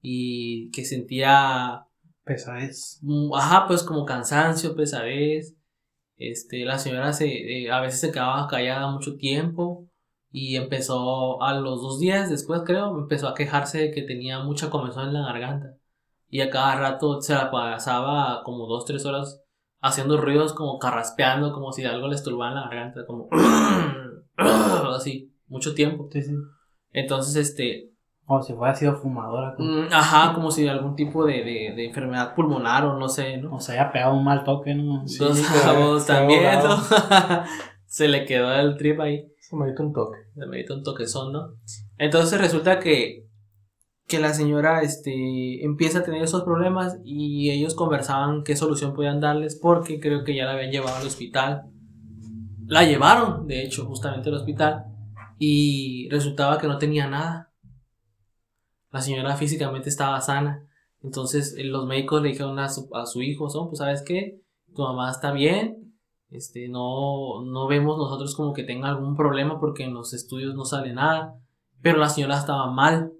y 0.03 0.71
que 0.71 0.85
sentía... 0.85 1.86
Pesadez. 2.27 3.01
Ajá, 3.35 3.67
pues 3.69 3.85
como 3.85 4.05
cansancio, 4.05 4.75
pesadez. 4.75 5.57
Este, 6.17 6.65
la 6.65 6.79
señora 6.79 7.13
se, 7.13 7.27
eh, 7.29 7.71
a 7.71 7.81
veces 7.81 8.01
se 8.01 8.11
quedaba 8.11 8.49
callada 8.49 8.91
mucho 8.91 9.17
tiempo 9.17 9.89
y 10.33 10.57
empezó 10.57 11.41
a 11.43 11.55
los 11.55 11.81
dos 11.81 12.01
días 12.01 12.29
después, 12.29 12.63
creo, 12.67 12.99
empezó 12.99 13.29
a 13.29 13.35
quejarse 13.35 13.79
de 13.79 13.91
que 13.93 14.03
tenía 14.03 14.41
mucha 14.41 14.71
comezón 14.71 15.09
en 15.09 15.15
la 15.15 15.23
garganta. 15.23 15.77
Y 16.29 16.41
a 16.41 16.51
cada 16.51 16.75
rato 16.77 17.21
se 17.23 17.33
la 17.33 17.51
pasaba 17.51 18.43
como 18.43 18.67
dos, 18.67 18.85
tres 18.85 19.07
horas 19.07 19.43
haciendo 19.81 20.21
ruidos 20.21 20.53
como 20.53 20.79
carraspeando, 20.81 21.53
como 21.53 21.73
si 21.73 21.85
algo 21.85 22.09
le 22.09 22.17
esturbara 22.17 22.51
en 22.51 22.57
la 22.57 22.69
garganta, 22.69 23.07
como 23.07 23.29
así, 24.97 25.33
mucho 25.47 25.75
tiempo. 25.75 26.09
Entonces, 26.91 27.37
este... 27.37 27.96
Como 28.27 28.43
si 28.43 28.53
fuera 28.55 28.75
sido 28.75 28.97
fumadora. 28.97 29.55
Mm, 29.57 29.87
ajá, 29.93 30.35
como 30.35 30.51
si 30.51 30.67
algún 30.67 30.97
tipo 30.97 31.25
de, 31.25 31.45
de, 31.45 31.85
enfermedad 31.87 32.35
pulmonar 32.35 32.85
o 32.85 32.99
no 32.99 33.09
sé, 33.09 33.37
¿no? 33.39 33.55
O 33.55 33.61
sea, 33.61 33.77
haya 33.77 33.93
pegado 33.93 34.15
un 34.15 34.25
mal 34.25 34.43
toque, 34.43 34.75
¿no? 34.75 35.07
Sí, 35.07 35.25
también, 36.07 36.43
se 37.87 38.09
le 38.09 38.25
quedó 38.25 38.53
el 38.53 38.77
trip 38.77 39.01
ahí. 39.01 39.27
Se 39.41 39.55
me 39.55 39.73
un 39.79 39.93
toque. 39.93 40.19
Se 40.35 40.47
me 40.47 40.65
un 40.69 40.83
toquezón, 40.83 41.33
¿no? 41.33 41.53
Entonces 41.99 42.41
resulta 42.41 42.81
que 42.81 43.27
que 44.07 44.21
la 44.21 44.33
señora 44.33 44.83
este, 44.83 45.65
empieza 45.65 45.99
a 45.99 46.03
tener 46.05 46.23
esos 46.23 46.45
problemas 46.45 46.97
y 47.05 47.51
ellos 47.51 47.75
conversaban 47.75 48.45
qué 48.45 48.55
solución 48.55 48.95
podían 48.95 49.21
darles 49.21 49.59
porque 49.61 49.99
creo 49.99 50.23
que 50.23 50.35
ya 50.35 50.45
la 50.45 50.53
habían 50.53 50.71
llevado 50.71 50.97
al 50.97 51.07
hospital. 51.07 51.65
La 52.67 52.85
llevaron, 52.85 53.47
de 53.49 53.63
hecho, 53.65 53.85
justamente 53.85 54.29
al 54.29 54.37
hospital 54.37 54.85
y 55.39 56.09
resultaba 56.09 56.59
que 56.59 56.69
no 56.69 56.79
tenía 56.79 57.09
nada. 57.09 57.46
La 58.97 59.03
señora 59.03 59.37
físicamente 59.37 59.91
estaba 59.91 60.19
sana. 60.23 60.67
Entonces 61.03 61.55
eh, 61.59 61.65
los 61.65 61.87
médicos 61.87 62.23
le 62.23 62.31
dijeron 62.31 62.59
a 62.59 62.71
su, 62.71 62.89
a 62.95 63.05
su 63.05 63.21
hijo, 63.21 63.51
son, 63.51 63.69
pues 63.69 63.81
sabes 63.81 64.03
qué, 64.03 64.41
tu 64.75 64.81
mamá 64.81 65.11
está 65.11 65.33
bien, 65.33 65.95
este, 66.31 66.71
no, 66.71 67.45
no 67.45 67.67
vemos 67.67 67.99
nosotros 67.99 68.35
como 68.35 68.55
que 68.55 68.65
tenga 68.65 68.89
algún 68.89 69.15
problema 69.15 69.61
porque 69.61 69.85
en 69.85 69.93
los 69.93 70.15
estudios 70.15 70.55
no 70.55 70.65
sale 70.65 70.95
nada, 70.95 71.35
pero 71.83 71.99
la 71.99 72.09
señora 72.09 72.39
estaba 72.39 72.71
mal 72.71 73.13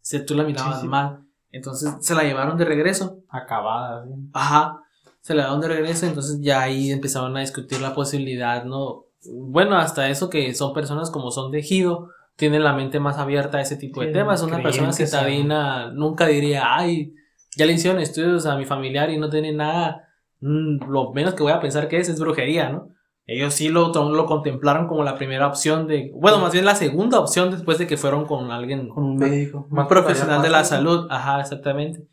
si 0.00 0.24
tú 0.24 0.34
la 0.34 0.44
mirabas 0.44 0.82
mal. 0.84 1.26
Entonces 1.50 1.94
se 2.00 2.14
la 2.14 2.22
llevaron 2.22 2.56
de 2.56 2.64
regreso. 2.64 3.18
Acabada, 3.28 4.06
Ajá. 4.32 4.80
Se 5.20 5.34
la 5.34 5.42
llevaron 5.42 5.60
de 5.60 5.68
regreso, 5.68 6.06
entonces 6.06 6.40
ya 6.40 6.62
ahí 6.62 6.90
empezaron 6.90 7.36
a 7.36 7.40
discutir 7.40 7.82
la 7.82 7.94
posibilidad, 7.94 8.64
¿no? 8.64 9.04
Bueno, 9.26 9.76
hasta 9.76 10.08
eso 10.08 10.30
que 10.30 10.54
son 10.54 10.72
personas 10.72 11.10
como 11.10 11.30
son 11.30 11.50
de 11.50 11.58
Ejido, 11.58 12.08
tienen 12.36 12.64
la 12.64 12.72
mente 12.72 13.00
más 13.00 13.18
abierta 13.18 13.58
a 13.58 13.60
ese 13.60 13.76
tipo 13.76 14.00
de 14.00 14.08
temas. 14.08 14.42
Una 14.42 14.62
persona 14.62 14.92
citadina 14.92 15.90
nunca 15.92 16.26
diría, 16.26 16.76
ay, 16.76 17.14
ya 17.56 17.66
le 17.66 17.72
hicieron 17.72 18.00
estudios 18.00 18.46
a 18.46 18.56
mi 18.56 18.64
familiar 18.64 19.10
y 19.10 19.18
no 19.18 19.30
tiene 19.30 19.52
nada. 19.52 20.08
Mm, 20.40 20.90
lo 20.90 21.12
menos 21.12 21.34
que 21.34 21.42
voy 21.42 21.52
a 21.52 21.60
pensar 21.60 21.88
que 21.88 21.98
es 21.98 22.08
es 22.08 22.18
brujería, 22.18 22.70
¿no? 22.70 22.88
Ellos 23.26 23.54
sí 23.54 23.70
lo, 23.70 23.88
lo 23.88 24.26
contemplaron 24.26 24.86
como 24.86 25.02
la 25.02 25.16
primera 25.16 25.46
opción 25.46 25.86
de, 25.86 26.10
bueno, 26.14 26.38
más 26.38 26.52
bien 26.52 26.66
la 26.66 26.74
segunda 26.74 27.18
opción 27.18 27.50
después 27.50 27.78
de 27.78 27.86
que 27.86 27.96
fueron 27.96 28.26
con 28.26 28.50
alguien, 28.50 28.88
con 28.90 29.04
un 29.04 29.16
médico, 29.16 29.66
más 29.70 29.86
profesional 29.86 30.42
de 30.42 30.50
la 30.50 30.62
salud. 30.64 31.06
Ajá, 31.08 31.40
exactamente. 31.40 32.06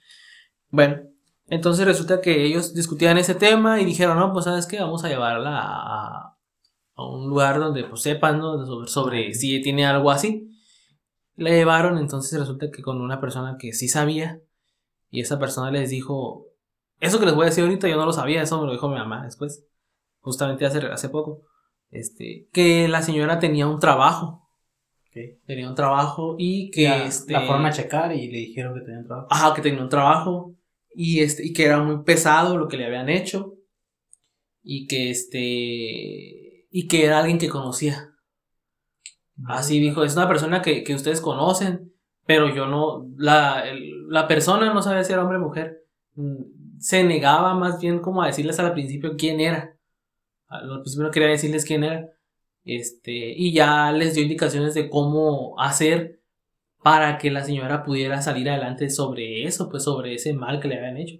Bueno, 0.69 1.01
entonces 1.49 1.86
resulta 1.86 2.21
que 2.21 2.45
ellos 2.45 2.73
discutían 2.73 3.17
ese 3.17 3.36
tema 3.36 3.81
y 3.81 3.86
dijeron, 3.86 4.17
no, 4.17 4.31
pues 4.31 4.45
sabes 4.45 4.65
qué, 4.65 4.79
vamos 4.79 5.03
a 5.03 5.10
llevarla 5.10 5.60
a, 5.60 6.38
a 7.01 7.09
un 7.11 7.29
lugar 7.29 7.59
donde 7.59 7.83
pues 7.83 8.01
sepan, 8.01 8.39
¿no? 8.39 8.65
Sobre, 8.65 8.87
sobre 8.87 9.33
si 9.33 9.61
tiene 9.61 9.85
algo 9.85 10.11
así. 10.11 10.49
La 11.35 11.49
llevaron, 11.49 11.97
entonces 11.97 12.39
resulta 12.39 12.69
que 12.71 12.81
con 12.81 13.01
una 13.01 13.19
persona 13.19 13.57
que 13.59 13.73
sí 13.73 13.87
sabía 13.87 14.41
y 15.09 15.21
esa 15.21 15.39
persona 15.39 15.71
les 15.71 15.89
dijo, 15.89 16.47
eso 16.99 17.19
que 17.19 17.25
les 17.25 17.35
voy 17.35 17.43
a 17.43 17.49
decir 17.49 17.63
ahorita 17.63 17.87
yo 17.87 17.97
no 17.97 18.05
lo 18.05 18.13
sabía, 18.13 18.41
eso 18.41 18.59
me 18.59 18.67
lo 18.67 18.73
dijo 18.73 18.89
mi 18.89 18.95
mamá 18.95 19.23
después 19.25 19.65
justamente 20.21 20.65
hace, 20.65 20.79
hace 20.85 21.09
poco, 21.09 21.43
este, 21.89 22.47
que 22.53 22.87
la 22.87 23.01
señora 23.01 23.39
tenía 23.39 23.67
un 23.67 23.79
trabajo. 23.79 24.39
Tenía 25.45 25.67
un 25.67 25.75
trabajo 25.75 26.37
y 26.39 26.71
que 26.71 27.03
este, 27.03 27.33
la 27.33 27.41
forma 27.41 27.67
a 27.67 27.73
checar 27.73 28.15
y 28.15 28.31
le 28.31 28.37
dijeron 28.37 28.73
que 28.73 28.79
tenía 28.79 28.99
un 29.01 29.07
trabajo. 29.07 29.27
Ajá, 29.29 29.53
que 29.53 29.61
tenía 29.61 29.81
un 29.81 29.89
trabajo 29.89 30.55
y 30.95 31.19
este 31.19 31.45
y 31.45 31.51
que 31.51 31.65
era 31.65 31.83
muy 31.83 32.03
pesado 32.05 32.57
lo 32.57 32.69
que 32.69 32.77
le 32.77 32.85
habían 32.85 33.09
hecho 33.09 33.55
y 34.63 34.87
que 34.87 35.09
este 35.09 36.50
y 36.71 36.88
que 36.88 37.05
era 37.05 37.19
alguien 37.19 37.38
que 37.38 37.49
conocía. 37.49 38.15
Así 39.45 39.79
dijo, 39.79 40.03
es 40.03 40.15
una 40.15 40.27
persona 40.27 40.62
que, 40.62 40.84
que 40.84 40.95
ustedes 40.95 41.21
conocen, 41.21 41.93
pero 42.25 42.53
yo 42.53 42.65
no, 42.65 43.07
la, 43.17 43.63
la 44.07 44.27
persona 44.27 44.73
no 44.73 44.81
sabía 44.81 45.03
si 45.03 45.13
era 45.13 45.21
hombre 45.21 45.38
o 45.38 45.41
mujer. 45.41 45.84
Mm, 46.15 46.79
se 46.79 47.03
negaba 47.03 47.53
más 47.53 47.79
bien 47.79 47.99
como 47.99 48.23
a 48.23 48.27
decirles 48.27 48.60
al 48.60 48.73
principio 48.73 49.15
quién 49.17 49.39
era. 49.39 49.75
Lo 50.63 50.84
primero 50.84 51.12
quería 51.12 51.29
decirles 51.29 51.65
quién 51.65 51.84
era. 51.84 52.10
Este, 52.63 53.12
y 53.12 53.53
ya 53.53 53.91
les 53.91 54.13
dio 54.13 54.23
indicaciones 54.23 54.73
de 54.73 54.89
cómo 54.89 55.60
hacer 55.60 56.21
para 56.84 57.17
que 57.17 57.31
la 57.31 57.43
señora 57.43 57.84
pudiera 57.84 58.21
salir 58.21 58.49
adelante 58.49 58.89
sobre 58.89 59.45
eso, 59.45 59.69
pues 59.69 59.84
sobre 59.84 60.15
ese 60.15 60.34
mal 60.34 60.60
que 60.60 60.67
le 60.67 60.77
habían 60.77 60.97
hecho. 60.97 61.17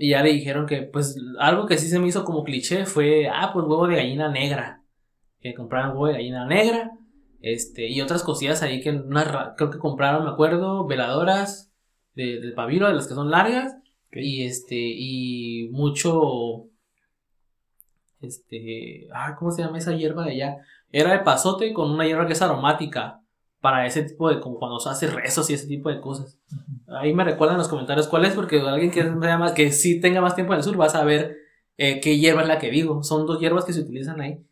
Y 0.00 0.10
ya 0.10 0.22
le 0.22 0.32
dijeron 0.32 0.66
que, 0.66 0.82
pues, 0.82 1.16
algo 1.40 1.66
que 1.66 1.76
sí 1.76 1.88
se 1.88 1.98
me 1.98 2.06
hizo 2.06 2.24
como 2.24 2.44
cliché 2.44 2.86
fue, 2.86 3.28
ah, 3.28 3.50
pues 3.52 3.66
huevo 3.66 3.88
de 3.88 3.96
gallina 3.96 4.30
negra. 4.30 4.84
Que 5.40 5.54
compraron 5.54 5.90
huevo 5.90 6.06
de 6.06 6.12
gallina 6.12 6.46
negra. 6.46 6.92
Este, 7.40 7.88
y 7.88 8.00
otras 8.00 8.22
cosillas 8.22 8.62
ahí 8.62 8.80
que 8.80 8.96
creo 9.56 9.70
que 9.70 9.78
compraron, 9.78 10.24
me 10.24 10.30
acuerdo, 10.30 10.86
veladoras 10.86 11.72
de, 12.14 12.40
de 12.40 12.52
pabilo, 12.52 12.86
de 12.86 12.94
las 12.94 13.08
que 13.08 13.14
son 13.14 13.32
largas. 13.32 13.76
Y 14.12 14.44
este, 14.44 14.76
y 14.76 15.68
mucho, 15.72 16.68
este, 18.20 19.08
ah, 19.12 19.34
¿cómo 19.36 19.50
se 19.50 19.62
llama 19.62 19.78
esa 19.78 19.96
hierba 19.96 20.24
de 20.24 20.30
allá? 20.32 20.58
Era 20.92 21.12
de 21.12 21.24
pasote 21.24 21.72
con 21.72 21.90
una 21.90 22.06
hierba 22.06 22.28
que 22.28 22.34
es 22.34 22.42
aromática 22.42 23.20
para 23.68 23.84
ese 23.84 24.02
tipo 24.02 24.30
de, 24.30 24.40
como 24.40 24.58
cuando 24.58 24.80
se 24.80 24.88
hace 24.88 25.08
rezos 25.08 25.50
y 25.50 25.52
ese 25.52 25.66
tipo 25.66 25.90
de 25.90 26.00
cosas. 26.00 26.38
Ahí 26.86 27.12
me 27.12 27.22
recuerdan 27.22 27.56
en 27.56 27.58
los 27.58 27.68
comentarios 27.68 28.08
cuál 28.08 28.24
es, 28.24 28.32
porque 28.32 28.60
alguien 28.60 28.90
que, 28.90 29.04
más, 29.04 29.52
que 29.52 29.72
sí 29.72 30.00
tenga 30.00 30.22
más 30.22 30.34
tiempo 30.34 30.54
en 30.54 30.60
el 30.60 30.64
sur 30.64 30.80
va 30.80 30.86
a 30.86 30.88
saber 30.88 31.36
eh, 31.76 32.00
qué 32.00 32.18
hierba 32.18 32.40
es 32.40 32.48
la 32.48 32.58
que 32.58 32.70
digo. 32.70 33.02
Son 33.02 33.26
dos 33.26 33.38
hierbas 33.40 33.66
que 33.66 33.74
se 33.74 33.82
utilizan 33.82 34.22
ahí. 34.22 34.42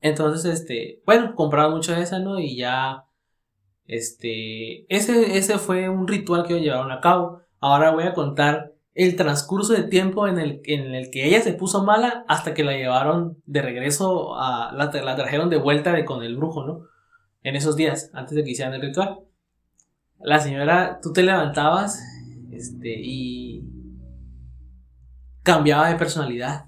Entonces, 0.00 0.60
este, 0.60 1.02
bueno, 1.04 1.34
compraron 1.34 1.72
mucho 1.72 1.92
de 1.92 2.02
esa, 2.02 2.20
¿no? 2.20 2.38
Y 2.38 2.56
ya 2.56 3.06
Este, 3.86 4.84
ese, 4.94 5.38
ese 5.38 5.58
fue 5.58 5.88
un 5.88 6.06
ritual 6.06 6.44
que 6.44 6.52
ellos 6.52 6.64
llevaron 6.64 6.92
a 6.92 7.00
cabo. 7.00 7.40
Ahora 7.58 7.90
voy 7.90 8.04
a 8.04 8.14
contar 8.14 8.74
el 8.94 9.16
transcurso 9.16 9.72
de 9.72 9.84
tiempo 9.84 10.28
en 10.28 10.38
el, 10.38 10.60
en 10.64 10.94
el 10.94 11.10
que 11.10 11.26
ella 11.26 11.40
se 11.40 11.54
puso 11.54 11.84
mala 11.84 12.24
hasta 12.28 12.54
que 12.54 12.64
la 12.64 12.72
llevaron 12.72 13.42
de 13.46 13.62
regreso 13.62 14.36
a, 14.36 14.72
la, 14.74 14.90
la 15.02 15.16
trajeron 15.16 15.50
de 15.50 15.56
vuelta 15.56 15.92
de, 15.92 16.04
con 16.04 16.22
el 16.22 16.36
brujo, 16.36 16.64
¿no? 16.64 16.82
En 17.42 17.56
esos 17.56 17.76
días, 17.76 18.10
antes 18.12 18.34
de 18.34 18.44
que 18.44 18.50
hicieran 18.50 18.74
el 18.74 18.82
ritual. 18.82 19.20
La 20.20 20.40
señora, 20.40 20.98
tú 21.00 21.12
te 21.12 21.22
levantabas, 21.22 22.02
este, 22.50 22.94
y 23.00 23.64
cambiaba 25.42 25.88
de 25.88 25.96
personalidad. 25.96 26.66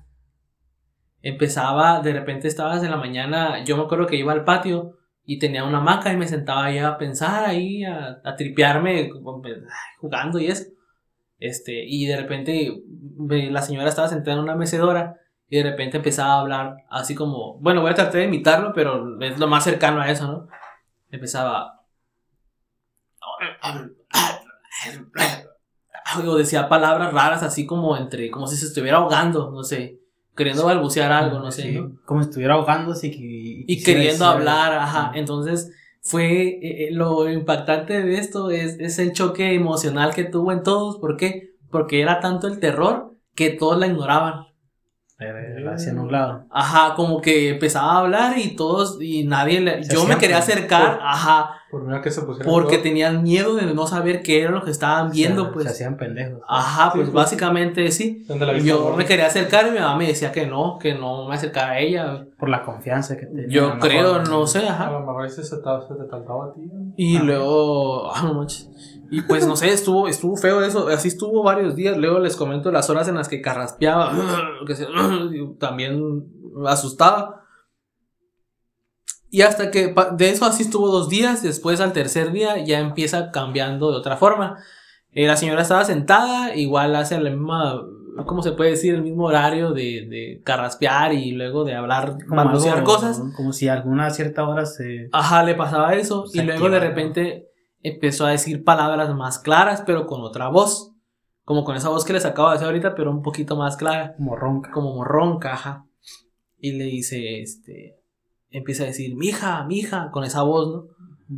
Empezaba, 1.23 2.01
de 2.01 2.13
repente 2.13 2.49
estabas 2.49 2.83
en 2.83 2.91
la 2.91 2.97
mañana, 2.97 3.65
yo 3.65 3.77
me 3.77 3.83
acuerdo 3.83 4.07
que 4.07 4.17
iba 4.17 4.33
al 4.33 4.45
patio 4.45 4.97
y 5.27 5.39
tenía 5.39 5.65
una 5.65 5.79
hamaca 5.79 6.13
y 6.13 6.17
me 6.17 6.29
sentaba 6.29 6.67
ahí 6.67 6.79
a 6.79 6.97
pensar, 6.97 7.45
ahí 7.45 7.85
a, 7.85 8.21
a 8.25 8.37
tripearme, 8.37 9.11
jugando 9.99 10.39
y 10.39 10.47
eso. 10.47 10.65
Este, 11.39 11.85
y 11.87 12.07
de 12.07 12.17
repente 12.17 12.83
la 13.19 13.63
señora 13.63 13.89
estaba 13.89 14.09
sentada 14.09 14.37
en 14.37 14.45
una 14.45 14.57
mecedora 14.57 15.20
y 15.51 15.57
de 15.59 15.65
repente 15.65 15.99
empezaba 15.99 16.35
a 16.35 16.41
hablar 16.41 16.77
así 16.89 17.15
como, 17.15 17.59
bueno, 17.59 17.83
voy 17.83 17.91
a 17.91 17.95
tratar 17.95 18.15
de 18.15 18.25
imitarlo, 18.25 18.73
pero 18.73 19.21
es 19.21 19.39
lo 19.39 19.49
más 19.49 19.65
cercano 19.65 20.01
a 20.01 20.11
eso, 20.11 20.27
¿no? 20.27 20.49
Empezaba... 21.11 21.83
O 26.27 26.35
decía 26.37 26.69
palabras 26.69 27.13
raras 27.13 27.43
así 27.43 27.67
como 27.67 27.97
entre, 27.97 28.31
como 28.31 28.47
si 28.47 28.57
se 28.57 28.67
estuviera 28.67 28.99
ahogando, 28.99 29.51
no 29.51 29.63
sé, 29.63 30.01
queriendo 30.37 30.65
balbucear 30.67 31.13
algo, 31.13 31.39
no 31.39 31.51
sé. 31.53 31.83
Como 32.05 32.23
si 32.23 32.29
estuviera 32.31 32.55
ahogándose 32.55 33.09
y, 33.09 33.11
que- 33.13 33.19
y 33.73 33.77
quisiera 33.77 34.01
queriendo 34.01 34.25
hablar, 34.27 34.73
algo. 34.73 34.83
ajá. 34.85 35.13
Entonces, 35.15 35.73
fue 36.03 36.49
eh, 36.49 36.89
eh, 36.89 36.89
lo 36.93 37.31
impactante 37.31 38.03
de 38.03 38.19
esto 38.19 38.51
es, 38.51 38.79
es 38.81 38.99
el 38.99 39.13
choque 39.13 39.55
emocional 39.55 40.15
que 40.15 40.25
tuvo 40.25 40.51
en 40.53 40.63
todos. 40.63 40.97
¿Por 40.99 41.17
qué? 41.17 41.51
Porque 41.71 42.01
era 42.01 42.19
tanto 42.21 42.49
el 42.49 42.59
terror 42.59 43.15
que 43.37 43.51
todos 43.51 43.79
la 43.79 43.87
ignoraban. 43.87 44.47
Eh, 45.23 45.61
la 45.61 45.75
hacían 45.75 45.99
a 45.99 46.03
un 46.03 46.11
lado. 46.13 46.45
Ajá, 46.51 46.95
como 46.95 47.21
que 47.21 47.51
empezaba 47.51 47.93
a 47.93 47.99
hablar 47.99 48.39
y 48.39 48.57
todos, 48.57 48.97
y 49.03 49.25
nadie 49.25 49.61
le. 49.61 49.83
Yo 49.85 50.07
me 50.07 50.17
quería 50.17 50.39
acercar, 50.39 50.99
ajá, 51.03 51.57
Por 51.71 51.83
miedo 51.85 51.99
a 51.99 52.03
que 52.03 52.11
se 52.11 52.23
pusieran 52.23 52.51
porque 52.51 52.79
tenían 52.79 53.23
miedo 53.23 53.55
de 53.55 53.67
no 53.75 53.87
saber 53.87 54.23
qué 54.23 54.41
era 54.43 54.51
lo 54.51 54.65
que 54.65 54.71
estaban 54.71 55.11
viendo, 55.11 55.45
Se- 55.47 55.51
pues. 55.53 55.65
Se 55.67 55.71
hacían 55.73 55.99
pendejos. 55.99 56.41
Ajá, 56.49 56.85
Sí, 56.85 56.91
pues 56.99 57.11
pues. 57.11 57.13
básicamente 57.13 57.91
sí. 57.93 58.25
Yo 58.65 58.95
me 58.97 59.05
quería 59.05 59.27
acercar 59.27 59.67
y 59.67 59.73
mi 59.73 59.79
mamá 59.79 59.97
me 59.97 60.07
decía 60.07 60.33
que 60.33 60.47
no, 60.47 60.79
que 60.79 60.95
no 60.95 61.29
me 61.29 61.35
acercara 61.35 61.73
a 61.73 61.79
ella. 61.81 62.25
Por 62.39 62.49
la 62.49 62.63
confianza 62.65 63.19
que 63.19 63.27
tenía. 63.27 63.45
a 63.45 63.49
Yo 63.51 63.65
mejor, 63.75 63.81
creo, 63.81 64.23
no 64.23 64.47
sé, 64.47 64.67
A 64.67 64.73
ajá. 64.73 64.91
lo 64.91 65.01
mejor 65.01 65.29
se 65.29 65.43
te, 65.43 65.49
se 65.49 65.59
te 65.59 65.61
a 65.63 66.55
ti. 66.55 66.71
Y 66.97 67.19
Ah. 67.19 67.23
luego, 67.25 68.11
ah, 68.11 68.23
no 68.25 68.35
manches. 68.35 68.71
Y 69.11 69.23
pues 69.23 69.47
no 69.47 69.57
sé, 69.57 69.73
estuvo, 69.73 70.07
estuvo 70.09 70.37
feo 70.37 70.63
eso, 70.63 70.89
así 70.89 71.09
estuvo 71.09 71.43
varios 71.43 71.75
días. 71.75 71.97
Luego 71.97 72.21
les 72.21 72.37
comento 72.37 72.71
las 72.71 72.89
horas 72.91 73.09
en 73.09 73.17
las 73.17 73.29
que 73.29 73.41
carraspeaba, 73.41 74.13
que 74.67 74.77
se- 74.77 74.87
también 75.59 76.25
asustaba. 76.67 77.45
Y 79.33 79.43
hasta 79.43 79.71
que 79.71 79.95
de 80.17 80.31
eso 80.31 80.45
así 80.45 80.65
estuvo 80.65 80.89
dos 80.89 81.09
días, 81.09 81.43
después 81.43 81.81
al 81.81 81.93
tercer 81.93 82.33
día 82.33 82.59
ya 82.65 82.81
empieza 82.81 83.31
cambiando 83.31 83.91
de 83.93 83.97
otra 83.99 84.17
forma. 84.17 84.59
Eh, 85.13 85.27
la 85.27 85.37
señora 85.37 85.63
estaba 85.63 85.85
sentada, 85.85 86.55
igual 86.57 86.95
hace 86.97 87.21
la 87.21 87.31
misma, 87.31 87.81
¿cómo 88.27 88.43
se 88.43 88.53
puede 88.53 88.71
decir? 88.71 88.95
El 88.95 89.03
mismo 89.03 89.25
horario 89.27 89.71
de, 89.73 90.07
de 90.09 90.41
carraspear 90.45 91.13
y 91.13 91.33
luego 91.33 91.65
de 91.65 91.75
hablar, 91.75 92.17
balbucear 92.27 92.83
cosas. 92.85 93.21
como 93.37 93.53
si 93.53 93.69
a 93.69 93.75
alguna 93.75 94.11
cierta 94.11 94.47
hora 94.49 94.67
se. 94.67 95.09
Ajá, 95.13 95.43
le 95.45 95.55
pasaba 95.55 95.95
eso. 95.95 96.27
Se 96.27 96.39
y 96.39 96.43
luego 96.43 96.69
de 96.69 96.77
activaba. 96.77 96.89
repente 96.89 97.50
empezó 97.83 98.27
a 98.27 98.31
decir 98.31 98.65
palabras 98.65 99.15
más 99.15 99.39
claras, 99.39 99.83
pero 99.87 100.07
con 100.07 100.21
otra 100.23 100.49
voz. 100.49 100.93
Como 101.45 101.65
con 101.65 101.77
esa 101.77 101.89
voz 101.89 102.05
que 102.05 102.13
les 102.13 102.25
acabo 102.25 102.49
de 102.49 102.55
decir 102.55 102.67
ahorita, 102.67 102.95
pero 102.95 103.11
un 103.11 103.23
poquito 103.23 103.57
más 103.57 103.77
clara. 103.77 104.15
como 104.17 104.37
ronca. 104.37 104.71
Como 104.71 105.05
ronca, 105.05 105.55
ajá. 105.55 105.87
Y 106.59 106.73
le 106.73 106.85
dice, 106.85 107.41
este. 107.41 107.97
Empieza 108.51 108.85
a 108.85 108.87
decir, 108.87 109.17
mija, 109.17 109.65
mija, 109.65 110.11
con 110.11 110.25
esa 110.25 110.43
voz, 110.43 110.69
¿no? 110.69 110.85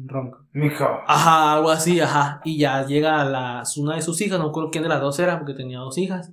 Ronca. 0.06 0.38
Mija. 0.52 1.02
Ajá, 1.06 1.54
algo 1.54 1.70
así, 1.70 2.00
ajá. 2.00 2.40
Y 2.44 2.58
ya 2.58 2.86
llega 2.86 3.24
la, 3.24 3.62
una 3.76 3.96
de 3.96 4.02
sus 4.02 4.20
hijas, 4.20 4.38
no 4.38 4.46
recuerdo 4.46 4.70
quién 4.70 4.82
de 4.82 4.88
las 4.88 5.00
dos 5.00 5.18
era, 5.18 5.38
porque 5.38 5.54
tenía 5.54 5.78
dos 5.78 5.98
hijas. 5.98 6.32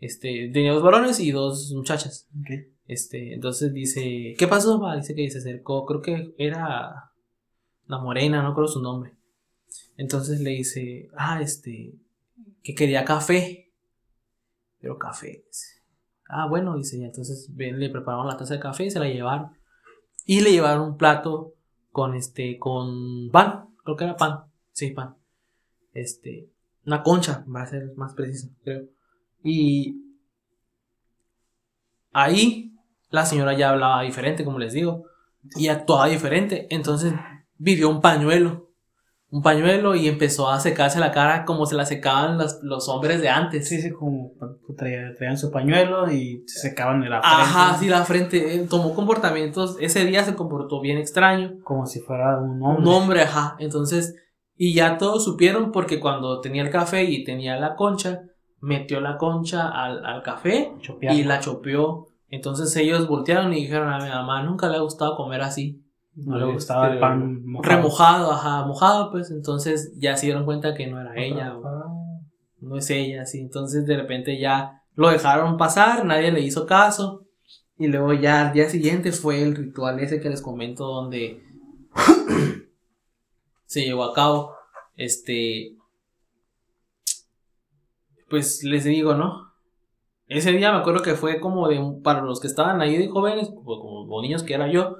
Este, 0.00 0.50
tenía 0.52 0.72
dos 0.72 0.82
varones 0.82 1.18
y 1.20 1.32
dos 1.32 1.72
muchachas. 1.74 2.28
Ok. 2.40 2.50
Este, 2.86 3.34
entonces 3.34 3.72
dice, 3.72 4.34
¿qué 4.38 4.48
pasó? 4.48 4.78
ma? 4.78 4.96
Dice 4.96 5.14
que 5.14 5.30
se 5.30 5.38
acercó, 5.38 5.84
creo 5.84 6.00
que 6.00 6.34
era 6.38 7.12
la 7.86 7.98
morena, 7.98 8.42
no 8.42 8.54
creo 8.54 8.66
su 8.66 8.80
nombre. 8.80 9.17
Entonces 9.96 10.40
le 10.40 10.50
dice, 10.50 11.10
ah, 11.16 11.40
este, 11.42 11.94
que 12.62 12.74
quería 12.74 13.04
café. 13.04 13.72
Pero 14.80 14.98
café. 14.98 15.44
Ah, 16.28 16.46
bueno, 16.46 16.76
dice, 16.76 16.98
y 16.98 17.04
entonces 17.04 17.48
le 17.56 17.90
prepararon 17.90 18.26
la 18.26 18.36
taza 18.36 18.54
de 18.54 18.60
café 18.60 18.84
y 18.84 18.90
se 18.90 18.98
la 18.98 19.08
llevaron. 19.08 19.50
Y 20.24 20.40
le 20.40 20.52
llevaron 20.52 20.90
un 20.90 20.96
plato 20.96 21.54
con 21.90 22.14
este, 22.14 22.58
con 22.58 23.30
pan, 23.30 23.70
creo 23.82 23.96
que 23.96 24.04
era 24.04 24.16
pan, 24.16 24.44
sí, 24.72 24.90
pan. 24.90 25.16
Este, 25.94 26.48
una 26.86 27.02
concha, 27.02 27.44
va 27.52 27.62
a 27.62 27.66
ser 27.66 27.92
más 27.96 28.14
preciso, 28.14 28.48
creo. 28.62 28.84
Y 29.42 30.02
ahí 32.12 32.74
la 33.10 33.24
señora 33.24 33.56
ya 33.56 33.70
hablaba 33.70 34.02
diferente, 34.02 34.44
como 34.44 34.58
les 34.58 34.74
digo, 34.74 35.06
y 35.56 35.68
actuaba 35.68 36.08
diferente. 36.08 36.66
Entonces 36.70 37.14
vivió 37.56 37.88
un 37.88 38.00
pañuelo, 38.00 38.67
un 39.30 39.42
pañuelo 39.42 39.94
y 39.94 40.08
empezó 40.08 40.48
a 40.48 40.58
secarse 40.58 40.98
la 41.00 41.12
cara 41.12 41.44
como 41.44 41.66
se 41.66 41.76
la 41.76 41.84
secaban 41.84 42.38
los, 42.38 42.60
los 42.62 42.88
hombres 42.88 43.20
de 43.20 43.28
antes. 43.28 43.68
Sí, 43.68 43.82
sí, 43.82 43.90
como 43.90 44.32
traían, 44.76 45.14
traían 45.14 45.36
su 45.36 45.50
pañuelo 45.50 46.10
y 46.10 46.44
se 46.46 46.68
secaban 46.70 47.00
la 47.00 47.20
frente. 47.20 47.42
Ajá, 47.42 47.78
sí, 47.78 47.88
la 47.88 48.04
frente. 48.04 48.66
tomó 48.70 48.94
comportamientos. 48.94 49.76
Ese 49.80 50.04
día 50.06 50.24
se 50.24 50.34
comportó 50.34 50.80
bien 50.80 50.96
extraño. 50.96 51.58
Como 51.62 51.84
si 51.84 52.00
fuera 52.00 52.38
un 52.38 52.62
hombre. 52.62 52.82
Un 52.82 52.88
hombre, 52.88 53.22
ajá. 53.22 53.56
Entonces, 53.58 54.16
y 54.56 54.72
ya 54.72 54.96
todos 54.96 55.24
supieron 55.24 55.72
porque 55.72 56.00
cuando 56.00 56.40
tenía 56.40 56.62
el 56.62 56.70
café 56.70 57.04
y 57.04 57.24
tenía 57.24 57.58
la 57.58 57.76
concha, 57.76 58.22
metió 58.60 59.00
la 59.00 59.18
concha 59.18 59.68
al, 59.68 60.06
al 60.06 60.22
café 60.22 60.72
y 61.02 61.24
la 61.24 61.40
chopeó. 61.40 62.08
Entonces 62.30 62.74
ellos 62.76 63.06
voltearon 63.06 63.52
y 63.52 63.62
dijeron 63.62 63.92
a 63.92 63.98
mi 63.98 64.08
mamá, 64.08 64.42
nunca 64.42 64.68
le 64.68 64.76
ha 64.76 64.80
gustado 64.80 65.16
comer 65.16 65.42
así. 65.42 65.84
No 66.24 66.36
le 66.36 66.52
gustaba 66.52 66.86
el 66.86 66.94
Este, 66.94 67.00
pan 67.00 67.46
mojado. 67.46 67.76
Remojado, 67.76 68.32
ajá, 68.32 68.66
mojado, 68.66 69.10
pues 69.10 69.30
entonces 69.30 69.92
ya 69.98 70.16
se 70.16 70.26
dieron 70.26 70.44
cuenta 70.44 70.74
que 70.74 70.86
no 70.86 71.00
era 71.00 71.14
ella, 71.16 71.56
o 71.56 71.64
Ah, 71.64 72.20
no 72.60 72.76
es 72.76 72.90
ella, 72.90 73.22
así. 73.22 73.40
Entonces 73.40 73.86
de 73.86 73.96
repente 73.96 74.38
ya 74.38 74.82
lo 74.94 75.10
dejaron 75.10 75.56
pasar, 75.56 76.04
nadie 76.04 76.32
le 76.32 76.40
hizo 76.40 76.66
caso. 76.66 77.24
Y 77.78 77.86
luego 77.86 78.12
ya 78.12 78.48
al 78.48 78.52
día 78.52 78.68
siguiente 78.68 79.12
fue 79.12 79.42
el 79.42 79.54
ritual 79.54 80.00
ese 80.00 80.20
que 80.20 80.28
les 80.28 80.42
comento 80.42 80.86
donde 80.86 81.40
se 83.66 83.84
llevó 83.84 84.04
a 84.04 84.12
cabo. 84.12 84.54
Este. 84.96 85.76
Pues 88.28 88.64
les 88.64 88.82
digo, 88.82 89.14
¿no? 89.14 89.52
Ese 90.26 90.50
día 90.50 90.72
me 90.72 90.78
acuerdo 90.78 91.02
que 91.02 91.14
fue 91.14 91.38
como 91.40 91.68
de 91.68 91.80
para 92.02 92.22
los 92.22 92.40
que 92.40 92.48
estaban 92.48 92.80
ahí 92.80 92.98
de 92.98 93.08
jóvenes, 93.08 93.48
como, 93.48 93.78
como 93.80 94.20
niños 94.20 94.42
que 94.42 94.54
era 94.54 94.70
yo, 94.70 94.96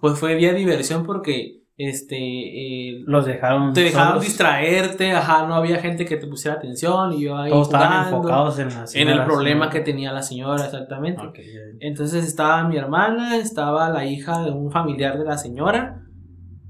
pues 0.00 0.18
fue 0.18 0.34
de 0.36 0.52
diversión 0.54 1.04
porque 1.04 1.62
este 1.76 2.16
eh, 2.16 3.04
Los 3.06 3.24
dejaron. 3.24 3.72
te 3.72 3.90
solos. 3.92 4.22
distraerte, 4.22 5.12
ajá, 5.12 5.46
no 5.46 5.54
había 5.54 5.78
gente 5.78 6.04
que 6.04 6.16
te 6.16 6.26
pusiera 6.26 6.56
atención 6.56 7.12
y 7.12 7.22
yo 7.22 7.36
ahí 7.36 7.50
Todos 7.50 7.68
estaban 7.68 8.06
enfocados 8.06 8.58
en 8.58 8.68
la 8.68 8.74
en 8.74 8.80
el 8.80 8.88
señora, 8.88 9.24
problema 9.24 9.70
que 9.70 9.80
tenía 9.80 10.12
la 10.12 10.22
señora, 10.22 10.64
exactamente. 10.64 11.24
Ok, 11.24 11.36
ya. 11.36 11.60
Entonces 11.80 12.26
estaba 12.26 12.64
mi 12.66 12.76
hermana, 12.76 13.36
estaba 13.36 13.90
la 13.90 14.04
hija 14.06 14.42
de 14.42 14.50
un 14.50 14.72
familiar 14.72 15.18
de 15.18 15.24
la 15.24 15.38
señora, 15.38 16.02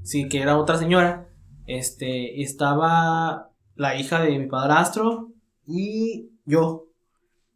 sí, 0.02 0.28
que 0.28 0.42
era 0.42 0.58
otra 0.58 0.76
señora, 0.76 1.28
este, 1.66 2.42
estaba 2.42 3.48
la 3.76 3.96
hija 3.96 4.20
de 4.22 4.38
mi 4.38 4.46
padrastro 4.46 5.28
y 5.66 6.32
yo. 6.44 6.84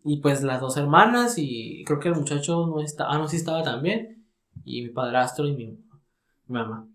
Y 0.05 0.21
pues 0.21 0.43
las 0.43 0.61
dos 0.61 0.77
hermanas 0.79 1.35
y 1.37 1.85
creo 1.87 2.01
que 2.01 2.09
el 2.09 2.15
muchacho 2.15 2.67
no 2.67 2.81
estaba, 2.81 3.13
ah, 3.13 3.19
no, 3.19 3.29
sí 3.29 3.37
estaba 3.37 3.63
también. 3.63 4.22
Y 4.65 4.83
mi 4.83 4.89
padrastro 4.91 5.47
y 5.47 5.53
mi, 5.53 5.67
mi 5.67 5.79
mamá. 6.47 6.89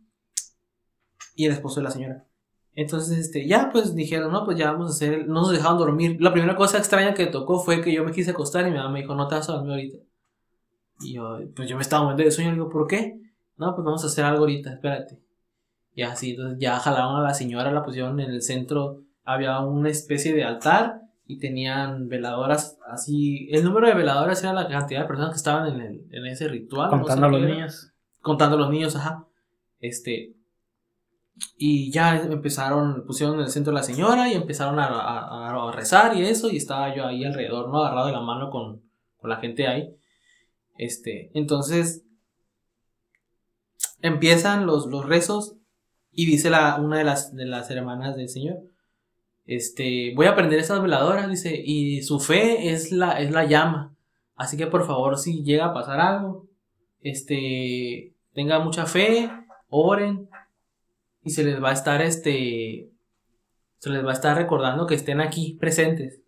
Y 1.36 1.46
el 1.46 1.52
esposo 1.52 1.80
de 1.80 1.84
la 1.84 1.92
señora. 1.92 2.26
Entonces, 2.74 3.18
este, 3.18 3.48
ya 3.48 3.70
pues 3.72 3.96
dijeron, 3.96 4.32
no, 4.32 4.46
pues 4.46 4.58
ya 4.58 4.72
vamos 4.72 4.90
a 4.90 4.94
hacer, 4.94 5.28
no 5.28 5.42
nos 5.42 5.52
dejaron 5.52 5.80
dormir. 5.80 6.18
La 6.22 6.32
primera 6.32 6.56
cosa 6.56 6.78
extraña 6.78 7.16
que 7.16 7.26
tocó 7.26 7.60
fue 7.60 7.82
que 7.82 7.92
yo 7.92 8.04
me 8.04 8.12
quise 8.12 8.32
acostar 8.32 8.68
y 8.68 8.72
mi 8.72 8.78
mamá 8.78 8.90
me 8.92 9.02
dijo, 9.02 9.16
no 9.16 9.28
te 9.28 9.36
vas 9.36 9.50
a 9.50 9.54
dormir 9.54 9.72
ahorita. 9.72 9.98
Y 11.00 11.14
yo, 11.14 11.40
pues 11.56 11.68
yo 11.68 11.76
me 11.76 11.82
estaba 11.82 12.04
muriendo 12.04 12.24
de 12.24 12.32
sueño, 12.32 12.52
le 12.52 12.56
digo, 12.58 12.70
¿por 12.70 12.88
qué? 12.88 13.20
No, 13.56 13.74
pues 13.74 13.84
vamos 13.84 14.04
a 14.04 14.08
hacer 14.08 14.26
algo 14.26 14.42
ahorita, 14.42 14.74
espérate. 14.74 15.20
Y 15.96 16.04
así, 16.04 16.32
entonces 16.32 16.60
ya 16.60 16.78
jalaron 16.80 17.16
a 17.16 17.24
la 17.24 17.34
señora, 17.34 17.72
la 17.72 17.84
pusieron 17.84 18.20
en 18.20 18.30
el 18.30 18.44
centro, 18.44 19.02
había 19.24 19.60
una 19.60 19.90
especie 19.90 20.34
de 20.36 20.44
altar 20.44 21.02
y 21.28 21.40
tenían 21.40 22.08
veladoras 22.08 22.78
así. 22.88 23.50
El 23.52 23.64
número 23.66 23.88
de 23.88 23.94
veladoras 23.96 24.42
era 24.44 24.54
la 24.54 24.68
cantidad 24.68 25.02
de 25.02 25.08
personas 25.08 25.32
que 25.32 25.38
estaban 25.38 25.74
en, 25.76 25.82
el- 25.82 26.06
en 26.12 26.26
ese 26.26 26.48
ritual. 26.48 26.90
Contando 26.90 27.26
a 27.26 27.30
los 27.30 27.42
era 27.42 27.54
niños. 27.54 27.92
contando 28.22 28.56
a 28.56 28.60
los 28.60 28.70
niños, 28.70 28.96
ajá. 28.96 29.26
Este. 29.80 30.34
Y 31.58 31.92
ya 31.92 32.18
empezaron, 32.20 33.06
pusieron 33.06 33.36
en 33.36 33.42
el 33.42 33.50
centro 33.50 33.72
a 33.72 33.76
la 33.76 33.84
señora 33.84 34.28
y 34.28 34.34
empezaron 34.34 34.80
a, 34.80 34.88
a- 34.88 35.70
a 35.70 35.72
rezar 35.72 36.16
y 36.18 36.24
eso, 36.26 36.50
y 36.50 36.58
estaba 36.58 36.96
yo 36.96 37.06
ahí 37.06 37.24
alrededor, 37.26 37.70
¿no? 37.70 37.84
Agarrado 37.84 38.08
de 38.08 38.14
la 38.14 38.22
mano 38.22 38.50
con, 38.50 38.82
con 39.18 39.30
la 39.30 39.36
gente 39.38 39.68
ahí. 39.68 39.94
Este, 40.78 41.30
entonces, 41.34 42.04
empiezan 44.02 44.66
los, 44.66 44.88
los 44.88 45.06
rezos 45.06 45.56
y 46.12 46.26
dice 46.26 46.50
la, 46.50 46.78
una 46.78 46.98
de 47.00 47.04
las, 47.04 47.36
de 47.36 47.46
las 47.46 47.70
hermanas 47.70 48.16
del 48.16 48.30
Señor, 48.30 48.58
este, 49.48 50.14
voy 50.14 50.28
a 50.28 50.36
prender 50.36 50.60
estas 50.60 50.82
veladoras, 50.82 51.30
dice, 51.30 51.60
y 51.66 52.04
su 52.04 52.20
fe 52.20 52.70
es 52.72 52.92
la, 52.92 53.20
es 53.22 53.32
la 53.32 53.46
llama. 53.46 53.96
Así 54.36 54.58
que 54.58 54.68
por 54.68 54.86
favor, 54.86 55.18
si 55.18 55.44
llega 55.44 55.68
a 55.68 55.74
pasar 55.74 56.00
algo, 56.02 56.46
este, 57.02 58.14
tenga 58.34 58.60
mucha 58.60 58.86
fe, 58.86 59.32
oren, 59.70 60.30
y 61.24 61.32
se 61.32 61.44
les 61.44 61.64
va 61.64 61.70
a 61.70 61.74
estar, 61.74 62.02
este, 62.02 62.90
se 63.80 63.90
les 63.90 64.06
va 64.06 64.12
a 64.12 64.14
estar 64.14 64.36
recordando 64.38 64.86
que 64.86 64.96
estén 64.96 65.22
aquí 65.22 65.58
presentes. 65.60 66.20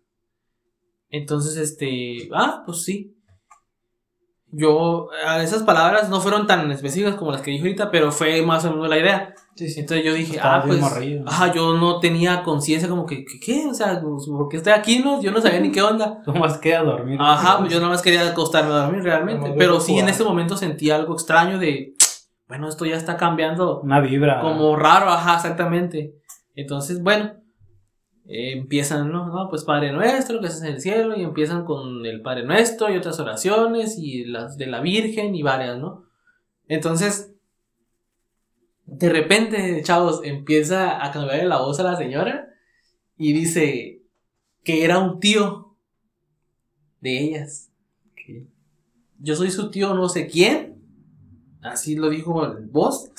Entonces, 1.10 1.56
este, 1.56 2.28
ah, 2.32 2.62
pues 2.64 2.84
sí. 2.84 3.16
Yo, 4.52 5.08
esas 5.40 5.62
palabras 5.62 6.08
no 6.08 6.20
fueron 6.20 6.46
tan 6.46 6.70
específicas 6.72 7.16
como 7.16 7.32
las 7.32 7.42
que 7.42 7.50
dije 7.52 7.62
ahorita, 7.62 7.90
pero 7.90 8.10
fue 8.10 8.42
más 8.42 8.64
o 8.64 8.70
menos 8.70 8.88
la 8.88 8.98
idea. 8.98 9.34
Sí, 9.56 9.68
sí. 9.68 9.80
Entonces 9.80 10.06
yo 10.06 10.14
dije, 10.14 10.36
Estaba 10.36 10.56
ah, 10.56 10.62
pues, 10.66 10.80
morrillo. 10.80 11.24
ajá, 11.26 11.52
yo 11.52 11.76
no 11.76 12.00
tenía 12.00 12.42
conciencia 12.42 12.88
como 12.88 13.04
que, 13.04 13.24
que, 13.24 13.38
¿qué? 13.38 13.66
O 13.66 13.74
sea, 13.74 14.00
pues, 14.00 14.26
¿por 14.26 14.48
qué 14.48 14.56
estoy 14.56 14.72
aquí? 14.72 15.00
No? 15.00 15.20
Yo 15.20 15.32
no 15.32 15.40
sabía 15.40 15.60
ni 15.60 15.70
qué 15.70 15.82
onda. 15.82 16.22
¿Cómo 16.24 16.40
más 16.40 16.58
queda 16.58 16.82
dormir? 16.82 17.18
Ajá, 17.20 17.58
pues 17.58 17.72
yo 17.72 17.78
nada 17.78 17.90
más 17.90 18.02
quería 18.02 18.26
acostarme 18.28 18.72
a 18.72 18.84
dormir 18.84 19.02
realmente. 19.02 19.52
Pero 19.58 19.80
sí, 19.80 19.98
en 19.98 20.08
ese 20.08 20.24
momento 20.24 20.56
sentí 20.56 20.90
algo 20.90 21.12
extraño 21.12 21.58
de, 21.58 21.94
bueno, 22.48 22.68
esto 22.68 22.86
ya 22.86 22.96
está 22.96 23.16
cambiando 23.16 23.80
Una 23.80 24.00
vibra. 24.00 24.40
como 24.40 24.76
raro, 24.76 25.10
ajá, 25.10 25.36
exactamente. 25.36 26.14
Entonces, 26.54 27.02
bueno, 27.02 27.34
eh, 28.26 28.52
empiezan, 28.52 29.10
¿no? 29.10 29.26
¿no? 29.26 29.48
Pues 29.50 29.64
Padre 29.64 29.92
Nuestro, 29.92 30.40
que 30.40 30.46
estás 30.46 30.62
en 30.62 30.74
el 30.74 30.80
cielo, 30.80 31.16
y 31.16 31.22
empiezan 31.22 31.64
con 31.64 32.06
el 32.06 32.22
Padre 32.22 32.44
Nuestro 32.44 32.88
y 32.90 32.96
otras 32.96 33.18
oraciones, 33.18 33.98
y 33.98 34.24
las 34.24 34.56
de 34.56 34.66
la 34.68 34.80
Virgen 34.80 35.34
y 35.34 35.42
varias, 35.42 35.78
¿no? 35.78 36.04
Entonces, 36.68 37.29
de 39.00 39.08
repente, 39.08 39.82
chavos, 39.82 40.20
empieza 40.24 41.02
a 41.02 41.10
cambiarle 41.10 41.46
la 41.46 41.62
voz 41.62 41.80
a 41.80 41.84
la 41.84 41.96
señora 41.96 42.50
y 43.16 43.32
dice 43.32 44.02
que 44.62 44.84
era 44.84 44.98
un 44.98 45.18
tío 45.20 45.78
de 47.00 47.18
ellas. 47.18 47.72
Yo 49.18 49.36
soy 49.36 49.50
su 49.50 49.70
tío 49.70 49.94
no 49.94 50.10
sé 50.10 50.26
quién. 50.26 50.82
Así 51.62 51.96
lo 51.96 52.10
dijo 52.10 52.44
en 52.44 52.70
voz. 52.70 53.10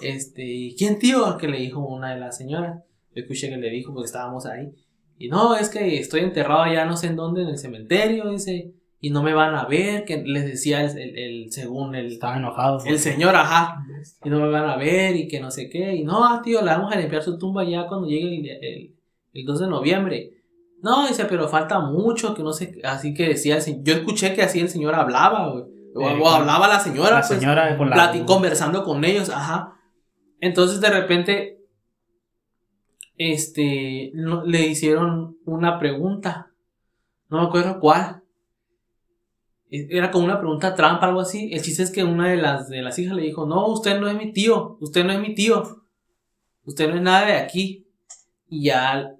Este, 0.00 0.44
¿y 0.44 0.76
¿quién 0.76 0.98
tío? 0.98 1.36
Que 1.36 1.48
le 1.48 1.58
dijo 1.58 1.80
una 1.80 2.14
de 2.14 2.20
las 2.20 2.38
señoras. 2.38 2.82
Yo 3.14 3.20
escuché 3.22 3.50
que 3.50 3.58
le 3.58 3.68
dijo 3.68 3.92
porque 3.92 4.06
estábamos 4.06 4.46
ahí. 4.46 4.72
Y 5.18 5.28
no, 5.28 5.54
es 5.54 5.68
que 5.68 5.98
estoy 5.98 6.22
enterrado 6.22 6.62
allá 6.62 6.86
no 6.86 6.96
sé 6.96 7.08
en 7.08 7.16
dónde, 7.16 7.42
en 7.42 7.48
el 7.48 7.58
cementerio, 7.58 8.30
dice. 8.30 8.72
Y 9.04 9.10
no 9.10 9.22
me 9.24 9.34
van 9.34 9.54
a 9.56 9.64
ver, 9.66 10.04
que 10.04 10.18
les 10.24 10.44
decía 10.46 10.84
el, 10.84 10.96
el- 10.96 11.18
el- 11.18 11.52
según 11.52 11.96
el, 11.96 12.06
Estaba 12.06 12.36
enojado. 12.36 12.78
el 12.86 12.98
señor, 13.00 13.34
ajá. 13.34 13.84
Y 14.24 14.30
no 14.30 14.38
me 14.38 14.48
van 14.48 14.64
a 14.70 14.76
ver 14.76 15.16
y 15.16 15.26
que 15.26 15.40
no 15.40 15.50
sé 15.50 15.68
qué. 15.68 15.96
Y 15.96 16.04
no, 16.04 16.24
ah, 16.24 16.40
tío, 16.42 16.60
le 16.62 16.70
vamos 16.70 16.92
a 16.92 16.96
limpiar 17.00 17.20
su 17.22 17.36
tumba 17.36 17.64
ya 17.64 17.86
cuando 17.88 18.06
llegue 18.06 18.38
el, 18.38 18.46
el, 18.64 18.94
el 19.34 19.44
2 19.44 19.58
de 19.58 19.66
noviembre. 19.66 20.30
No, 20.82 21.08
dice, 21.08 21.24
pero 21.24 21.48
falta 21.48 21.80
mucho, 21.80 22.32
que 22.32 22.44
no 22.44 22.52
sé. 22.52 22.78
Así 22.84 23.12
que 23.12 23.26
decía, 23.28 23.56
el 23.56 23.62
se- 23.62 23.82
yo 23.82 23.92
escuché 23.94 24.34
que 24.34 24.42
así 24.42 24.60
el 24.60 24.68
señor 24.68 24.94
hablaba, 24.94 25.50
güey. 25.50 25.64
O, 25.94 26.00
Eh, 26.08 26.20
o 26.22 26.28
hablaba 26.28 26.68
la 26.68 26.78
señora, 26.78 27.10
La 27.10 27.16
pues, 27.26 27.40
señora 27.40 27.76
con 27.76 27.90
la. 27.90 27.96
plati- 27.96 28.24
conversando 28.24 28.84
con 28.84 29.04
ellos, 29.04 29.30
ajá. 29.30 29.74
Entonces 30.40 30.80
de 30.80 30.90
repente, 30.90 31.58
este, 33.18 34.12
le 34.14 34.66
hicieron 34.66 35.36
una 35.44 35.78
pregunta. 35.78 36.50
No 37.28 37.40
me 37.42 37.46
acuerdo 37.48 37.78
cuál. 37.80 38.21
E- 39.72 39.88
Era 39.90 40.10
como 40.12 40.24
una 40.26 40.38
pregunta 40.38 40.74
trampa, 40.76 41.06
algo 41.08 41.20
así. 41.20 41.50
El 41.52 41.62
chiste 41.62 41.82
es 41.82 41.90
que 41.90 42.04
una 42.04 42.28
de 42.28 42.36
las, 42.36 42.68
de 42.68 42.82
las 42.82 42.98
hijas 43.00 43.16
le 43.16 43.22
dijo, 43.22 43.46
no, 43.46 43.66
usted 43.66 43.98
no 44.00 44.08
es 44.08 44.14
mi 44.16 44.32
tío, 44.32 44.76
usted 44.80 45.04
no 45.04 45.12
es 45.12 45.18
mi 45.20 45.34
tío. 45.34 45.62
Usted 46.64 46.88
no 46.90 46.96
es 46.96 47.02
nada 47.02 47.26
de 47.26 47.32
aquí. 47.34 47.88
Y 48.48 48.64
ya, 48.66 49.10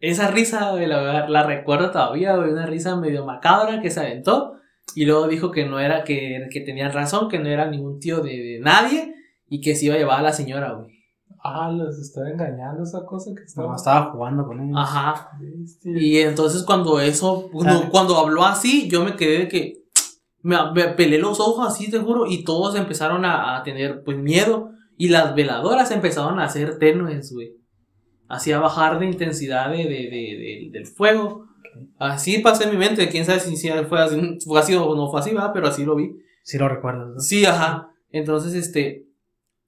esa 0.00 0.30
risa, 0.30 0.72
la, 0.74 1.28
la 1.28 1.42
recuerdo 1.42 1.90
todavía, 1.90 2.38
una 2.38 2.66
risa 2.66 2.94
medio 2.96 3.24
macabra 3.24 3.80
que 3.82 3.90
se 3.90 4.00
aventó. 4.00 4.54
Y 4.94 5.04
luego 5.06 5.26
dijo 5.28 5.50
que 5.50 5.66
no 5.66 5.80
era, 5.80 6.04
que, 6.04 6.48
que 6.52 6.60
tenían 6.60 6.92
razón, 6.92 7.28
que 7.28 7.38
no 7.38 7.48
era 7.48 7.66
ningún 7.68 7.98
tío 8.00 8.20
de, 8.20 8.30
de 8.30 8.58
nadie 8.60 9.14
y 9.48 9.60
que 9.60 9.74
se 9.74 9.86
iba 9.86 9.94
a 9.96 9.98
llevar 9.98 10.20
a 10.20 10.22
la 10.22 10.32
señora, 10.32 10.72
güey. 10.72 10.97
Ah, 11.54 11.70
los 11.72 11.98
estaba 11.98 12.30
engañando 12.30 12.82
esa 12.82 13.04
cosa 13.04 13.30
que 13.36 13.42
estaba. 13.44 13.68
No, 13.68 13.76
estaba 13.76 14.10
jugando 14.12 14.46
con 14.46 14.60
ellos. 14.60 14.76
Ajá. 14.78 15.30
Bestia. 15.40 15.98
Y 15.98 16.18
entonces 16.18 16.62
cuando 16.62 17.00
eso, 17.00 17.48
cuando, 17.52 17.88
cuando 17.90 18.16
habló 18.18 18.44
así, 18.44 18.88
yo 18.88 19.04
me 19.04 19.16
quedé 19.16 19.38
de 19.40 19.48
que 19.48 19.84
me, 20.42 20.56
me 20.72 20.88
pelé 20.88 21.18
los 21.18 21.40
ojos 21.40 21.66
así, 21.68 21.90
te 21.90 21.98
juro, 21.98 22.26
y 22.26 22.44
todos 22.44 22.74
empezaron 22.76 23.24
a, 23.24 23.56
a 23.58 23.62
tener 23.62 24.02
pues 24.04 24.16
miedo. 24.18 24.70
Y 24.96 25.10
las 25.10 25.34
veladoras 25.34 25.90
empezaron 25.92 26.40
a 26.40 26.44
hacer 26.44 26.78
tenues, 26.78 27.32
güey. 27.32 27.52
Así 28.28 28.50
a 28.52 28.58
bajar 28.58 28.98
de 28.98 29.06
intensidad 29.06 29.70
de, 29.70 29.76
de- 29.78 29.84
de- 29.84 30.68
de- 30.68 30.68
del 30.72 30.86
fuego. 30.86 31.46
Así 31.98 32.38
pasé 32.38 32.64
en 32.64 32.70
mi 32.72 32.76
mente, 32.76 33.08
quién 33.08 33.24
sabe 33.24 33.38
si, 33.40 33.56
si 33.56 33.70
fue, 33.88 34.00
así, 34.00 34.38
fue 34.44 34.58
así 34.58 34.74
o 34.74 34.94
no 34.96 35.08
fue 35.10 35.20
así, 35.20 35.32
¿verdad? 35.32 35.52
pero 35.54 35.68
así 35.68 35.84
lo 35.84 35.94
vi. 35.94 36.10
Sí 36.42 36.58
lo 36.58 36.68
recuerdo. 36.68 37.06
¿no? 37.14 37.20
Sí, 37.20 37.44
ajá. 37.46 37.90
Entonces, 38.10 38.54
este, 38.54 39.06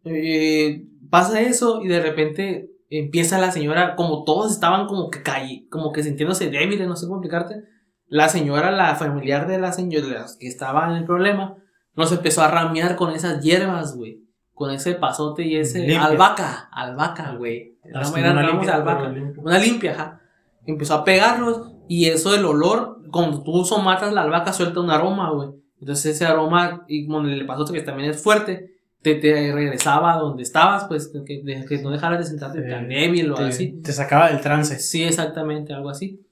eh, 0.04 0.84
pasa 1.10 1.40
eso 1.40 1.82
y 1.82 1.88
de 1.88 2.00
repente 2.00 2.70
empieza 2.88 3.38
la 3.38 3.50
señora, 3.52 3.94
como 3.96 4.24
todos 4.24 4.52
estaban 4.52 4.86
como 4.86 5.10
que 5.10 5.22
caí, 5.22 5.66
como 5.68 5.92
que 5.92 6.02
sintiéndose 6.02 6.50
débiles, 6.50 6.88
no 6.88 6.96
sé 6.96 7.06
cómo 7.06 7.18
explicarte. 7.18 7.62
La 8.06 8.28
señora, 8.28 8.70
la 8.72 8.96
familiar 8.96 9.46
de 9.46 9.58
la 9.58 9.72
señora 9.72 10.26
que 10.38 10.48
estaba 10.48 10.90
en 10.90 10.96
el 10.96 11.04
problema, 11.04 11.56
nos 11.94 12.10
empezó 12.12 12.42
a 12.42 12.48
ramear 12.48 12.96
con 12.96 13.12
esas 13.12 13.42
hierbas, 13.42 13.96
güey. 13.96 14.24
Con 14.54 14.72
ese 14.72 14.94
pasote 14.94 15.44
y 15.44 15.56
ese 15.56 15.78
Limpia. 15.78 16.04
albahaca, 16.04 16.68
albahaca, 16.72 17.34
güey. 17.36 17.78
Eran 17.84 18.12
una 18.12 18.42
de 18.42 18.48
limpia, 18.48 18.74
albahaca. 18.74 19.00
pero 19.00 19.12
limpio. 19.12 19.42
Una 19.42 19.58
limpia, 19.58 19.92
ajá. 19.92 20.20
Empezó 20.66 20.94
a 20.94 21.04
pegarlos 21.04 21.72
y 21.88 22.06
eso 22.06 22.32
del 22.32 22.44
olor, 22.44 22.98
cuando 23.10 23.42
tú 23.42 23.64
somatas 23.64 24.12
la 24.12 24.22
albahaca 24.22 24.52
suelta 24.52 24.80
un 24.80 24.90
aroma, 24.90 25.30
güey. 25.30 25.50
Entonces 25.80 26.14
ese 26.16 26.26
aroma, 26.26 26.84
y 26.88 27.06
con 27.06 27.26
el 27.26 27.46
pasote 27.46 27.72
que 27.72 27.80
también 27.82 28.10
es 28.10 28.22
fuerte, 28.22 28.79
te, 29.02 29.14
te 29.16 29.52
regresaba 29.52 30.14
a 30.14 30.18
donde 30.18 30.42
estabas, 30.42 30.84
pues 30.84 31.10
que, 31.26 31.42
que 31.66 31.78
no 31.82 31.90
dejaras 31.90 32.18
de 32.18 32.24
sentarte 32.24 32.62
Sí. 32.62 32.68
tan 32.70 32.88
débil 32.88 33.32
o 33.32 33.34
te, 33.34 33.44
así. 33.44 33.80
te 33.82 33.92
sacaba 33.92 34.28
del 34.28 34.40
trance. 34.40 34.78
Sí, 34.78 35.02
exactamente, 35.04 35.72
algo 35.72 35.90
así. 35.90 36.26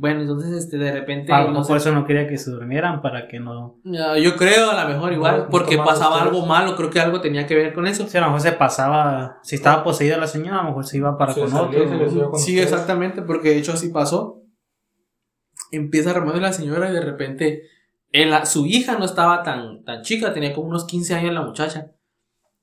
Bueno, 0.00 0.20
entonces 0.20 0.52
este 0.52 0.78
de 0.78 0.92
repente... 0.92 1.32
A 1.32 1.42
lo 1.42 1.50
no 1.50 1.58
mejor 1.60 1.76
eso 1.78 1.90
no 1.92 2.06
quería 2.06 2.28
que 2.28 2.38
se 2.38 2.52
durmieran 2.52 3.02
para 3.02 3.26
que 3.26 3.40
no. 3.40 3.78
yo 3.84 4.36
creo 4.36 4.70
a 4.70 4.84
lo 4.84 4.88
mejor 4.90 5.12
igual, 5.12 5.38
No, 5.38 5.48
porque 5.48 5.76
pasaba 5.76 6.22
algo 6.22 6.46
malo, 6.46 6.76
creo 6.76 6.88
que 6.88 7.00
algo 7.00 7.20
tenía 7.20 7.46
que 7.48 7.56
ver 7.56 7.74
con 7.74 7.84
eso. 7.88 8.06
Si 8.06 8.16
a 8.16 8.20
lo 8.20 8.26
mejor 8.28 8.40
se 8.42 8.52
pasaba. 8.52 9.38
Si 9.42 9.56
estaba 9.56 9.82
poseída 9.82 10.16
la 10.16 10.28
señora, 10.28 10.60
a 10.60 10.62
lo 10.62 10.68
mejor 10.68 10.86
se 10.86 10.98
iba 10.98 11.18
para 11.18 11.32
Se 11.32 11.40
con 11.40 11.52
otro. 11.52 11.84
con 12.30 12.38
Sí, 12.38 12.52
ustedes. 12.52 12.62
exactamente, 12.72 13.22
porque 13.22 13.48
de 13.50 13.58
hecho 13.58 13.72
así 13.72 13.88
pasó. 13.88 14.42
Empieza 15.72 16.10
a 16.10 16.14
remover 16.14 16.42
la 16.42 16.52
señora 16.52 16.88
y 16.88 16.92
de 16.92 17.00
repente 17.00 17.62
el- 18.12 18.46
su 18.46 18.66
hija 18.66 18.98
no 18.98 19.04
estaba 19.04 19.42
tan, 19.42 19.82
tan 19.84 20.02
chica, 20.02 20.32
tenía 20.32 20.54
como 20.54 20.68
unos 20.68 20.86
15 20.86 21.14
años 21.16 21.34
la 21.34 21.42
muchacha. 21.42 21.90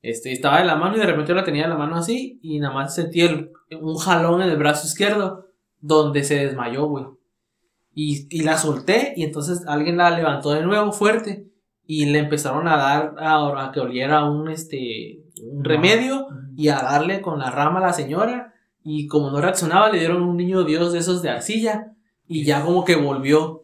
Este, 0.08 0.32
estaba 0.32 0.60
de 0.60 0.66
la 0.66 0.76
mano 0.76 0.96
y 0.96 1.00
de 1.00 1.06
repente 1.08 1.34
la 1.34 1.44
tenía 1.44 1.64
de 1.64 1.70
la 1.70 1.78
mano 1.78 1.96
así 1.96 2.40
y 2.44 2.60
nada 2.60 2.74
más 2.74 2.94
sentí 2.94 3.22
el- 3.22 3.52
un 3.82 3.96
jalón 3.98 4.42
en 4.42 4.50
el 4.50 4.58
brazo 4.58 4.86
izquierdo 4.88 5.46
donde 5.82 6.24
se 6.24 6.46
desmayó, 6.46 6.86
güey. 6.88 7.06
Y, 7.94 8.28
y 8.30 8.44
la 8.44 8.58
solté 8.58 9.14
y 9.16 9.24
entonces 9.24 9.66
alguien 9.68 9.98
la 9.98 10.12
levantó 10.12 10.52
de 10.52 10.64
nuevo 10.64 10.92
fuerte 10.92 11.48
y 11.88 12.06
le 12.08 12.20
empezaron 12.20 12.68
a 12.68 12.78
dar 12.78 13.16
a, 13.20 13.66
a 13.68 13.72
que 13.72 13.80
oliera 13.80 14.26
un, 14.26 14.50
este, 14.50 15.24
un 15.44 15.64
remedio 15.64 16.28
y 16.56 16.68
a 16.70 16.76
darle 16.76 17.22
con 17.22 17.40
la 17.40 17.50
rama 17.52 17.80
a 17.80 17.84
la 17.88 17.94
señora. 17.94 18.54
Y 18.84 19.08
como 19.08 19.32
no 19.32 19.42
reaccionaba, 19.42 19.90
le 19.92 20.00
dieron 20.00 20.22
un 20.24 20.38
niño 20.38 20.64
Dios 20.64 20.94
de 20.94 21.00
esos 21.00 21.22
de 21.22 21.30
arcilla. 21.30 21.94
Y 22.28 22.44
ya 22.46 22.64
como 22.64 22.84
que 22.86 22.96
volvió. 22.96 23.64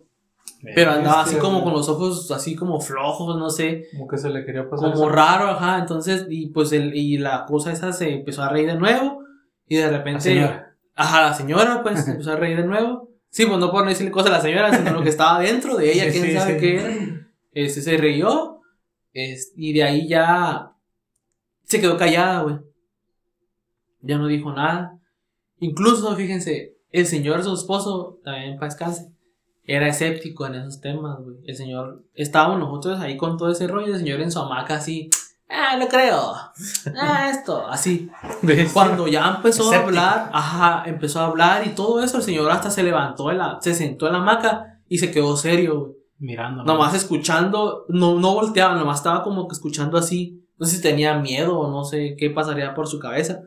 Pero 0.75 0.91
andaba 0.91 1.21
así 1.21 1.37
como 1.37 1.63
con 1.63 1.73
los 1.73 1.89
ojos 1.89 2.29
así 2.31 2.55
como 2.55 2.79
flojos, 2.79 3.37
no 3.37 3.49
sé. 3.49 3.87
Como 3.93 4.07
que 4.07 4.17
se 4.17 4.29
le 4.29 4.45
quería 4.45 4.69
pasar. 4.69 4.93
Como 4.93 5.09
raro, 5.09 5.47
ajá. 5.47 5.79
Entonces, 5.79 6.27
y 6.29 6.47
pues 6.49 6.71
el, 6.71 6.95
y 6.95 7.17
la 7.17 7.45
cosa 7.45 7.71
esa 7.71 7.91
se 7.93 8.13
empezó 8.13 8.43
a 8.43 8.49
reír 8.49 8.67
de 8.67 8.75
nuevo. 8.75 9.23
Y 9.67 9.77
de 9.77 9.89
repente. 9.89 10.13
La 10.13 10.19
señora. 10.21 10.75
Ajá, 10.95 11.21
la 11.21 11.33
señora 11.33 11.81
pues 11.81 12.03
se 12.05 12.11
empezó 12.11 12.33
a 12.33 12.35
reír 12.35 12.57
de 12.57 12.65
nuevo. 12.67 13.09
Sí, 13.29 13.45
pues 13.45 13.57
no 13.59 13.71
por 13.71 13.83
no 13.83 13.89
decirle 13.89 14.11
cosas 14.11 14.31
a 14.31 14.35
la 14.37 14.41
señora, 14.41 14.75
sino 14.77 14.91
lo 14.91 15.01
que 15.03 15.09
estaba 15.09 15.39
dentro 15.39 15.77
de 15.77 15.91
ella, 15.93 16.03
Sí, 16.11 16.11
quién 16.19 16.25
sí, 16.25 16.33
sabe 16.37 16.53
sí. 16.55 16.59
qué 16.59 16.75
era. 16.75 17.27
Este, 17.53 17.81
se 17.81 17.97
rió. 17.97 18.59
es- 19.13 19.53
y 19.55 19.73
de 19.73 19.83
ahí 19.83 20.07
ya 20.07 20.71
se 21.63 21.79
quedó 21.81 21.97
callada, 21.97 22.41
güey. 22.43 22.57
Ya 24.01 24.17
no 24.17 24.27
dijo 24.27 24.51
nada. 24.51 24.99
Incluso, 25.59 26.15
fíjense, 26.15 26.75
el 26.91 27.05
señor, 27.05 27.43
su 27.43 27.53
esposo, 27.53 28.19
también 28.23 28.55
para 28.55 28.67
descanse, 28.67 29.11
era 29.63 29.87
escéptico 29.87 30.45
en 30.47 30.55
esos 30.55 30.81
temas, 30.81 31.19
güey. 31.19 31.37
El 31.45 31.55
señor, 31.55 32.03
estábamos 32.13 32.59
nosotros 32.59 32.99
ahí 32.99 33.17
con 33.17 33.37
todo 33.37 33.51
ese 33.51 33.67
rollo, 33.67 33.93
el 33.93 33.99
señor 33.99 34.21
en 34.21 34.31
su 34.31 34.39
hamaca 34.39 34.75
así, 34.75 35.09
ah, 35.49 35.77
no 35.77 35.87
creo, 35.87 36.33
ah, 36.97 37.29
esto, 37.31 37.67
así. 37.67 38.09
Cuando 38.73 39.07
ya 39.07 39.35
empezó 39.35 39.71
a 39.71 39.77
hablar, 39.77 40.29
ajá, 40.33 40.83
empezó 40.85 41.19
a 41.19 41.25
hablar 41.25 41.65
y 41.65 41.69
todo 41.69 42.03
eso, 42.03 42.17
el 42.17 42.23
señor 42.23 42.49
hasta 42.51 42.71
se 42.71 42.83
levantó, 42.83 43.29
de 43.29 43.35
la, 43.35 43.59
se 43.61 43.73
sentó 43.73 44.07
en 44.07 44.13
la 44.13 44.19
hamaca 44.19 44.81
y 44.87 44.97
se 44.97 45.11
quedó 45.11 45.37
serio, 45.37 45.79
güey. 45.79 46.01
Mirando. 46.21 46.63
Nomás 46.63 46.93
escuchando, 46.93 47.85
no, 47.89 48.19
no 48.19 48.35
volteaba, 48.35 48.75
nomás 48.75 48.99
estaba 48.99 49.23
como 49.23 49.47
que 49.47 49.53
escuchando 49.53 49.97
así. 49.97 50.45
No 50.59 50.67
sé 50.67 50.75
si 50.75 50.81
tenía 50.83 51.17
miedo 51.17 51.57
o 51.57 51.71
no 51.71 51.83
sé 51.83 52.15
qué 52.15 52.29
pasaría 52.29 52.75
por 52.75 52.87
su 52.87 52.99
cabeza. 52.99 53.41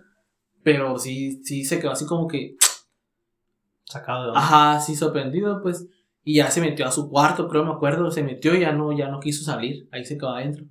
Pero 0.65 0.99
sí, 0.99 1.41
sí 1.45 1.65
se 1.65 1.79
quedó 1.79 1.93
así 1.93 2.05
como 2.05 2.27
que, 2.27 2.57
Sacado 3.85 4.25
de 4.25 4.29
onda. 4.31 4.41
ajá, 4.41 4.81
sí 4.81 4.97
sorprendido, 4.97 5.63
pues. 5.63 5.87
Y 6.25 6.37
ya 6.37 6.51
se 6.51 6.61
metió 6.61 6.87
a 6.87 6.91
su 6.91 7.11
cuarto, 7.11 7.49
creo, 7.49 7.65
me 7.65 7.73
acuerdo, 7.73 8.11
se 8.11 8.23
metió 8.23 8.55
y 8.55 8.61
ya 8.61 8.73
no, 8.73 8.97
ya 8.97 9.09
no 9.09 9.21
quiso 9.21 9.45
salir. 9.45 9.89
Ahí 9.93 10.05
se 10.05 10.17
quedó 10.17 10.31
adentro. 10.31 10.65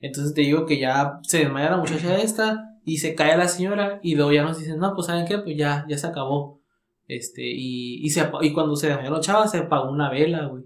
Entonces 0.00 0.34
te 0.34 0.40
digo 0.40 0.66
que 0.66 0.78
ya 0.78 1.18
se 1.22 1.38
desmaya 1.38 1.70
la 1.70 1.76
muchacha 1.78 2.16
esta 2.16 2.78
y 2.84 2.98
se 2.98 3.14
cae 3.14 3.36
la 3.36 3.48
señora 3.48 4.00
y 4.02 4.14
luego 4.14 4.32
ya 4.32 4.42
nos 4.42 4.58
dicen, 4.58 4.78
no, 4.78 4.94
pues 4.94 5.06
¿saben 5.06 5.26
qué? 5.26 5.38
Pues 5.38 5.56
ya, 5.56 5.84
ya 5.88 5.98
se 5.98 6.06
acabó. 6.06 6.60
Este, 7.06 7.42
y, 7.42 8.04
y, 8.04 8.10
se, 8.10 8.28
y 8.40 8.52
cuando 8.52 8.74
se 8.74 8.88
desmayó 8.88 9.10
la 9.10 9.20
chava 9.20 9.46
se 9.46 9.58
apagó 9.58 9.90
una 9.90 10.10
vela, 10.10 10.46
güey. 10.46 10.64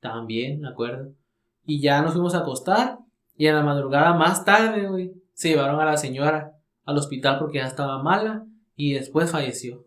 También, 0.00 0.60
me 0.60 0.68
acuerdo. 0.68 1.12
Y 1.64 1.80
ya 1.80 2.02
nos 2.02 2.12
fuimos 2.12 2.34
a 2.34 2.38
acostar 2.38 2.98
y 3.36 3.46
en 3.46 3.54
la 3.54 3.62
madrugada 3.62 4.14
más 4.14 4.44
tarde, 4.44 4.88
güey, 4.88 5.12
se 5.32 5.48
llevaron 5.48 5.80
a 5.80 5.84
la 5.84 5.96
señora 5.96 6.52
al 6.84 6.96
hospital 6.96 7.38
porque 7.38 7.58
ya 7.58 7.66
estaba 7.66 8.02
mala 8.02 8.46
y 8.76 8.92
después 8.94 9.30
falleció. 9.30 9.86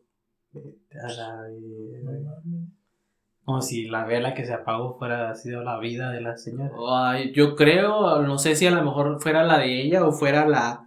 La. 3.46 3.52
Como 3.54 3.62
si 3.62 3.86
la 3.88 4.06
vela 4.06 4.34
que 4.34 4.46
se 4.46 4.54
apagó 4.54 4.98
fuera 4.98 5.34
sido 5.36 5.64
la 5.64 5.78
vida 5.80 6.12
de 6.12 6.22
la 6.22 6.36
señora. 6.38 6.72
Ay, 6.90 7.32
yo 7.34 7.56
creo, 7.56 8.22
no 8.24 8.38
sé 8.38 8.56
si 8.56 8.66
a 8.68 8.72
lo 8.72 8.82
mejor 8.84 9.22
fuera 9.22 9.44
la 9.44 9.60
de 9.60 9.82
ella 9.82 10.04
o 10.06 10.12
fuera 10.12 10.48
la, 10.48 10.82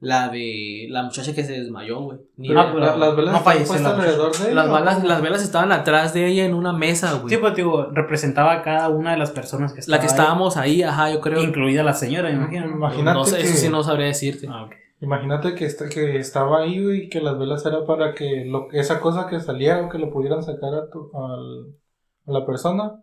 la 0.00 0.28
de 0.30 0.86
la 0.88 1.02
muchacha 1.02 1.34
que 1.34 1.44
se 1.44 1.52
desmayó, 1.52 2.00
güey. 2.00 2.18
Ni 2.38 2.48
Pero 2.48 2.60
idea. 2.62 2.72
pero 2.72 2.86
la- 2.86 2.96
las 2.96 3.16
velas 3.16 3.32
no 3.32 3.38
están 3.38 3.44
falleció 3.44 3.68
puestas 3.68 3.92
la 3.92 4.02
alrededor 4.02 4.32
de 4.32 4.44
ella. 4.46 4.54
las, 4.54 4.66
¿o 4.68 4.72
balas, 4.72 5.04
las 5.04 5.20
velas 5.22 5.42
estaban 5.42 5.72
atrás 5.72 6.14
de 6.14 6.26
ella 6.26 6.44
en 6.46 6.54
una 6.54 6.72
mesa, 6.72 7.12
güey. 7.18 7.34
Sí, 7.34 7.36
pues 7.40 7.54
digo, 7.54 7.88
representaba 7.92 8.52
a 8.54 8.62
cada 8.62 8.88
una 8.88 9.12
de 9.12 9.18
las 9.18 9.30
personas 9.30 9.72
que 9.74 9.80
la 9.80 9.80
estaban 9.82 10.00
que 10.00 10.06
estábamos 10.06 10.56
ahí, 10.56 10.82
ajá, 10.82 11.10
yo 11.10 11.20
creo. 11.20 11.42
incluida 11.42 11.82
la 11.82 11.92
señora, 11.92 12.30
me 12.30 12.36
imagino. 12.36 12.66
¿no? 12.66 12.76
Imagínate 12.76 13.18
no 13.18 13.24
sé, 13.26 13.36
que, 13.36 13.42
eso 13.42 13.56
sí 13.58 13.68
no 13.68 13.82
sabría 13.82 14.06
decirte. 14.06 14.46
Ah, 14.50 14.70
imagínate 15.02 15.54
que, 15.54 15.66
está, 15.66 15.88
que 15.90 16.16
estaba 16.18 16.60
ahí 16.62 16.78
y 17.02 17.08
que 17.10 17.20
las 17.20 17.38
velas 17.38 17.64
era 17.66 17.84
para 17.84 18.14
que 18.14 18.46
lo, 18.46 18.68
esa 18.72 19.00
cosa 19.00 19.26
que 19.28 19.38
saliera 19.40 19.82
o 19.82 19.90
que 19.90 19.98
lo 19.98 20.10
pudieran 20.10 20.42
sacar 20.42 20.72
a, 20.74 20.88
tu- 20.90 21.10
al- 21.14 21.74
a 22.30 22.40
la 22.40 22.46
persona. 22.46 23.02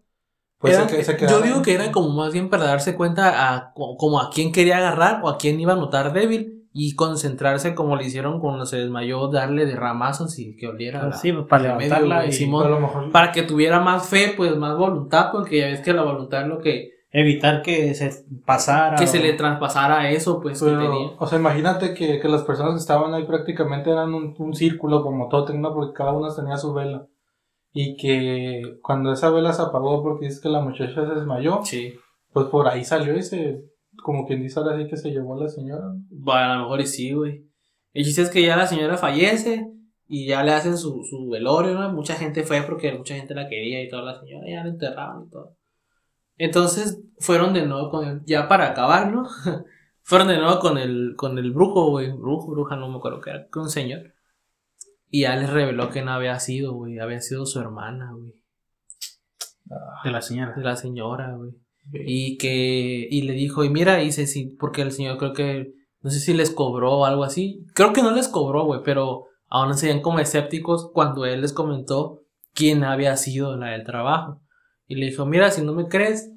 Pues 0.60 0.76
se, 0.76 1.04
se 1.04 1.28
yo 1.28 1.42
digo 1.42 1.62
que 1.62 1.76
era 1.76 1.92
como 1.92 2.10
más 2.10 2.34
bien 2.34 2.50
para 2.50 2.64
darse 2.66 2.96
cuenta 2.96 3.54
a, 3.56 3.74
co- 3.74 3.96
como 3.96 4.20
a 4.20 4.32
quién 4.32 4.52
quería 4.52 4.78
agarrar 4.78 5.22
o 5.24 5.30
a 5.30 5.38
quién 5.38 5.60
iba 5.60 5.74
a 5.74 5.76
notar 5.76 6.14
débil 6.14 6.68
y 6.74 6.96
concentrarse 6.96 7.76
como 7.76 7.96
le 7.96 8.06
hicieron 8.06 8.40
cuando 8.40 8.66
se 8.66 8.78
desmayó, 8.78 9.28
darle 9.28 9.66
de 9.66 9.76
ramazos 9.76 10.38
y 10.40 10.56
que 10.56 10.68
oliera. 10.68 11.02
Ah, 11.02 11.08
la- 11.10 11.14
sí, 11.14 11.32
para 11.32 11.76
medio, 11.76 12.00
levantarla 12.00 12.26
y 12.26 12.48
mejor 12.48 13.12
para 13.12 13.32
que 13.32 13.44
tuviera 13.44 13.80
más 13.80 14.08
fe, 14.08 14.34
pues 14.36 14.56
más 14.58 14.78
voluntad, 14.78 15.30
porque 15.32 15.60
ya 15.60 15.66
ves 15.68 15.82
que 15.82 15.94
la 15.94 16.04
voluntad 16.04 16.42
es 16.44 16.48
lo 16.48 16.60
que, 16.60 16.92
evitar 17.12 17.62
que 17.62 17.94
se 17.94 18.26
pasara. 18.46 18.96
que 18.98 19.08
se 19.08 19.20
o- 19.20 19.22
le 19.22 19.34
traspasara 19.34 20.10
eso, 20.10 20.40
pues 20.40 20.60
que 20.60 20.66
Pero, 20.66 20.92
tenía. 20.92 21.12
o 21.20 21.28
sea, 21.28 21.40
imagínate 21.40 21.94
que, 21.94 22.20
que 22.20 22.28
las 22.28 22.44
personas 22.44 22.74
que 22.74 22.80
estaban 22.80 23.14
ahí 23.14 23.26
prácticamente 23.26 23.92
eran 23.92 24.14
un, 24.14 24.36
un 24.38 24.54
círculo 24.56 25.04
como 25.04 25.30
tótem, 25.30 25.60
¿no? 25.62 25.74
Porque 25.74 25.94
cada 25.94 26.12
una 26.14 26.34
tenía 26.36 26.58
su 26.58 26.74
vela. 26.74 27.08
Y 27.80 27.96
que 27.96 28.80
cuando 28.82 29.14
esa 29.14 29.30
vela 29.30 29.54
se 29.54 29.62
apagó 29.62 30.02
porque 30.02 30.26
dice 30.26 30.42
que 30.42 30.50
la 30.50 30.62
muchacha 30.62 30.96
se 31.06 31.14
desmayó, 31.14 31.60
Sí. 31.64 31.94
pues 32.34 32.48
por 32.48 32.68
ahí 32.68 32.84
salió 32.84 33.16
y 33.16 33.22
se, 33.22 33.62
como 34.02 34.26
quien 34.26 34.42
dice 34.42 34.60
ahora 34.60 34.76
sí 34.80 34.88
que 34.88 34.98
se 34.98 35.12
llevó 35.12 35.36
a 35.36 35.44
la 35.44 35.48
señora. 35.48 35.84
¿no? 35.86 36.02
Bueno, 36.10 36.42
a 36.42 36.56
lo 36.56 36.62
mejor 36.64 36.82
y 36.82 36.88
sí, 36.88 37.14
güey. 37.14 37.46
El 37.94 38.04
chiste 38.04 38.24
es 38.24 38.30
que 38.32 38.42
ya 38.42 38.58
la 38.58 38.66
señora 38.66 38.98
fallece 38.98 39.72
y 40.08 40.26
ya 40.26 40.44
le 40.44 40.54
hacen 40.54 40.76
su, 40.76 41.04
su 41.04 41.30
velorio, 41.30 41.76
¿no? 41.76 41.94
Mucha 41.94 42.16
gente 42.16 42.42
fue 42.42 42.64
porque 42.64 42.94
mucha 42.94 43.14
gente 43.14 43.36
la 43.36 43.48
quería 43.48 43.84
y 43.84 43.90
toda 43.90 44.02
la 44.02 44.20
señora 44.20 44.48
ya 44.50 44.64
la 44.64 44.70
enterraron 44.70 45.28
y 45.28 45.30
todo. 45.30 45.56
Entonces 46.38 47.00
fueron 47.20 47.54
de 47.54 47.68
nuevo 47.68 47.92
con 47.92 48.08
el, 48.08 48.22
ya 48.26 48.48
para 48.48 48.70
acabar, 48.70 49.12
¿no? 49.12 49.28
fueron 50.02 50.30
de 50.30 50.38
nuevo 50.38 50.58
con 50.60 50.80
el, 50.80 51.14
con 51.16 51.38
el 51.38 51.52
brujo, 51.52 51.92
güey. 51.92 52.12
Brujo, 52.12 52.48
bruja, 52.52 52.76
no 52.76 52.90
me 52.90 52.98
acuerdo 52.98 53.22
qué 53.22 53.30
era, 53.30 53.48
con 53.50 53.64
un 53.64 53.70
señor. 53.70 54.14
Y 55.10 55.22
ya 55.22 55.36
les 55.36 55.50
reveló 55.50 55.90
que 55.90 56.02
no 56.02 56.12
había 56.12 56.40
sido, 56.40 56.74
güey. 56.74 57.00
Había 57.00 57.22
sido 57.22 57.46
su 57.46 57.60
hermana, 57.60 58.12
güey. 58.14 58.34
de 60.04 60.12
la 60.12 60.22
señora. 60.22 60.54
De 60.56 60.64
la 60.64 60.76
señora, 60.76 61.36
güey. 61.36 61.52
Y 61.94 62.38
que, 62.38 63.08
y 63.10 63.22
le 63.22 63.34
dijo, 63.34 63.64
y 63.64 63.70
mira, 63.70 63.96
dice, 63.98 64.28
sí, 64.28 64.56
porque 64.60 64.82
el 64.82 64.92
señor 64.92 65.18
creo 65.18 65.34
que, 65.34 65.74
no 66.02 66.10
sé 66.10 66.20
si 66.20 66.34
les 66.34 66.52
cobró 66.52 67.00
o 67.00 67.06
algo 67.06 67.24
así. 67.24 67.66
Creo 67.74 67.94
que 67.94 68.04
no 68.04 68.12
les 68.12 68.28
cobró, 68.28 68.66
güey, 68.66 68.82
pero 68.84 69.28
aún 69.48 69.74
serían 69.76 70.02
como 70.02 70.20
escépticos 70.20 70.92
cuando 70.94 71.26
él 71.26 71.42
les 71.42 71.54
comentó 71.54 72.24
quién 72.54 72.84
había 72.84 73.16
sido 73.16 73.56
la 73.56 73.72
del 73.72 73.86
trabajo. 73.86 74.42
Y 74.88 74.96
le 74.96 75.08
dijo, 75.08 75.26
mira, 75.26 75.52
si 75.52 75.62
no 75.62 75.74
me 75.74 75.88
crees, 75.88 76.32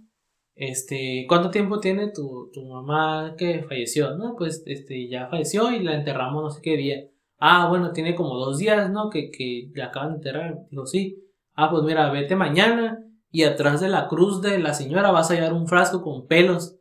este, 0.54 1.24
¿cuánto 1.28 1.50
tiempo 1.50 1.80
tiene 1.80 2.12
tu, 2.12 2.50
tu 2.52 2.64
mamá 2.64 3.34
que 3.36 3.64
falleció? 3.64 4.16
No, 4.16 4.34
pues, 4.36 4.62
este, 4.66 5.08
ya 5.08 5.28
falleció 5.28 5.72
y 5.72 5.82
la 5.82 5.94
enterramos 5.94 6.42
no 6.42 6.50
sé 6.50 6.60
qué 6.62 6.76
día. 6.76 6.96
Ah, 7.40 7.68
bueno, 7.68 7.92
tiene 7.92 8.14
como 8.14 8.36
dos 8.36 8.58
días, 8.58 8.90
¿no? 8.90 9.08
Que, 9.10 9.30
que 9.30 9.70
la 9.74 9.86
acaban 9.86 10.10
de 10.10 10.14
enterrar. 10.16 10.58
Dijo, 10.70 10.86
sí. 10.86 11.16
Ah, 11.54 11.70
pues 11.70 11.82
mira, 11.84 12.10
vete 12.10 12.36
mañana 12.36 13.02
y 13.32 13.44
atrás 13.44 13.80
de 13.80 13.88
la 13.88 14.08
cruz 14.08 14.42
de 14.42 14.58
la 14.58 14.74
señora 14.74 15.10
vas 15.10 15.30
a 15.30 15.34
hallar 15.34 15.52
un 15.52 15.66
frasco 15.66 16.02
con 16.02 16.26
pelos, 16.26 16.76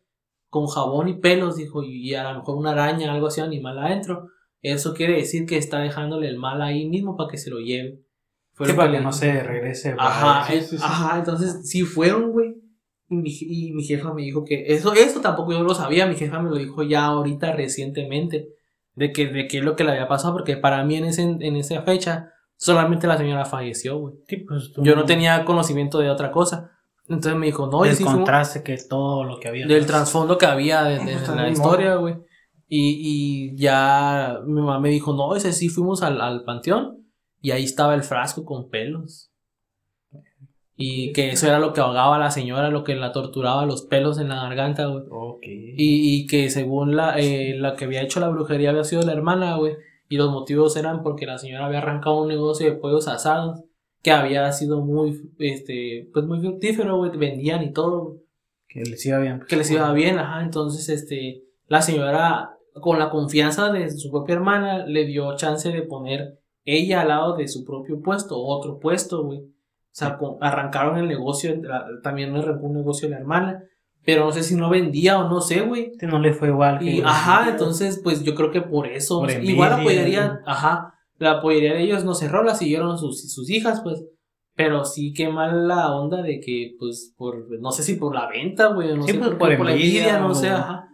con 0.49 0.67
jabón 0.67 1.07
y 1.07 1.13
pelos, 1.19 1.55
dijo, 1.55 1.81
y 1.83 2.13
a 2.13 2.31
lo 2.33 2.39
mejor 2.39 2.57
una 2.57 2.71
araña, 2.71 3.11
algo 3.13 3.27
así, 3.27 3.39
animal 3.41 3.79
adentro. 3.79 4.27
Eso 4.61 4.93
quiere 4.93 5.13
decir 5.13 5.45
que 5.45 5.57
está 5.57 5.79
dejándole 5.79 6.27
el 6.27 6.37
mal 6.37 6.61
ahí 6.61 6.87
mismo 6.89 7.15
para 7.15 7.29
que 7.29 7.37
se 7.37 7.49
lo 7.49 7.59
lleve. 7.59 8.01
Fue 8.53 8.65
Sí, 8.65 8.73
lo 8.73 8.77
para 8.77 8.91
le 8.91 8.97
que 8.97 9.03
no 9.05 9.11
se 9.13 9.41
regrese. 9.41 9.95
Ajá, 9.97 10.45
Sí, 10.51 10.59
sí, 10.61 10.77
sí. 10.77 10.83
ajá, 10.85 11.19
entonces 11.19 11.69
sí 11.69 11.83
fueron, 11.83 12.31
güey. 12.31 12.55
Y 13.09 13.15
mi, 13.15 13.29
y 13.41 13.71
mi 13.73 13.83
jefa 13.83 14.13
me 14.13 14.21
dijo 14.23 14.43
que 14.43 14.65
eso, 14.67 14.93
eso 14.93 15.21
tampoco 15.21 15.53
yo 15.53 15.63
lo 15.63 15.73
sabía, 15.73 16.05
mi 16.05 16.15
jefa 16.15 16.41
me 16.41 16.49
lo 16.49 16.57
dijo 16.57 16.83
ya 16.83 17.05
ahorita 17.05 17.53
recientemente, 17.53 18.49
de 18.95 19.11
que, 19.11 19.27
de 19.27 19.47
qué 19.47 19.59
es 19.59 19.63
lo 19.63 19.75
que 19.75 19.83
le 19.83 19.91
había 19.91 20.07
pasado, 20.07 20.33
porque 20.33 20.57
para 20.57 20.83
mí 20.83 20.95
en, 20.95 21.05
ese, 21.05 21.23
en 21.23 21.55
esa 21.55 21.81
fecha 21.83 22.31
solamente 22.57 23.07
la 23.07 23.17
señora 23.17 23.45
falleció, 23.45 23.97
güey. 23.99 24.15
Sí, 24.27 24.37
pues 24.37 24.71
Yo 24.77 24.95
no 24.95 25.05
tenía 25.05 25.45
conocimiento 25.45 25.99
de 25.99 26.09
otra 26.09 26.31
cosa. 26.31 26.71
Entonces 27.07 27.35
me 27.35 27.47
dijo, 27.47 27.67
no, 27.67 27.85
y 27.85 27.89
sí 27.89 28.03
fuimos- 28.03 28.13
Descontraste 28.19 28.63
que 28.63 28.77
todo 28.87 29.23
lo 29.23 29.39
que 29.39 29.47
había. 29.47 29.65
del 29.65 29.85
trasfondo 29.85 30.37
que 30.37 30.45
había 30.45 30.83
de, 30.83 30.99
de 31.03 31.13
Está 31.13 31.35
la 31.35 31.49
historia, 31.49 31.95
güey. 31.95 32.15
Y, 32.67 33.51
y 33.53 33.57
ya 33.57 34.39
mi 34.45 34.61
mamá 34.61 34.79
me 34.79 34.89
dijo, 34.89 35.13
no, 35.13 35.35
ese 35.35 35.53
sí 35.53 35.69
fuimos 35.69 36.03
al, 36.03 36.21
al 36.21 36.43
panteón 36.43 36.97
y 37.41 37.49
ahí 37.51 37.63
estaba 37.63 37.95
el 37.95 38.03
frasco 38.03 38.45
con 38.45 38.69
pelos. 38.69 39.28
Y 40.81 41.11
que 41.11 41.31
eso 41.31 41.45
era 41.45 41.59
lo 41.59 41.73
que 41.73 41.81
ahogaba 41.81 42.15
a 42.15 42.19
la 42.19 42.31
señora, 42.31 42.69
lo 42.69 42.85
que 42.85 42.95
la 42.95 43.11
torturaba, 43.11 43.65
los 43.65 43.81
pelos 43.81 44.17
en 44.17 44.29
la 44.29 44.35
garganta, 44.43 44.85
güey. 44.85 45.03
Ok. 45.09 45.43
Y, 45.43 45.75
y 45.77 46.25
que 46.25 46.49
según 46.49 46.95
la, 46.95 47.19
eh, 47.19 47.53
la 47.57 47.75
que 47.75 47.83
había 47.83 48.01
hecho 48.01 48.21
la 48.21 48.29
brujería 48.29 48.69
había 48.69 48.85
sido 48.85 49.01
la 49.01 49.11
hermana, 49.11 49.57
güey. 49.57 49.75
Y 50.07 50.15
los 50.15 50.31
motivos 50.31 50.77
eran 50.77 51.03
porque 51.03 51.25
la 51.25 51.37
señora 51.37 51.65
había 51.65 51.79
arrancado 51.79 52.21
un 52.21 52.29
negocio 52.29 52.65
de 52.65 52.77
pollos 52.77 53.09
asados 53.09 53.59
que 54.01 54.11
había 54.11 54.49
sido 54.53 54.79
muy, 54.79 55.33
este, 55.39 56.07
pues 56.13 56.25
muy 56.25 56.39
fructífero, 56.39 56.95
güey. 56.95 57.11
Vendían 57.17 57.61
y 57.61 57.73
todo, 57.73 58.15
Que 58.69 58.79
les 58.83 59.05
iba 59.05 59.19
bien. 59.19 59.41
que 59.49 59.57
les 59.57 59.69
iba 59.71 59.91
bien, 59.91 60.17
ajá, 60.17 60.41
entonces 60.41 60.87
este, 60.87 61.43
la 61.67 61.81
señora 61.81 62.55
con 62.79 62.97
la 62.99 63.09
confianza 63.09 63.69
de 63.73 63.91
su 63.91 64.09
propia 64.09 64.35
hermana 64.35 64.85
le 64.85 65.05
dio 65.05 65.35
chance 65.35 65.69
de 65.69 65.81
poner 65.81 66.39
ella 66.63 67.01
al 67.01 67.09
lado 67.09 67.35
de 67.35 67.49
su 67.49 67.65
propio 67.65 67.99
puesto, 68.01 68.37
otro 68.39 68.79
puesto, 68.79 69.25
güey. 69.25 69.41
O 70.05 70.07
sea, 70.07 70.17
con- 70.17 70.37
arrancaron 70.41 70.97
el 70.97 71.07
negocio, 71.07 71.55
la- 71.61 71.85
también 72.01 72.35
arrancó 72.35 72.67
un 72.67 72.75
negocio 72.77 73.09
la 73.09 73.17
hermana, 73.17 73.61
pero 74.05 74.23
no 74.25 74.31
sé 74.31 74.43
si 74.43 74.55
no 74.55 74.69
vendía 74.69 75.19
o 75.19 75.27
no 75.29 75.41
sé, 75.41 75.59
güey. 75.61 75.91
No 76.01 76.19
le 76.19 76.31
fue 76.33 76.47
igual. 76.47 76.81
Y 76.81 77.01
ajá, 77.01 77.49
entonces 77.49 77.99
pues 78.03 78.23
yo 78.23 78.33
creo 78.33 78.49
que 78.51 78.61
por 78.61 78.87
eso, 78.87 79.19
Por 79.19 79.29
envidia, 79.31 79.53
igual 79.53 79.73
apoyaría, 79.73 80.39
ajá, 80.45 80.93
la 81.17 81.31
apoyaría 81.31 81.73
de 81.73 81.83
ellos 81.83 82.05
no 82.05 82.13
cerró, 82.13 82.43
la 82.43 82.55
siguieron 82.55 82.97
sus, 82.97 83.31
sus 83.33 83.49
hijas, 83.49 83.81
pues. 83.81 84.03
Pero 84.55 84.83
sí 84.85 85.13
qué 85.13 85.29
mal 85.29 85.67
la 85.67 85.93
onda 85.95 86.21
de 86.21 86.39
que, 86.39 86.75
pues, 86.79 87.13
por, 87.17 87.45
no 87.61 87.71
sé 87.71 87.83
si 87.83 87.95
por 87.95 88.13
la 88.15 88.27
venta, 88.27 88.67
güey, 88.67 88.95
no 88.95 89.03
Sí, 89.03 89.11
sé, 89.13 89.17
pues, 89.17 89.29
por, 89.31 89.57
por 89.57 89.65
la 89.65 89.71
envidia 89.73 90.19
no 90.19 90.33
sé, 90.33 90.49
ajá. 90.49 90.85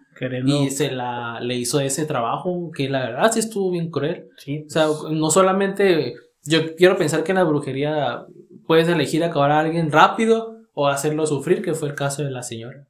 Y 0.46 0.70
se 0.70 0.92
la, 0.92 1.40
le 1.42 1.56
hizo 1.56 1.80
ese 1.80 2.06
trabajo 2.06 2.70
que 2.76 2.90
la 2.90 3.02
verdad 3.10 3.32
sí 3.32 3.40
estuvo 3.40 3.72
bien 3.72 3.90
cruel. 3.92 4.28
Sí, 4.38 4.64
O 4.66 4.70
sea, 4.70 4.86
pues, 4.88 5.12
no 5.14 5.30
solamente, 5.30 6.14
yo 6.44 6.76
quiero 6.76 6.96
pensar 6.96 7.24
que 7.24 7.32
en 7.34 7.38
la 7.38 7.44
brujería 7.44 8.24
puedes 8.68 8.88
elegir 8.88 9.24
acabar 9.24 9.52
a 9.52 9.60
alguien 9.60 9.92
rápido 9.92 10.58
o 10.74 10.88
hacerlo 10.88 11.26
sufrir, 11.26 11.62
que 11.62 11.74
fue 11.74 11.90
el 11.90 11.96
caso 11.96 12.24
de 12.24 12.32
la 12.32 12.44
señora. 12.44 12.88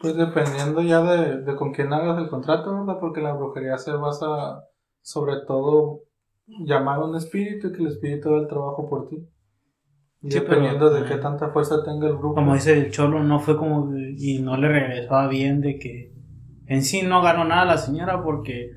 Pues 0.00 0.16
dependiendo 0.16 0.80
ya 0.82 1.00
de, 1.02 1.42
de 1.42 1.56
con 1.56 1.72
quién 1.72 1.92
hagas 1.92 2.18
el 2.18 2.28
contrato, 2.28 2.72
¿verdad? 2.74 2.98
Porque 3.00 3.20
la 3.20 3.34
brujería 3.34 3.78
se 3.78 3.92
basa 3.92 4.64
sobre 5.02 5.36
todo 5.46 6.00
llamar 6.46 6.96
a 7.00 7.04
un 7.04 7.16
espíritu 7.16 7.68
y 7.68 7.72
que 7.72 7.82
el 7.82 7.88
espíritu 7.88 8.30
haga 8.30 8.40
el 8.42 8.48
trabajo 8.48 8.88
por 8.88 9.08
ti. 9.08 9.28
Y 10.22 10.30
Sí, 10.30 10.38
dependiendo 10.40 10.90
pero, 10.90 11.02
de 11.02 11.04
qué 11.04 11.16
tanta 11.16 11.50
fuerza 11.50 11.82
tenga 11.84 12.06
el 12.08 12.16
grupo. 12.18 12.34
como 12.34 12.54
dice 12.54 12.72
el 12.78 12.90
cholo, 12.90 13.22
no 13.22 13.40
fue 13.40 13.56
como. 13.56 13.94
Y 13.96 14.38
no 14.40 14.56
le 14.56 14.68
regresaba 14.68 15.28
bien 15.28 15.60
de 15.60 15.78
que 15.78 16.12
en 16.66 16.82
sí 16.82 17.02
no 17.02 17.22
ganó 17.22 17.44
nada 17.44 17.64
la 17.64 17.78
señora 17.78 18.22
porque 18.22 18.70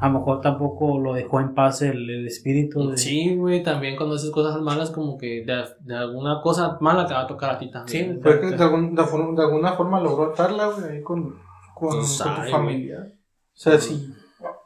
a 0.00 0.08
lo 0.08 0.18
mejor 0.20 0.40
tampoco 0.40 0.98
lo 0.98 1.12
dejó 1.14 1.40
en 1.40 1.54
paz 1.54 1.82
el, 1.82 2.08
el 2.08 2.26
espíritu 2.26 2.90
de... 2.90 2.96
Sí, 2.98 3.34
güey, 3.36 3.62
también 3.62 3.96
cuando 3.96 4.14
haces 4.14 4.30
cosas 4.30 4.60
malas, 4.60 4.90
como 4.90 5.18
que 5.18 5.44
de, 5.44 5.64
de 5.80 5.96
alguna 5.96 6.40
cosa 6.40 6.78
mala 6.80 7.06
te 7.06 7.14
va 7.14 7.22
a 7.22 7.26
tocar 7.26 7.50
a 7.50 7.58
ti 7.58 7.70
también. 7.70 8.14
Sí, 8.16 8.20
Fue 8.22 8.40
que 8.40 8.46
de, 8.56 8.62
algún- 8.64 8.94
de 8.94 9.02
forma- 9.04 9.34
de 9.36 9.42
alguna 9.46 9.72
forma 9.72 10.00
logró 10.00 10.32
atarla, 10.32 10.66
güey, 10.68 10.92
ahí 10.96 11.02
con, 11.02 11.34
con, 11.74 11.90
Pues, 11.90 12.22
con 12.22 12.34
tu 12.36 12.50
familia. 12.50 12.98
O 13.10 13.60
sea, 13.60 13.78
si, 13.78 14.12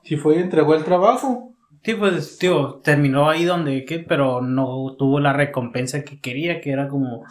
si 0.03 0.17
fue 0.17 0.37
y 0.37 0.41
entregó 0.41 0.75
el 0.75 0.85
trabajo, 0.85 1.49
Sí, 1.85 1.95
pues, 1.95 2.39
tío, 2.39 2.81
terminó 2.85 3.29
ahí 3.29 3.45
donde, 3.45 3.85
¿qué? 3.85 3.99
Pero 3.99 4.41
no 4.41 4.95
tuvo 4.97 5.19
la 5.19 5.33
recompensa 5.33 6.05
que 6.05 6.21
quería, 6.21 6.61
que 6.61 6.71
era 6.71 6.87
como, 6.87 7.25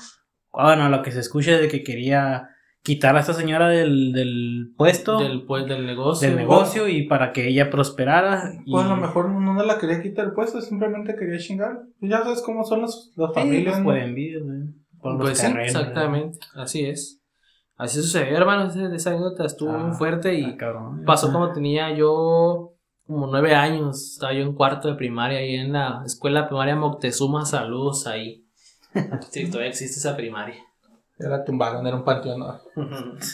bueno, 0.52 0.89
lo 0.89 1.02
que 1.04 1.12
se 1.14 1.22
escucha 1.22 1.58
de 1.58 1.70
que 1.70 1.84
quería 1.84 2.49
quitar 2.84 3.15
a 3.15 3.19
esta 3.19 3.34
señora 3.34 3.67
del, 3.69 4.11
del 4.11 4.73
puesto, 4.75 5.19
del, 5.19 5.27
Del, 5.29 5.41
pues, 5.45 5.67
del 5.67 5.86
negocio. 5.86 6.36
negocio 6.36 6.88
y 6.88 7.07
para 7.07 7.32
que 7.32 7.47
ella 7.47 7.69
prosperara. 7.69 8.53
Y, 8.65 8.71
pues 8.71 8.86
a 8.86 8.89
lo 8.89 8.95
mejor 8.97 9.29
no 9.29 9.53
no 9.53 9.63
la 9.63 9.77
quería 9.77 10.01
quitar 10.01 10.25
el 10.25 10.34
puesto, 10.34 10.61
simplemente 10.61 11.15
quería 11.15 11.38
chingar. 11.38 11.79
Ya 11.99 12.23
sabes 12.23 12.41
cómo 12.41 12.63
son 12.63 12.82
las, 12.82 13.11
las 13.15 13.29
Sí, 13.29 13.34
familias. 13.36 13.65
pues, 13.75 13.77
¿no? 13.79 13.84
por 13.86 13.97
envidia, 13.97 14.39
güey, 14.41 14.59
por 14.99 15.11
los 15.13 15.21
Pues 15.21 15.38
sí, 15.38 15.45
terrenos, 15.47 15.67
exactamente. 15.75 16.39
Así 16.55 16.86
es. 16.86 17.21
Así 17.77 18.01
sucedió, 18.01 18.38
hermano. 18.38 18.67
Esa, 18.69 18.93
esa 18.95 19.09
anécdota 19.11 19.45
estuvo 19.45 19.71
Ah, 19.71 19.77
muy 19.77 19.95
fuerte 19.97 20.34
y 20.36 20.43
Ah, 20.45 20.55
cabrón. 20.57 21.03
pasó 21.05 21.32
como 21.32 21.51
tenía 21.51 21.91
yo 21.95 22.73
como 23.07 23.27
nueve 23.27 23.55
años. 23.55 24.13
Estaba 24.13 24.34
yo 24.34 24.41
en 24.41 24.53
cuarto 24.53 24.88
de 24.88 24.95
primaria 24.95 25.39
ahí 25.39 25.55
en 25.55 25.73
la 25.73 26.01
escuela 26.05 26.47
primaria 26.47 26.75
Moctezuma. 26.75 27.45
Saludos 27.45 28.07
ahí. 28.07 28.45
Sí, 29.32 29.47
todavía 29.49 29.69
existe 29.69 29.97
esa 29.99 30.15
primaria. 30.15 30.55
Ya 31.22 31.30
la 31.30 31.43
tumbaron, 31.43 31.86
era 31.86 31.95
un 31.95 32.03
panteón. 32.03 32.39
¿no? 32.39 32.59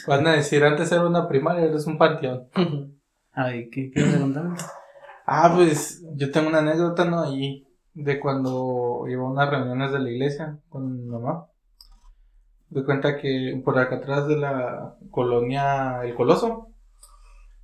Van 0.07 0.27
a 0.27 0.33
decir, 0.33 0.63
antes 0.63 0.91
era 0.91 1.05
una 1.05 1.27
primaria, 1.27 1.63
ahora 1.63 1.77
es 1.77 1.87
un 1.87 1.97
panteón. 1.97 2.49
Ay, 3.31 3.69
¿qué 3.69 3.91
quieres? 3.91 4.19
Ah, 5.25 5.53
pues 5.55 6.03
yo 6.15 6.31
tengo 6.31 6.49
una 6.49 6.59
anécdota, 6.59 7.05
¿no? 7.05 7.21
Ahí 7.21 7.67
de 7.93 8.19
cuando 8.19 9.05
iba 9.07 9.23
a 9.23 9.29
unas 9.31 9.49
reuniones 9.49 9.91
de 9.91 9.99
la 9.99 10.09
iglesia 10.09 10.59
con 10.69 10.95
mi 10.95 11.05
mamá. 11.05 11.47
De 12.69 12.83
cuenta 12.83 13.17
que 13.17 13.61
por 13.63 13.77
acá 13.77 13.97
atrás 13.97 14.27
de 14.27 14.37
la 14.37 14.97
colonia 15.11 16.01
El 16.03 16.15
Coloso, 16.15 16.69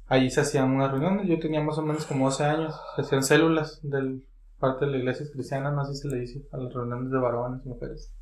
ahí 0.07 0.29
se 0.29 0.41
hacían 0.41 0.71
unas 0.71 0.91
reuniones. 0.91 1.27
Yo 1.27 1.39
tenía 1.39 1.61
más 1.61 1.77
o 1.77 1.81
menos 1.81 2.05
como 2.05 2.25
12 2.25 2.43
años. 2.43 2.79
Se 2.95 3.01
hacían 3.01 3.23
células 3.23 3.79
del 3.83 4.25
parte 4.59 4.85
de 4.85 4.91
la 4.91 4.97
iglesia 4.97 5.25
cristiana, 5.29 5.71
no 5.71 5.83
sé 5.83 5.93
si 5.93 6.01
se 6.03 6.07
le 6.07 6.21
dice, 6.21 6.41
a 6.53 6.57
las 6.57 6.73
reuniones 6.73 7.11
de 7.11 7.17
varones 7.17 7.65
y 7.65 7.69
mujeres. 7.69 8.13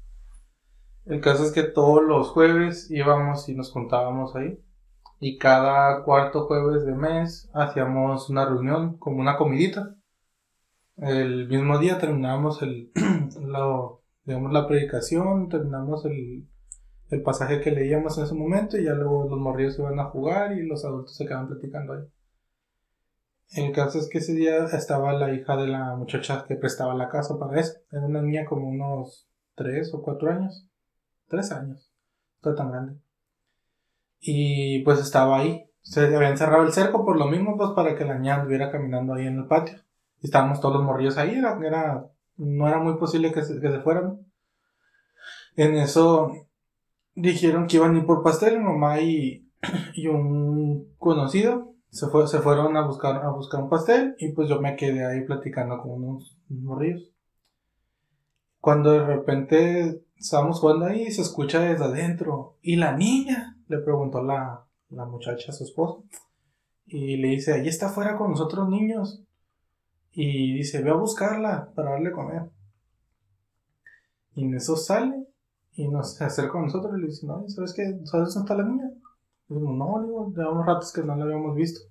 El 1.12 1.20
caso 1.20 1.43
es 1.43 1.51
que 1.51 1.64
todos 1.64 2.01
los 2.01 2.30
jueves 2.30 2.89
íbamos 2.89 3.49
y 3.49 3.53
nos 3.53 3.70
juntábamos 3.70 4.34
ahí. 4.34 4.64
Y 5.20 5.38
cada 5.38 6.05
cuarto 6.05 6.45
jueves 6.45 6.86
de 6.86 6.95
mes 6.95 7.51
hacíamos 7.53 8.30
una 8.30 8.45
reunión, 8.45 8.97
como 8.97 9.20
una 9.20 9.36
comidita. 9.36 9.97
El 10.95 11.49
mismo 11.49 11.80
día 11.80 11.97
terminábamos 11.97 12.62
el, 12.62 12.93
digamos, 14.24 14.53
la 14.53 14.68
predicación, 14.70 15.49
terminamos 15.49 16.05
el, 16.05 16.47
el 17.09 17.22
pasaje 17.24 17.59
que 17.59 17.72
leíamos 17.72 18.18
en 18.18 18.24
ese 18.24 18.34
momento 18.34 18.78
y 18.78 18.86
ya 18.86 18.93
luego 18.93 19.28
los 19.30 19.38
morrillos 19.38 19.80
iban 19.80 19.99
a 19.99 20.05
jugar 20.05 20.53
y 20.53 20.66
los 20.66 20.86
adultos 20.86 21.18
se 21.18 21.26
quedaban 21.26 21.49
platicando 21.49 21.91
ahí. 21.91 22.05
El 23.49 23.74
caso 23.74 23.99
es 23.99 24.07
que 24.07 24.20
ese 24.20 24.34
día 24.34 24.64
estaba 24.64 25.12
la 25.12 25.34
hija 25.34 25.57
de 25.57 25.68
la 25.68 25.93
muchacha 25.97 26.45
que 26.47 26.55
prestaba 26.55 26.95
la 26.95 27.09
casa 27.09 27.38
para 27.38 27.59
eso. 27.59 27.74
Era 27.91 28.05
una 28.05 28.22
niña 28.22 28.45
como 28.45 28.70
unos 28.70 29.28
3 29.55 29.93
o 29.93 30.01
4 30.01 30.32
años. 30.32 30.71
3 31.32 31.52
años. 31.54 31.92
No 32.44 32.56
tan 32.56 32.72
grande. 32.72 33.00
Y 34.22 34.84
pues 34.84 35.00
estaba 35.00 35.40
ahí. 35.40 35.66
Se 35.82 36.16
habían 36.16 36.38
cerrado 36.38 36.64
el 36.64 36.72
cerco 36.74 37.04
por 37.06 37.18
lo 37.18 37.28
mismo, 37.28 37.58
pues 37.58 37.72
para 37.72 37.96
que 37.96 38.06
la 38.06 38.18
niña 38.18 38.36
anduviera 38.36 38.72
caminando 38.72 39.14
ahí 39.14 39.28
en 39.28 39.40
el 39.40 39.48
patio. 39.48 39.80
Estábamos 40.22 40.62
todos 40.62 40.76
los 40.76 40.84
morrillos 40.84 41.18
ahí. 41.18 41.36
Era, 41.36 41.58
era- 41.66 42.06
no 42.38 42.68
era 42.68 42.80
muy 42.80 42.98
posible 42.98 43.32
que 43.34 43.44
se, 43.44 43.60
que 43.60 43.72
se 43.72 43.80
fueran. 43.82 44.20
En 45.56 45.76
eso 45.76 46.32
dijeron 47.16 47.68
que 47.68 47.78
iban 47.78 47.96
a 47.96 48.00
ir 48.00 48.06
por 48.06 48.24
pastel. 48.24 48.60
Mi 48.60 48.66
mamá 48.66 49.02
y, 49.02 49.50
y 49.96 50.08
un 50.08 50.94
conocido 50.98 51.76
se, 51.90 52.08
fue, 52.10 52.28
se 52.28 52.40
fueron 52.42 52.78
a 52.78 52.86
buscar, 52.88 53.18
a 53.26 53.32
buscar 53.32 53.64
un 53.64 53.70
pastel. 53.70 54.16
Y 54.20 54.34
pues 54.34 54.50
yo 54.50 54.62
me 54.62 54.76
quedé 54.76 55.06
ahí 55.06 55.26
platicando 55.26 55.80
con 55.82 55.92
unos, 56.04 56.38
unos 56.50 56.64
morrillos. 56.64 57.12
Cuando 58.62 58.92
de 58.92 59.06
repente 59.06 60.02
estábamos 60.22 60.60
jugando 60.60 60.86
ahí 60.86 61.04
y 61.08 61.12
se 61.12 61.22
escucha 61.22 61.60
desde 61.60 61.84
adentro. 61.84 62.58
¿Y 62.62 62.76
la 62.76 62.96
niña? 62.96 63.58
Le 63.68 63.80
preguntó 63.80 64.24
la, 64.24 64.66
la 64.90 65.06
muchacha 65.06 65.52
a 65.52 65.54
su 65.54 65.64
esposo. 65.64 66.04
Y 66.86 67.18
le 67.18 67.30
dice, 67.30 67.54
ahí 67.54 67.68
está 67.68 67.88
afuera 67.88 68.18
con 68.18 68.32
los 68.32 68.42
otros 68.42 68.70
niños. 68.70 69.24
Y 70.12 70.54
dice, 70.54 70.82
ve 70.84 70.92
a 70.92 70.96
buscarla 70.96 71.72
para 71.76 71.92
darle 71.92 72.12
comer. 72.12 72.52
Y 74.36 74.44
en 74.46 74.56
eso 74.56 74.76
sale 74.76 75.28
y 75.74 75.88
nos 75.88 76.22
acerca 76.22 76.60
a 76.60 76.62
nosotros 76.62 76.94
y 76.98 77.02
le 77.02 77.08
dice, 77.08 77.26
no, 77.26 77.44
¿sabes 77.48 77.74
qué? 77.74 77.84
¿Sabes 78.06 78.34
dónde 78.34 78.52
está 78.52 78.56
la 78.56 78.70
niña? 78.70 78.92
Y 79.50 79.56
no, 79.56 79.96
unos 79.96 80.66
ratos 80.66 80.94
que 80.94 81.02
no 81.02 81.16
la 81.16 81.26
habíamos 81.26 81.56
visto. 81.56 81.82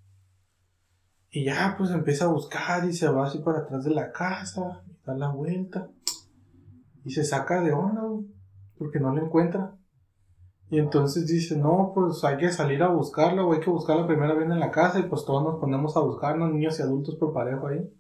Y 1.31 1.45
ya, 1.45 1.75
pues 1.79 1.91
empieza 1.91 2.25
a 2.27 2.29
buscar 2.29 2.85
y 2.89 2.93
se 2.93 3.09
va 3.09 3.27
así 3.27 3.39
para 3.39 3.61
atrás 3.61 3.85
de 3.85 3.91
la 3.91 4.13
casa, 4.13 4.83
da 5.05 5.15
la 5.15 5.31
vuelta. 5.31 5.89
Y 7.05 7.11
se 7.11 7.25
saca 7.25 7.63
de 7.63 7.73
onda, 7.73 8.03
porque 8.79 9.01
no 9.01 9.15
la 9.15 9.23
encuentra. 9.23 9.77
Y 10.71 10.79
entonces 10.79 11.27
dice, 11.27 11.57
no, 11.57 11.93
pues 11.95 12.23
hay 12.25 12.37
que 12.37 12.51
salir 12.53 12.83
a 12.83 12.89
buscarla, 12.89 13.45
o 13.45 13.53
hay 13.53 13.61
que 13.61 13.71
buscarla 13.71 14.07
primero 14.07 14.37
bien 14.37 14.53
en 14.53 14.61
la 14.61 14.71
casa, 14.71 15.01
y 15.01 15.05
pues 15.05 15.25
todos 15.25 15.43
nos 15.43 15.59
ponemos 15.61 15.97
a 15.97 16.01
buscarnos, 16.01 16.53
niños 16.53 16.79
y 16.79 16.83
adultos 16.83 17.17
por 17.17 17.33
parejo 17.33 17.67
ahí. 17.67 17.93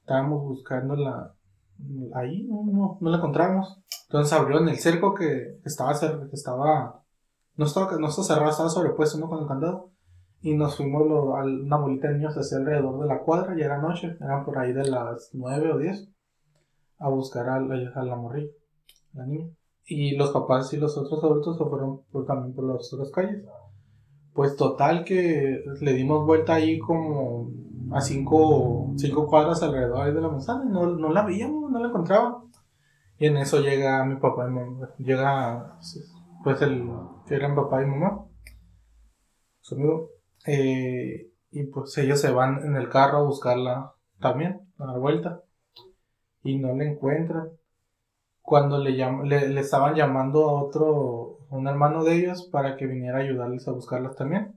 Estábamos 0.00 0.42
buscándola 0.42 1.34
ahí, 2.14 2.44
no, 2.44 2.64
no, 2.66 2.98
no 3.00 3.10
la 3.10 3.16
encontramos. 3.16 3.80
Entonces 4.08 4.32
abrieron 4.32 4.68
el 4.68 4.76
cerco 4.78 5.14
que 5.14 5.58
estaba, 5.64 5.98
que 5.98 6.34
estaba, 6.34 7.02
no 7.56 7.64
estaba, 7.64 7.96
no 7.98 8.08
estaba 8.08 8.26
cerrado, 8.26 8.50
estaba 8.50 8.68
sobrepuesto, 8.68 9.18
¿no? 9.18 9.28
Con 9.28 9.40
el 9.42 9.48
candado. 9.48 9.90
Y 10.42 10.54
nos 10.54 10.76
fuimos 10.76 11.06
lo- 11.08 11.34
a 11.36 11.42
una 11.44 11.76
bolita 11.78 12.08
de 12.08 12.14
niños 12.18 12.36
hacia 12.36 12.58
alrededor 12.58 13.00
de 13.00 13.06
la 13.06 13.20
cuadra, 13.22 13.56
ya 13.56 13.64
era 13.64 13.78
noche, 13.78 14.16
eran 14.20 14.44
por 14.44 14.58
ahí 14.58 14.72
de 14.72 14.86
las 14.88 15.30
9 15.32 15.72
o 15.72 15.78
10, 15.78 16.08
a 16.98 17.08
buscar 17.08 17.48
a 17.48 17.60
la, 17.60 17.90
a 17.94 18.02
la 18.04 18.16
morrilla, 18.16 18.50
la 19.14 19.26
niña. 19.26 19.48
Y 19.84 20.16
los 20.16 20.30
papás 20.30 20.72
y 20.72 20.78
los 20.78 20.96
otros 20.96 21.22
adultos 21.22 21.56
se 21.58 21.64
fueron 21.64 22.02
por, 22.10 22.26
también 22.26 22.54
por 22.54 22.64
las 22.64 22.92
otras 22.92 23.10
calles. 23.10 23.44
Pues 24.32 24.56
total 24.56 25.04
que 25.04 25.64
le 25.80 25.92
dimos 25.92 26.26
vuelta 26.26 26.54
ahí 26.54 26.78
como 26.78 27.50
a 27.92 28.00
cinco, 28.00 28.92
cinco 28.96 29.26
cuadras 29.26 29.62
alrededor 29.62 30.12
de 30.12 30.20
la 30.20 30.28
manzana 30.28 30.64
y 30.66 30.68
no, 30.68 30.86
no 30.86 31.12
la 31.12 31.24
veíamos, 31.24 31.70
no 31.70 31.78
la 31.78 31.88
encontraba. 31.88 32.42
Y 33.18 33.26
en 33.26 33.38
eso 33.38 33.60
llega 33.60 34.04
mi 34.04 34.16
papá 34.16 34.46
y 34.46 34.50
mamá, 34.50 34.90
llega 34.98 35.78
pues 36.44 36.60
el 36.62 36.86
que 37.26 37.34
eran 37.34 37.56
papá 37.56 37.82
y 37.82 37.86
mamá, 37.86 38.26
su 39.60 39.74
amigo, 39.74 40.10
eh, 40.46 41.30
y 41.50 41.64
pues 41.64 41.96
ellos 41.98 42.20
se 42.20 42.30
van 42.30 42.64
en 42.64 42.76
el 42.76 42.90
carro 42.90 43.18
a 43.18 43.22
buscarla 43.22 43.94
también, 44.20 44.60
a 44.78 44.86
dar 44.86 44.98
vuelta, 44.98 45.42
y 46.46 46.58
no 46.58 46.74
la 46.74 46.84
encuentran. 46.84 47.50
Cuando 48.40 48.78
le, 48.78 48.92
le, 48.92 49.48
le 49.48 49.60
estaban 49.60 49.94
llamando 49.94 50.48
a 50.48 50.62
otro, 50.62 51.40
un 51.50 51.66
hermano 51.66 52.04
de 52.04 52.16
ellos 52.16 52.48
para 52.52 52.76
que 52.76 52.86
viniera 52.86 53.18
a 53.18 53.22
ayudarles 53.22 53.66
a 53.66 53.72
buscarlas 53.72 54.14
también, 54.14 54.56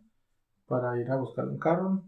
para 0.68 1.00
ir 1.02 1.10
a 1.10 1.18
buscar 1.18 1.46
un 1.48 1.58
carro. 1.58 2.04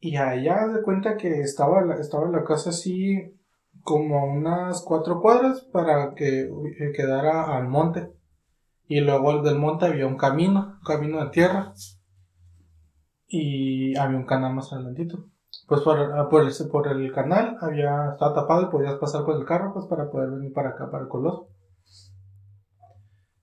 Y 0.00 0.16
allá 0.16 0.66
de 0.68 0.82
cuenta 0.82 1.16
que 1.16 1.40
estaba 1.40 1.82
la, 1.82 1.96
estaba 1.96 2.28
la 2.28 2.44
casa 2.44 2.70
así 2.70 3.34
como 3.82 4.18
a 4.18 4.24
unas 4.24 4.82
cuatro 4.82 5.20
cuadras 5.20 5.62
para 5.72 6.14
que 6.14 6.40
eh, 6.40 6.92
quedara 6.94 7.56
al 7.56 7.68
monte. 7.68 8.12
Y 8.88 9.00
luego 9.00 9.42
del 9.42 9.58
monte 9.58 9.86
había 9.86 10.06
un 10.06 10.16
camino, 10.16 10.78
un 10.78 10.84
camino 10.84 11.24
de 11.24 11.30
tierra. 11.30 11.72
Y 13.28 13.96
había 13.96 14.18
un 14.18 14.26
canal 14.26 14.54
más 14.54 14.72
adelantito. 14.72 15.28
Pues 15.68 15.82
por, 15.82 15.98
ah, 16.00 16.28
por, 16.30 16.42
el, 16.42 16.52
por 16.72 16.88
el 16.88 17.12
canal 17.12 17.56
había, 17.60 18.12
estaba 18.12 18.34
tapado 18.34 18.62
y 18.62 18.70
podías 18.70 18.94
pasar 18.96 19.22
con 19.24 19.38
el 19.38 19.44
carro 19.44 19.74
pues 19.74 19.84
para 19.86 20.10
poder 20.10 20.30
venir 20.30 20.52
para 20.52 20.70
acá, 20.70 20.90
para 20.90 21.04
el 21.04 21.10
Coloso. 21.10 21.48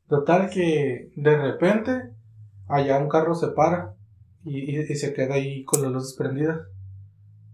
Total 0.07 0.49
que 0.49 1.11
de 1.15 1.37
repente 1.37 2.15
allá 2.67 2.97
un 2.97 3.09
carro 3.09 3.35
se 3.35 3.49
para 3.49 3.93
y, 4.43 4.83
se 4.95 5.13
queda 5.13 5.35
ahí 5.35 5.63
con 5.65 5.83
las 5.83 5.91
luces 5.91 6.15
prendidas. 6.17 6.59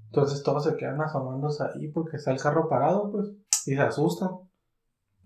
Entonces 0.06 0.42
todos 0.42 0.64
se 0.64 0.76
quedan 0.78 1.02
asomándose 1.02 1.64
ahí 1.64 1.90
porque 1.90 2.18
está 2.18 2.32
el 2.32 2.42
carro 2.42 2.70
parado, 2.70 3.12
pues, 3.12 3.28
y 3.66 3.76
se 3.76 3.82
asustan. 3.82 4.30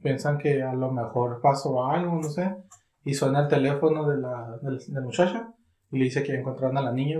Piensan 0.01 0.37
que 0.39 0.61
a 0.63 0.73
lo 0.73 0.91
mejor 0.91 1.39
pasó 1.41 1.83
algo, 1.85 2.15
no 2.15 2.29
sé. 2.29 2.55
Y 3.03 3.13
suena 3.13 3.41
el 3.41 3.47
teléfono 3.47 4.07
de 4.07 4.17
la, 4.17 4.57
de 4.61 4.79
la- 4.89 5.01
muchacha 5.01 5.53
y 5.91 5.99
le 5.99 6.05
dice 6.05 6.23
que 6.23 6.35
encontraron 6.35 6.77
a 6.77 6.81
la 6.81 6.91
niña. 6.91 7.19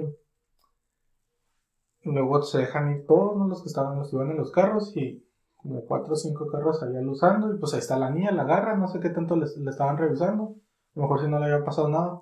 Luego 2.06 2.42
se 2.44 2.60
dejan 2.60 2.92
ir 2.92 3.06
todos 3.06 3.48
los 3.48 3.62
que 3.62 3.68
estaban, 3.68 3.98
los 3.98 4.14
iban 4.14 4.32
en 4.32 4.38
los 4.38 4.52
carros 4.52 4.96
y 4.96 5.28
como 5.56 5.86
cuatro 5.86 6.14
o 6.14 6.16
cinco 6.16 6.48
carros 6.48 6.84
allá 6.84 7.02
luzando 7.02 7.52
y 7.54 7.58
pues 7.58 7.74
ahí 7.74 7.80
está 7.80 7.98
la 7.98 8.12
niña, 8.12 8.32
la 8.32 8.44
agarra, 8.44 8.78
no 8.78 8.88
sé 8.88 9.00
qué 9.00 9.10
tanto 9.10 9.36
le 9.36 9.46
estaban 9.46 9.98
revisando. 9.98 10.56
A 10.96 11.00
lo 11.00 11.02
mejor 11.02 11.22
si 11.22 11.28
no 11.28 11.40
le 11.40 11.46
había 11.46 11.66
pasado 11.66 11.90
nada. 11.90 12.22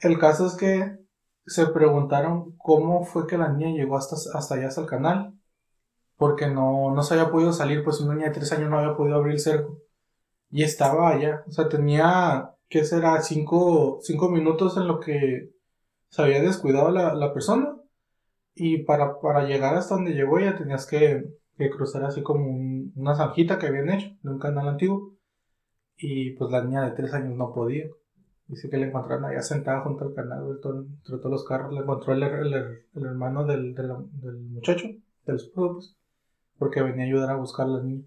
El 0.00 0.18
caso 0.18 0.46
es 0.46 0.54
que 0.54 0.98
se 1.46 1.66
preguntaron 1.66 2.56
cómo 2.58 3.04
fue 3.04 3.26
que 3.26 3.38
la 3.38 3.52
niña 3.52 3.70
llegó 3.70 3.96
hasta, 3.96 4.16
hasta 4.36 4.54
allá, 4.54 4.68
hasta 4.68 4.80
el 4.80 4.86
canal. 4.86 5.32
Porque 6.16 6.48
no, 6.48 6.94
no 6.94 7.02
se 7.02 7.14
había 7.14 7.30
podido 7.30 7.52
salir, 7.52 7.84
pues 7.84 8.00
una 8.00 8.14
niña 8.14 8.28
de 8.28 8.34
tres 8.34 8.50
años 8.52 8.70
no 8.70 8.78
había 8.78 8.96
podido 8.96 9.16
abrir 9.16 9.34
el 9.34 9.40
cerco. 9.40 9.78
Y 10.50 10.62
estaba 10.62 11.10
allá. 11.10 11.44
O 11.46 11.50
sea, 11.52 11.68
tenía, 11.68 12.54
¿qué 12.68 12.84
será? 12.84 13.20
Cinco, 13.22 13.98
cinco 14.02 14.30
minutos 14.30 14.76
en 14.76 14.88
lo 14.88 14.98
que 15.00 15.50
se 16.08 16.22
había 16.22 16.40
descuidado 16.40 16.90
la, 16.90 17.14
la 17.14 17.32
persona. 17.32 17.76
Y 18.56 18.78
para, 18.84 19.20
para 19.20 19.46
llegar 19.46 19.74
hasta 19.76 19.94
donde 19.96 20.14
llegó 20.14 20.40
ya 20.40 20.56
tenías 20.56 20.86
que, 20.86 21.24
que 21.58 21.70
cruzar 21.70 22.04
así 22.04 22.22
como 22.22 22.46
un- 22.50 22.92
una 22.96 23.14
zanjita 23.14 23.58
que 23.58 23.66
habían 23.66 23.90
hecho 23.90 24.08
de 24.22 24.30
un 24.30 24.38
canal 24.38 24.66
antiguo. 24.68 25.12
Y 25.98 26.30
pues 26.32 26.50
la 26.50 26.64
niña 26.64 26.82
de 26.84 26.90
tres 26.92 27.12
años 27.14 27.36
no 27.36 27.52
podía. 27.54 27.86
Dice 28.48 28.68
que 28.70 28.76
la 28.78 28.86
encontraron 28.86 29.24
allá 29.26 29.42
sentada 29.42 29.80
junto 29.82 30.04
al 30.06 30.14
canal, 30.14 30.44
entre 30.48 31.18
todos 31.18 31.30
los 31.30 31.44
carros. 31.44 31.72
La 31.74 31.80
encontró 31.82 32.12
el, 32.14 32.22
el- 32.22 32.54
el 32.94 33.04
hermano 33.04 33.44
del, 33.44 33.74
del, 33.74 33.88
del 34.22 34.38
muchacho, 34.40 34.88
del 35.26 35.36
esposo, 35.36 35.74
pues, 35.74 35.96
porque 36.58 36.82
venía 36.82 37.04
a 37.04 37.06
ayudar 37.08 37.30
a 37.30 37.36
buscar 37.36 37.66
a 37.66 37.70
la 37.70 37.82
niña. 37.82 38.04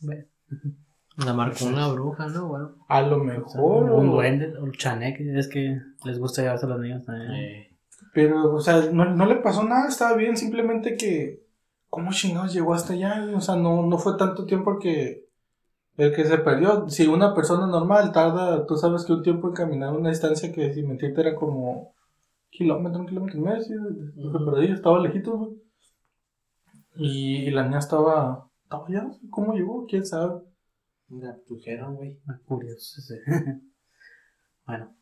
La 1.24 1.32
marcó 1.32 1.64
una 1.64 1.88
bruja, 1.88 2.26
¿no? 2.28 2.48
Bueno. 2.48 2.74
A 2.88 3.00
lo 3.00 3.16
O 3.16 3.24
sea, 3.24 3.34
mejor. 3.38 3.90
un 3.90 4.10
duende, 4.10 4.54
o 4.58 4.70
chaneque, 4.70 5.38
es 5.38 5.48
que 5.48 5.80
les 6.04 6.18
gusta 6.18 6.42
llevarse 6.42 6.66
a 6.66 6.68
los 6.68 6.78
niños 6.80 7.06
también. 7.06 7.30
Eh, 7.32 7.75
Pero, 8.16 8.54
o 8.54 8.60
sea, 8.60 8.80
no, 8.92 9.04
no 9.14 9.26
le 9.26 9.36
pasó 9.36 9.62
nada, 9.62 9.88
estaba 9.88 10.16
bien, 10.16 10.38
simplemente 10.38 10.96
que. 10.96 11.44
¿Cómo 11.90 12.12
chingados 12.12 12.54
llegó 12.54 12.72
hasta 12.72 12.94
allá? 12.94 13.26
O 13.36 13.42
sea, 13.42 13.56
no, 13.56 13.82
no 13.86 13.98
fue 13.98 14.16
tanto 14.16 14.46
tiempo 14.46 14.78
que. 14.78 15.28
El 15.98 16.14
que 16.14 16.24
se 16.24 16.38
perdió. 16.38 16.88
Si 16.88 17.06
una 17.06 17.34
persona 17.34 17.66
normal 17.66 18.12
tarda, 18.12 18.64
tú 18.66 18.76
sabes 18.76 19.04
que 19.04 19.12
un 19.12 19.22
tiempo 19.22 19.48
en 19.48 19.54
caminar 19.54 19.92
una 19.92 20.08
distancia 20.08 20.50
que 20.50 20.72
sin 20.72 20.88
mentirte 20.88 21.20
era 21.20 21.34
como. 21.34 21.94
Kilómetro, 22.48 23.00
un 23.00 23.06
kilómetro 23.06 23.38
y 23.38 23.42
medio, 23.42 23.62
sí, 23.62 23.74
se 23.74 24.44
perdió, 24.46 24.74
estaba 24.74 24.98
lejito, 24.98 25.36
güey. 25.36 25.62
Y, 26.94 27.48
y 27.48 27.50
la 27.50 27.64
niña 27.64 27.80
estaba. 27.80 28.48
Estaba 28.62 28.86
allá, 28.88 29.10
¿cómo 29.28 29.52
llegó? 29.52 29.84
¿Quién 29.86 30.06
sabe? 30.06 30.40
la 31.10 31.32
abdujeron, 31.32 31.96
güey. 31.96 32.18
Ah, 32.26 32.38
Curioso 32.46 32.98
ese. 32.98 33.20
bueno, 34.66 34.96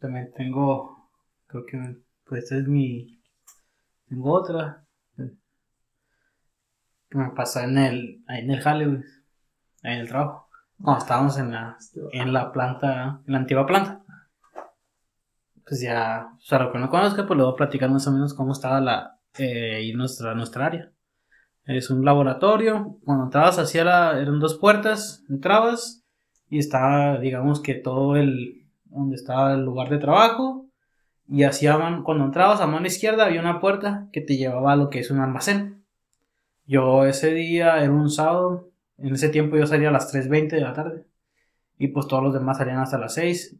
también 0.00 0.32
tengo, 0.34 1.10
creo 1.46 1.66
que, 1.66 1.76
pues 2.30 2.44
esta 2.44 2.56
es 2.56 2.66
mi, 2.66 3.20
tengo 4.08 4.32
otra 4.32 4.86
que 7.10 7.18
me 7.18 7.30
pasó 7.32 7.60
en 7.60 7.76
el, 7.76 8.24
ahí 8.28 8.44
en 8.44 8.50
el 8.52 8.60
jale, 8.60 8.86
güey, 8.86 9.02
ahí 9.82 9.94
en 9.94 10.00
el 10.00 10.08
trabajo, 10.08 10.48
cuando 10.80 11.02
estábamos 11.02 11.36
en 11.38 11.50
la, 11.50 11.76
en 12.12 12.32
la 12.32 12.52
planta, 12.52 13.20
en 13.26 13.32
la 13.32 13.38
antigua 13.40 13.66
planta. 13.66 14.02
Pues 15.66 15.82
ya, 15.82 16.30
o 16.36 16.40
sea, 16.40 16.60
lo 16.60 16.72
que 16.72 16.78
no 16.78 16.88
conozca, 16.88 17.26
pues 17.26 17.36
le 17.36 17.44
voy 17.44 17.52
a 17.52 17.56
platicar 17.56 17.90
más 17.90 18.06
o 18.06 18.12
menos 18.12 18.32
cómo 18.32 18.52
estaba 18.52 18.80
la, 18.80 19.20
eh, 19.38 19.76
ahí 19.76 19.92
nuestra, 19.92 20.34
nuestra 20.34 20.66
área. 20.66 20.92
Es 21.64 21.90
un 21.90 22.04
laboratorio. 22.04 22.98
Cuando 23.04 23.24
entrabas 23.24 23.58
hacia 23.58 23.84
la. 23.84 24.20
Eran 24.20 24.40
dos 24.40 24.58
puertas. 24.58 25.24
Entrabas. 25.28 26.04
Y 26.48 26.58
estaba, 26.58 27.18
digamos 27.18 27.60
que 27.60 27.74
todo 27.74 28.16
el. 28.16 28.66
Donde 28.84 29.16
estaba 29.16 29.52
el 29.54 29.64
lugar 29.64 29.88
de 29.88 29.98
trabajo. 29.98 30.59
Y 31.30 31.44
hacia 31.44 31.78
man- 31.78 32.02
cuando 32.02 32.24
entrabas 32.24 32.60
a 32.60 32.66
mano 32.66 32.86
izquierda 32.86 33.26
había 33.26 33.40
una 33.40 33.60
puerta 33.60 34.08
que 34.12 34.20
te 34.20 34.36
llevaba 34.36 34.72
a 34.72 34.76
lo 34.76 34.90
que 34.90 34.98
es 34.98 35.10
un 35.10 35.20
almacén. 35.20 35.84
Yo 36.66 37.06
ese 37.06 37.32
día 37.32 37.82
era 37.82 37.92
un 37.92 38.10
sábado. 38.10 38.70
En 38.98 39.14
ese 39.14 39.28
tiempo 39.28 39.56
yo 39.56 39.66
salía 39.66 39.88
a 39.88 39.92
las 39.92 40.10
3.20 40.12 40.56
de 40.56 40.62
la 40.62 40.72
tarde. 40.72 41.04
Y 41.78 41.88
pues 41.88 42.06
todos 42.08 42.22
los 42.22 42.34
demás 42.34 42.58
salían 42.58 42.78
hasta 42.78 42.98
las 42.98 43.14
6. 43.14 43.56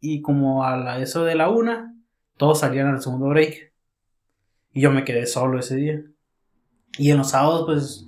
Y 0.00 0.20
como 0.20 0.64
a 0.64 0.76
la, 0.76 0.98
eso 1.00 1.24
de 1.24 1.34
la 1.36 1.48
una, 1.48 1.94
todos 2.36 2.60
salían 2.60 2.88
al 2.88 3.00
segundo 3.00 3.28
break. 3.28 3.72
Y 4.72 4.80
yo 4.80 4.90
me 4.90 5.04
quedé 5.04 5.26
solo 5.26 5.58
ese 5.60 5.76
día. 5.76 6.02
Y 6.98 7.10
en 7.10 7.18
los 7.18 7.30
sábados, 7.30 7.64
pues, 7.66 8.06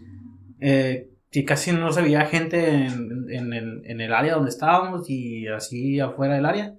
eh, 0.61 1.09
casi 1.47 1.73
no 1.73 1.93
se 1.93 2.03
veía 2.03 2.27
gente 2.27 2.87
en 2.87 4.01
el 4.01 4.13
área 4.13 4.35
donde 4.35 4.51
estábamos 4.51 5.09
y 5.09 5.47
así 5.49 6.01
afuera 6.01 6.35
del 6.35 6.47
área. 6.47 6.75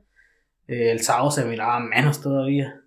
Eh, 0.67 0.91
el 0.91 1.01
sábado 1.01 1.31
se 1.31 1.45
miraba 1.45 1.79
menos 1.79 2.21
todavía. 2.21 2.81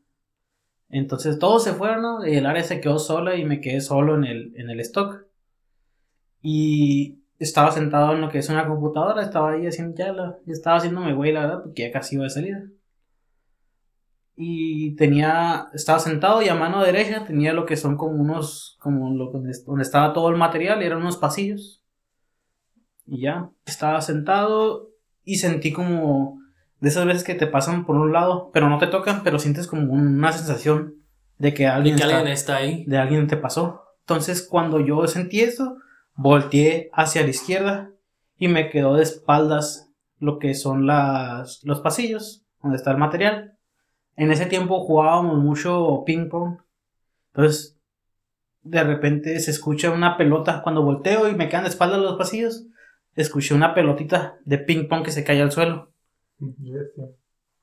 Entonces 0.90 1.38
todos 1.38 1.64
se 1.64 1.74
fueron, 1.74 2.02
¿no? 2.02 2.26
Y 2.26 2.36
el 2.36 2.46
área 2.46 2.62
se 2.62 2.80
quedó 2.80 2.98
sola 2.98 3.36
y 3.36 3.44
me 3.44 3.60
quedé 3.60 3.80
solo 3.80 4.16
en 4.16 4.24
el, 4.24 4.52
en 4.56 4.70
el 4.70 4.80
stock. 4.80 5.26
Y 6.42 7.18
estaba 7.38 7.70
sentado 7.70 8.14
en 8.14 8.20
lo 8.20 8.28
que 8.28 8.38
es 8.38 8.48
una 8.48 8.66
computadora, 8.66 9.22
estaba 9.22 9.52
ahí 9.52 9.66
haciendo 9.66 9.96
ya 9.96 10.12
la, 10.12 10.38
estaba 10.46 10.78
haciéndome 10.78 11.14
güey, 11.14 11.32
la 11.32 11.40
verdad, 11.40 11.62
porque 11.62 11.82
ya 11.82 11.92
casi 11.92 12.16
iba 12.16 12.24
de 12.24 12.30
salida. 12.30 12.64
Y 14.36 14.94
tenía, 14.94 15.68
estaba 15.74 15.98
sentado 15.98 16.42
y 16.42 16.48
a 16.48 16.54
mano 16.54 16.82
derecha 16.82 17.24
tenía 17.24 17.52
lo 17.52 17.66
que 17.66 17.76
son 17.76 17.96
como 17.96 18.20
unos, 18.20 18.76
como 18.80 19.10
lo, 19.10 19.30
donde, 19.32 19.50
estaba 19.82 20.12
todo 20.12 20.30
el 20.30 20.36
material, 20.36 20.82
eran 20.82 20.98
unos 21.00 21.16
pasillos. 21.16 21.82
Y 23.04 23.22
ya, 23.22 23.50
estaba 23.66 24.00
sentado 24.00 24.90
y 25.24 25.36
sentí 25.36 25.72
como 25.72 26.37
de 26.80 26.88
esas 26.88 27.06
veces 27.06 27.24
que 27.24 27.34
te 27.34 27.46
pasan 27.46 27.84
por 27.86 27.96
un 27.96 28.12
lado, 28.12 28.50
pero 28.52 28.68
no 28.68 28.78
te 28.78 28.86
tocan, 28.86 29.22
pero 29.24 29.38
sientes 29.38 29.66
como 29.66 29.92
una 29.92 30.32
sensación 30.32 30.94
de 31.38 31.54
que 31.54 31.66
alguien, 31.66 31.96
que 31.96 32.02
está- 32.02 32.16
alguien 32.18 32.32
está 32.32 32.56
ahí. 32.56 32.84
de 32.86 32.98
alguien 32.98 33.26
te 33.26 33.36
pasó. 33.36 33.82
Entonces, 34.00 34.42
cuando 34.42 34.80
yo 34.80 35.06
sentí 35.06 35.40
eso, 35.40 35.76
volteé 36.14 36.90
hacia 36.92 37.22
la 37.22 37.28
izquierda 37.28 37.90
y 38.38 38.48
me 38.48 38.70
quedó 38.70 38.94
de 38.94 39.02
espaldas 39.02 39.90
lo 40.18 40.38
que 40.38 40.54
son 40.54 40.86
las, 40.86 41.60
los 41.64 41.80
pasillos 41.80 42.44
donde 42.62 42.76
está 42.76 42.90
el 42.90 42.96
material. 42.98 43.54
En 44.16 44.32
ese 44.32 44.46
tiempo 44.46 44.80
jugábamos 44.80 45.38
mucho 45.38 46.02
ping 46.04 46.28
pong. 46.28 46.58
Entonces, 47.34 47.76
de 48.62 48.82
repente 48.82 49.38
se 49.40 49.50
escucha 49.52 49.90
una 49.92 50.16
pelota 50.16 50.60
cuando 50.62 50.82
volteo 50.82 51.28
y 51.28 51.34
me 51.36 51.48
quedan 51.48 51.62
de 51.64 51.70
espaldas 51.70 52.00
los 52.00 52.16
pasillos. 52.16 52.64
Escuché 53.14 53.54
una 53.54 53.74
pelotita 53.74 54.38
de 54.44 54.58
ping 54.58 54.88
pong 54.88 55.04
que 55.04 55.12
se 55.12 55.22
cae 55.24 55.40
al 55.40 55.52
suelo. 55.52 55.92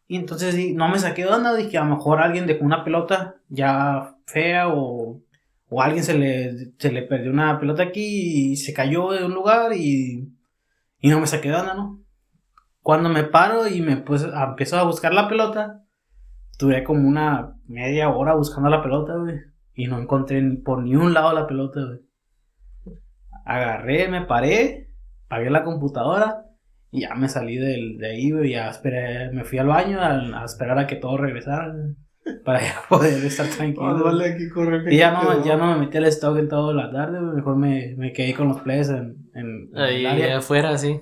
Y 0.07 0.17
entonces 0.17 0.55
no 0.73 0.88
me 0.89 0.99
saqué 0.99 1.23
de 1.23 1.30
onda, 1.30 1.55
dije 1.55 1.78
a 1.78 1.84
lo 1.84 1.95
mejor 1.95 2.21
alguien 2.21 2.45
dejó 2.45 2.63
una 2.63 2.84
pelota 2.84 3.38
ya 3.49 4.15
fea 4.26 4.69
o, 4.69 5.21
o 5.69 5.82
alguien 5.82 6.03
se 6.03 6.17
le, 6.17 6.73
se 6.78 6.91
le 6.91 7.01
perdió 7.03 7.32
una 7.32 7.59
pelota 7.59 7.84
aquí 7.84 8.51
y 8.51 8.55
se 8.57 8.73
cayó 8.73 9.11
de 9.11 9.26
un 9.26 9.34
lugar 9.34 9.73
y, 9.73 10.32
y 10.99 11.09
no 11.09 11.19
me 11.19 11.28
saqué 11.28 11.49
¿no? 11.49 12.01
Cuando 12.82 13.09
me 13.09 13.23
paro 13.23 13.67
y 13.67 13.82
me 13.82 13.97
pues 13.97 14.23
empiezo 14.23 14.78
a 14.78 14.84
buscar 14.84 15.11
la 15.11 15.28
pelota, 15.28 15.84
duré 16.59 16.84
como 16.84 17.07
una 17.07 17.57
media 17.67 18.09
hora 18.09 18.36
buscando 18.36 18.69
la 18.69 18.84
pelota, 18.84 19.15
güey, 19.15 19.39
y 19.73 19.88
no 19.88 19.99
encontré 19.99 20.41
por 20.63 20.84
ni 20.84 20.95
un 20.95 21.13
lado 21.13 21.34
la 21.34 21.47
pelota, 21.47 21.80
güey. 21.84 22.01
Agarré, 23.43 24.07
me 24.07 24.21
paré, 24.21 24.91
pagué 25.28 25.49
la 25.49 25.63
computadora 25.63 26.45
y 26.96 27.02
ya 27.02 27.14
me 27.16 27.28
salí 27.30 27.58
del, 27.58 27.98
de 27.98 28.08
ahí, 28.12 28.32
güey, 28.32 28.52
ya 28.52 28.70
esperé, 28.70 29.32
me 29.32 29.43
fui 29.43 29.58
al 29.58 29.68
baño 29.68 30.00
a, 30.00 30.41
a 30.41 30.46
esperar 30.46 30.78
a 30.80 30.88
que 30.88 30.96
todos 30.96 31.20
regresaran 31.20 31.98
para 32.43 32.62
ya 32.62 32.76
poder 32.89 33.24
estar 33.24 33.48
tranquilo. 33.48 33.86
Aquí 34.20 34.48
y 34.96 34.98
ya 34.98 35.12
no, 35.12 35.46
ya 35.46 35.58
no 35.58 35.68
me 35.74 35.86
metí 35.86 35.98
al 35.98 36.06
stock 36.06 36.38
en 36.38 36.48
toda 36.50 36.74
la 36.74 36.91
tarde, 36.91 37.20
güey, 37.20 37.36
mejor 37.36 37.56
me, 37.58 37.96
me 37.98 38.14
quedé 38.14 38.34
con 38.34 38.48
los 38.48 38.62
players 38.62 38.89
en, 38.89 39.18
en, 39.36 39.70
en 39.74 39.78
Ahí 39.78 40.06
área. 40.06 40.38
afuera, 40.38 40.78
sí. 40.78 41.00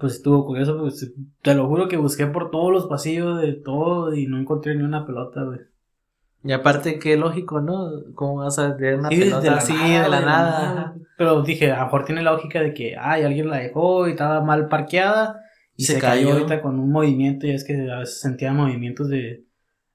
Pues 0.00 0.14
estuvo 0.14 0.44
curioso, 0.44 0.76
pues 0.78 1.14
te 1.40 1.54
lo 1.54 1.68
juro 1.68 1.86
que 1.88 1.96
busqué 1.96 2.26
por 2.26 2.50
todos 2.50 2.72
los 2.72 2.86
pasillos 2.86 3.40
de 3.40 3.52
todo 3.52 4.12
y 4.14 4.26
no 4.26 4.38
encontré 4.38 4.74
ni 4.74 4.82
una 4.82 5.06
pelota, 5.06 5.44
güey. 5.44 5.60
Y 6.44 6.52
aparte, 6.52 6.98
qué 6.98 7.16
lógico, 7.16 7.60
¿no? 7.60 7.90
¿Cómo 8.14 8.36
vas 8.36 8.58
a 8.58 8.76
tener 8.76 8.96
una 8.96 9.08
Sí, 9.08 9.18
pelota 9.18 9.54
así 9.56 9.72
de 9.72 10.08
la 10.08 10.20
nada? 10.20 10.94
Pero 11.16 11.42
dije, 11.42 11.70
a 11.72 11.78
lo 11.78 11.84
mejor 11.86 12.04
tiene 12.04 12.22
la 12.22 12.32
lógica 12.32 12.60
de 12.60 12.74
que, 12.74 12.96
ay, 13.00 13.22
alguien 13.22 13.48
la 13.48 13.58
dejó 13.58 14.06
y 14.06 14.10
estaba 14.12 14.42
mal 14.42 14.68
parqueada 14.68 15.40
y 15.76 15.84
Se 15.84 15.94
se, 15.94 16.00
cayó. 16.00 16.28
cayó. 16.28 16.32
ahorita 16.34 16.60
con 16.60 16.78
un 16.78 16.90
movimiento 16.92 17.46
y 17.46 17.52
es 17.52 17.64
que 17.64 17.90
a 17.90 18.00
veces 18.00 18.20
sentía 18.20 18.52
movimientos 18.52 19.08
de, 19.08 19.44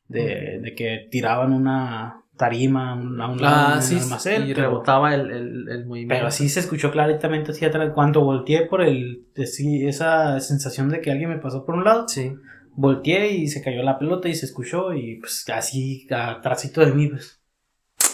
de, 0.07 0.59
de 0.61 0.75
que 0.75 1.07
tiraban 1.11 1.53
una 1.53 2.15
tarima 2.35 2.91
a 2.91 2.95
un 2.95 3.19
a 3.21 3.27
un 3.29 3.41
lado 3.41 3.55
Ah, 3.67 3.73
en 3.75 3.81
sí, 3.83 3.95
el 3.97 4.01
almacén. 4.03 4.47
y 4.47 4.53
rebotaba 4.53 5.13
el, 5.13 5.29
el, 5.29 5.69
el 5.69 5.85
movimiento. 5.85 6.15
Pero 6.15 6.27
así 6.27 6.47
se 6.49 6.61
escuchó 6.61 6.89
claramente 6.89 7.51
así 7.51 7.65
atrás. 7.65 7.91
Cuando 7.93 8.21
volteé 8.23 8.65
por 8.65 8.81
el, 8.81 9.25
esa 9.35 10.39
sensación 10.39 10.89
de 10.89 11.01
que 11.01 11.11
alguien 11.11 11.29
me 11.29 11.37
pasó 11.37 11.65
por 11.65 11.75
un 11.75 11.83
lado, 11.83 12.07
Sí. 12.07 12.33
Volteé 12.75 13.31
y 13.33 13.47
se 13.47 13.61
cayó 13.61 13.83
la 13.83 13.97
pelota 13.99 14.27
y 14.29 14.35
se 14.35 14.45
escuchó 14.45 14.93
y 14.93 15.19
pues 15.19 15.45
así 15.53 16.07
atrásito 16.11 16.81
de 16.85 16.93
mí, 16.93 17.07
pues. 17.09 17.41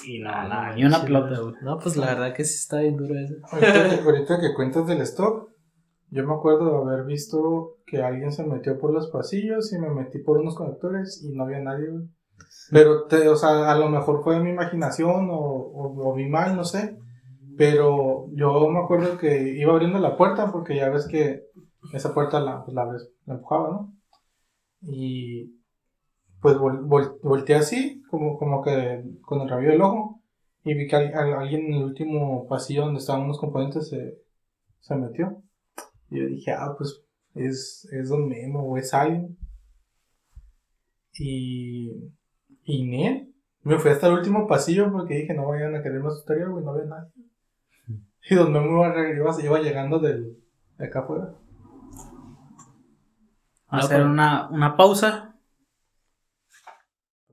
Y 0.08 0.20
no, 0.20 0.30
nada, 0.30 0.74
ni 0.76 0.84
una 0.86 1.00
Sí, 1.00 1.06
pelota, 1.06 1.40
güey. 1.42 1.56
No, 1.62 1.80
pues 1.80 1.96
la 1.98 2.08
verdad 2.08 2.34
que 2.34 2.44
sí 2.46 2.56
está 2.56 2.80
bien 2.80 2.96
duro 2.98 3.16
eso. 3.20 3.36
Ahorita, 3.52 3.90
que- 3.90 4.02
ahorita 4.04 4.40
que 4.40 4.54
cuentas 4.54 4.88
del 4.88 5.02
stock, 5.02 5.50
yo 6.12 6.26
me 6.28 6.34
acuerdo 6.34 6.86
de 6.86 6.94
haber 6.94 7.06
visto 7.06 7.78
que 7.86 8.02
alguien 8.04 8.32
se 8.32 8.44
metió 8.46 8.78
por 8.80 8.94
los 8.94 9.08
pasillos 9.10 9.74
y 9.74 9.80
me 9.80 9.90
metí 9.90 10.20
por 10.20 10.38
unos 10.40 10.56
conectores 10.56 11.24
y 11.24 11.34
no 11.36 11.44
había 11.44 11.60
nadie, 11.60 11.90
güey. 11.90 12.06
Pero, 12.72 13.06
te- 13.06 13.28
o 13.30 13.36
sea, 13.36 13.72
a 13.72 13.78
lo 13.78 13.90
mejor 13.90 14.24
fue 14.24 14.40
mi 14.40 14.50
imaginación 14.50 15.30
o, 15.30 15.36
o, 15.38 16.10
o 16.12 16.16
mi 16.16 16.28
mal, 16.28 16.56
no 16.56 16.64
sé. 16.64 16.98
Pero 17.58 18.28
yo 18.34 18.68
me 18.70 18.80
acuerdo 18.80 19.18
que 19.18 19.54
iba 19.58 19.72
abriendo 19.74 20.00
la 20.00 20.18
puerta 20.18 20.52
porque 20.52 20.76
ya 20.76 20.90
ves 20.90 21.08
que 21.08 21.44
esa 21.94 22.14
puerta 22.14 22.40
la, 22.42 22.64
pues, 22.66 22.76
la, 22.76 22.86
la 23.26 23.34
empujaba, 23.36 23.70
¿no? 23.70 23.95
Y 24.88 25.60
pues 26.42 26.58
vol- 26.58 26.86
vol- 26.88 27.20
volteé 27.24 27.56
así, 27.56 28.02
como, 28.10 28.38
como 28.38 28.62
que 28.64 29.04
con 29.22 29.42
el 29.42 29.50
rabillo 29.50 29.72
del 29.72 29.82
ojo, 29.82 30.22
y 30.64 30.74
vi 30.76 30.88
que 30.88 30.96
al- 30.96 31.14
al- 31.14 31.34
alguien 31.34 31.66
en 31.68 31.74
el 31.74 31.84
último 31.84 32.48
pasillo 32.48 32.86
donde 32.86 33.00
estaban 33.00 33.24
unos 33.24 33.40
componentes 33.40 33.90
se, 33.90 34.20
se 34.80 34.96
metió. 34.96 35.42
Y 36.10 36.20
yo 36.20 36.28
dije, 36.28 36.52
ah, 36.52 36.76
pues 36.78 37.04
es, 37.34 37.88
es 37.92 38.10
Don 38.10 38.28
Memo 38.28 38.62
o 38.64 38.78
es 38.78 38.94
alguien. 38.94 39.38
Y, 41.18 41.92
y 42.64 42.84
Nel, 42.84 43.34
me 43.64 43.80
fui 43.80 43.92
hasta 43.92 44.08
el 44.08 44.14
último 44.14 44.48
pasillo 44.48 44.92
porque 44.92 45.16
dije, 45.16 45.34
no 45.34 45.48
vayan 45.48 45.76
a 45.76 45.82
quererme 45.82 46.08
asustar, 46.10 46.38
y 46.38 46.44
güey, 46.44 46.64
no 46.64 46.72
había 46.72 46.86
nadie. 46.86 47.12
Y 48.30 48.36
Don 48.36 48.52
Memo 48.52 48.86
iba, 48.86 49.10
iba, 49.10 49.44
iba 49.44 49.60
llegando 49.62 50.00
del, 50.00 50.38
de 50.78 50.86
acá 50.86 51.00
afuera. 51.02 51.34
Hacer 53.80 54.04
una, 54.04 54.48
una 54.50 54.76
pausa 54.76 55.25